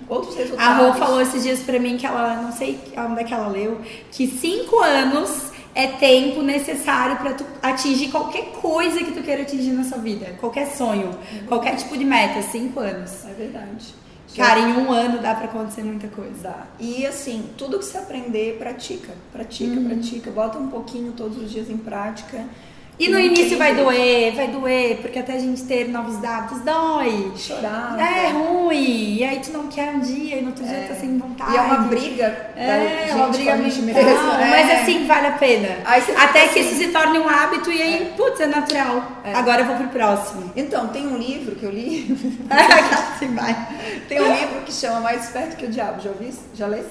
Outros 0.07 0.35
Uhum. 0.35 0.41
A 0.43 0.45
resultados. 0.45 0.87
Rô 0.87 0.93
falou 1.03 1.19
esses 1.23 1.43
dias 1.43 1.61
pra 1.61 1.79
mim 1.79 1.97
que 1.97 2.05
ela, 2.05 2.43
não 2.43 2.53
sei 2.53 2.79
onde 2.95 3.21
é 3.23 3.25
que 3.25 3.33
ela 3.33 3.49
leu, 3.49 3.81
que 4.13 4.27
5 4.27 4.79
anos 4.81 5.45
é 5.75 5.87
tempo 5.87 6.43
necessário 6.43 7.17
pra 7.17 7.33
tu 7.33 7.47
atingir 7.63 8.09
qualquer 8.09 8.53
coisa 8.61 8.99
que 8.99 9.13
tu 9.13 9.23
queira 9.23 9.41
atingir 9.45 9.71
na 9.71 9.83
sua 9.85 9.97
vida, 9.97 10.27
qualquer 10.39 10.67
sonho, 10.67 11.09
qualquer 11.49 11.77
tipo 11.77 11.97
de 11.97 12.05
meta, 12.05 12.43
5 12.43 12.79
anos. 12.81 13.25
É 13.25 13.33
verdade. 13.33 13.95
Cara, 14.37 14.61
em 14.61 14.73
um 14.77 14.93
ano 14.93 15.21
dá 15.23 15.35
pra 15.35 15.47
acontecer 15.47 15.83
muita 15.83 16.07
coisa. 16.09 16.35
Dá. 16.43 16.67
E 16.79 17.07
assim, 17.07 17.47
tudo 17.57 17.79
que 17.79 17.85
você 17.87 17.97
aprender, 17.97 18.59
pratica. 18.59 19.15
Pratica, 19.33 19.73
Uhum. 19.81 19.87
pratica. 19.89 20.31
Bota 20.31 20.59
um 20.59 20.69
pouquinho 20.69 21.13
todos 21.13 21.39
os 21.43 21.51
dias 21.51 21.71
em 21.71 21.79
prática. 21.79 22.45
E 23.01 23.09
no 23.09 23.19
início 23.19 23.57
vai 23.57 23.75
doer, 23.75 24.35
vai 24.35 24.49
doer, 24.49 24.99
porque 24.99 25.19
até 25.19 25.33
a 25.33 25.39
gente 25.39 25.63
ter 25.63 25.89
novos 25.89 26.23
hábitos 26.23 26.61
dói. 26.61 27.33
Chorar. 27.35 27.97
É 27.99 28.29
ruim. 28.29 29.15
E 29.17 29.25
aí 29.25 29.41
tu 29.41 29.53
não 29.53 29.69
quer 29.69 29.89
um 29.89 30.01
dia 30.01 30.37
e 30.37 30.43
no 30.43 30.49
outro 30.49 30.63
dia 30.63 30.85
tá 30.87 30.95
sem 30.95 31.17
vontade. 31.17 31.51
E 31.51 31.57
é 31.57 31.61
uma 31.63 31.77
briga 31.79 32.51
É, 32.55 33.07
gente 33.07 33.15
uma 33.15 33.29
briga 33.29 33.57
mental, 33.57 33.83
mesma. 33.83 34.43
é. 34.43 34.51
Mas 34.51 34.83
assim, 34.83 35.07
vale 35.07 35.27
a 35.29 35.33
pena. 35.33 35.69
Até 36.19 36.49
que 36.49 36.59
assim. 36.59 36.69
isso 36.69 36.77
se 36.77 36.89
torne 36.89 37.19
um 37.19 37.27
hábito 37.27 37.73
e 37.73 37.81
aí, 37.81 38.13
putz, 38.15 38.39
é 38.39 38.47
natural. 38.47 39.03
É. 39.25 39.33
Agora 39.35 39.63
eu 39.63 39.67
vou 39.67 39.77
pro 39.77 39.89
próximo. 39.89 40.53
Então, 40.55 40.89
tem 40.89 41.07
um 41.07 41.17
livro 41.17 41.57
que 41.57 41.65
eu 41.65 41.71
li. 41.71 42.05
vai. 43.35 43.69
tem 44.11 44.21
um 44.21 44.31
livro 44.31 44.61
que 44.61 44.73
chama 44.73 45.01
Mais 45.01 45.25
Esperto 45.25 45.57
que 45.57 45.65
o 45.65 45.71
Diabo. 45.71 46.03
Já 46.03 46.11
ouvi? 46.11 46.35
Já 46.55 46.67
lê? 46.67 46.83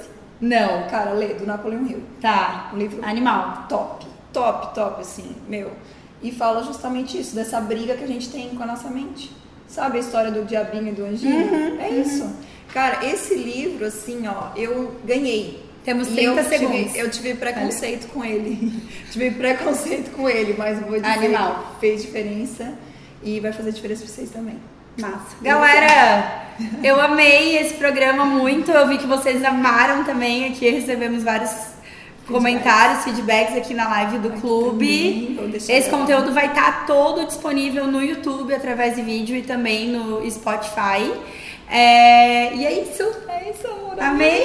Não. 0.42 0.88
Cara, 0.88 1.12
lê, 1.12 1.36
do 1.36 1.46
Napoleão 1.46 1.86
Hill. 1.86 2.04
Tá. 2.20 2.72
Um 2.74 2.78
livro 2.78 3.00
Animal. 3.06 3.66
top, 3.70 4.08
top, 4.34 4.74
top, 4.74 5.02
assim, 5.02 5.36
meu. 5.48 5.72
E 6.22 6.32
fala 6.32 6.64
justamente 6.64 7.20
isso, 7.20 7.34
dessa 7.36 7.62
briga 7.62 7.96
que 7.96 8.04
a 8.04 8.08
gente 8.08 8.30
tem 8.30 8.50
com 8.50 8.64
a 8.64 8.66
nossa 8.66 8.90
mente. 8.90 9.32
Sabe 9.68 9.98
a 9.98 10.02
história 10.02 10.32
do 10.32 10.44
diabinho 10.46 10.90
e 10.90 10.92
do 10.92 11.06
anjinho? 11.06 11.46
Uhum, 11.46 11.80
é 11.80 11.90
isso. 11.92 12.30
Cara, 12.74 13.06
esse 13.06 13.36
livro, 13.36 13.86
assim, 13.86 14.28
ó, 14.28 14.50
eu 14.56 14.96
ganhei. 15.06 15.64
Temos 15.84 16.08
E 16.10 16.12
30 16.12 16.42
eu 16.42 16.50
segundos. 16.50 16.88
Tive, 16.88 17.00
eu 17.00 17.10
tive 17.12 17.34
preconceito 17.36 18.08
com 18.10 18.24
ele. 18.24 18.84
tive 19.12 19.32
preconceito 19.32 20.12
com 20.12 20.30
ele, 20.30 20.56
mas 20.58 20.80
vou 20.80 21.00
dizer 21.00 21.06
Animal. 21.08 21.74
que 21.76 21.80
fez 21.80 22.02
diferença 22.02 22.74
e 23.24 23.40
vai 23.40 23.54
fazer 23.54 23.72
diferença 23.72 24.04
pra 24.04 24.14
vocês 24.14 24.30
também. 24.30 24.60
Massa. 25.00 25.38
Galera, 25.42 26.48
eu 26.84 27.00
amei 27.00 27.58
esse 27.58 27.76
programa 27.76 28.26
muito. 28.26 28.70
Eu 28.72 28.88
vi 28.88 28.98
que 28.98 29.08
vocês 29.08 29.44
amaram 29.44 30.04
também. 30.04 30.46
Aqui 30.48 30.70
recebemos 30.70 31.24
vários 31.24 31.52
comentários, 32.30 33.04
feedbacks 33.04 33.56
aqui 33.58 33.74
na 33.74 33.90
live 33.90 34.20
do 34.20 34.30
clube. 34.40 35.36
também, 35.38 35.78
Esse 35.78 35.90
conteúdo 35.90 36.32
vai 36.34 36.48
estar 36.48 36.86
todo 36.86 37.26
disponível 37.26 37.86
no 37.88 38.02
YouTube 38.02 38.54
através 38.54 38.96
de 38.96 39.02
vídeo 39.02 39.36
e 39.36 39.42
também 39.42 39.88
no 39.90 40.30
Spotify. 40.30 41.12
É, 41.70 42.54
E 42.56 42.66
é 42.66 42.82
isso. 42.82 43.04
É 43.28 43.50
isso, 43.52 43.68
amor. 43.68 44.00
Amei! 44.02 44.42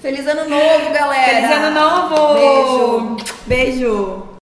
Feliz 0.00 0.26
ano 0.26 0.48
novo, 0.48 0.90
galera! 0.92 1.24
Feliz 1.24 1.50
ano 1.50 1.70
novo! 1.80 2.34
Beijo! 2.34 3.16
Beijo! 3.46 4.28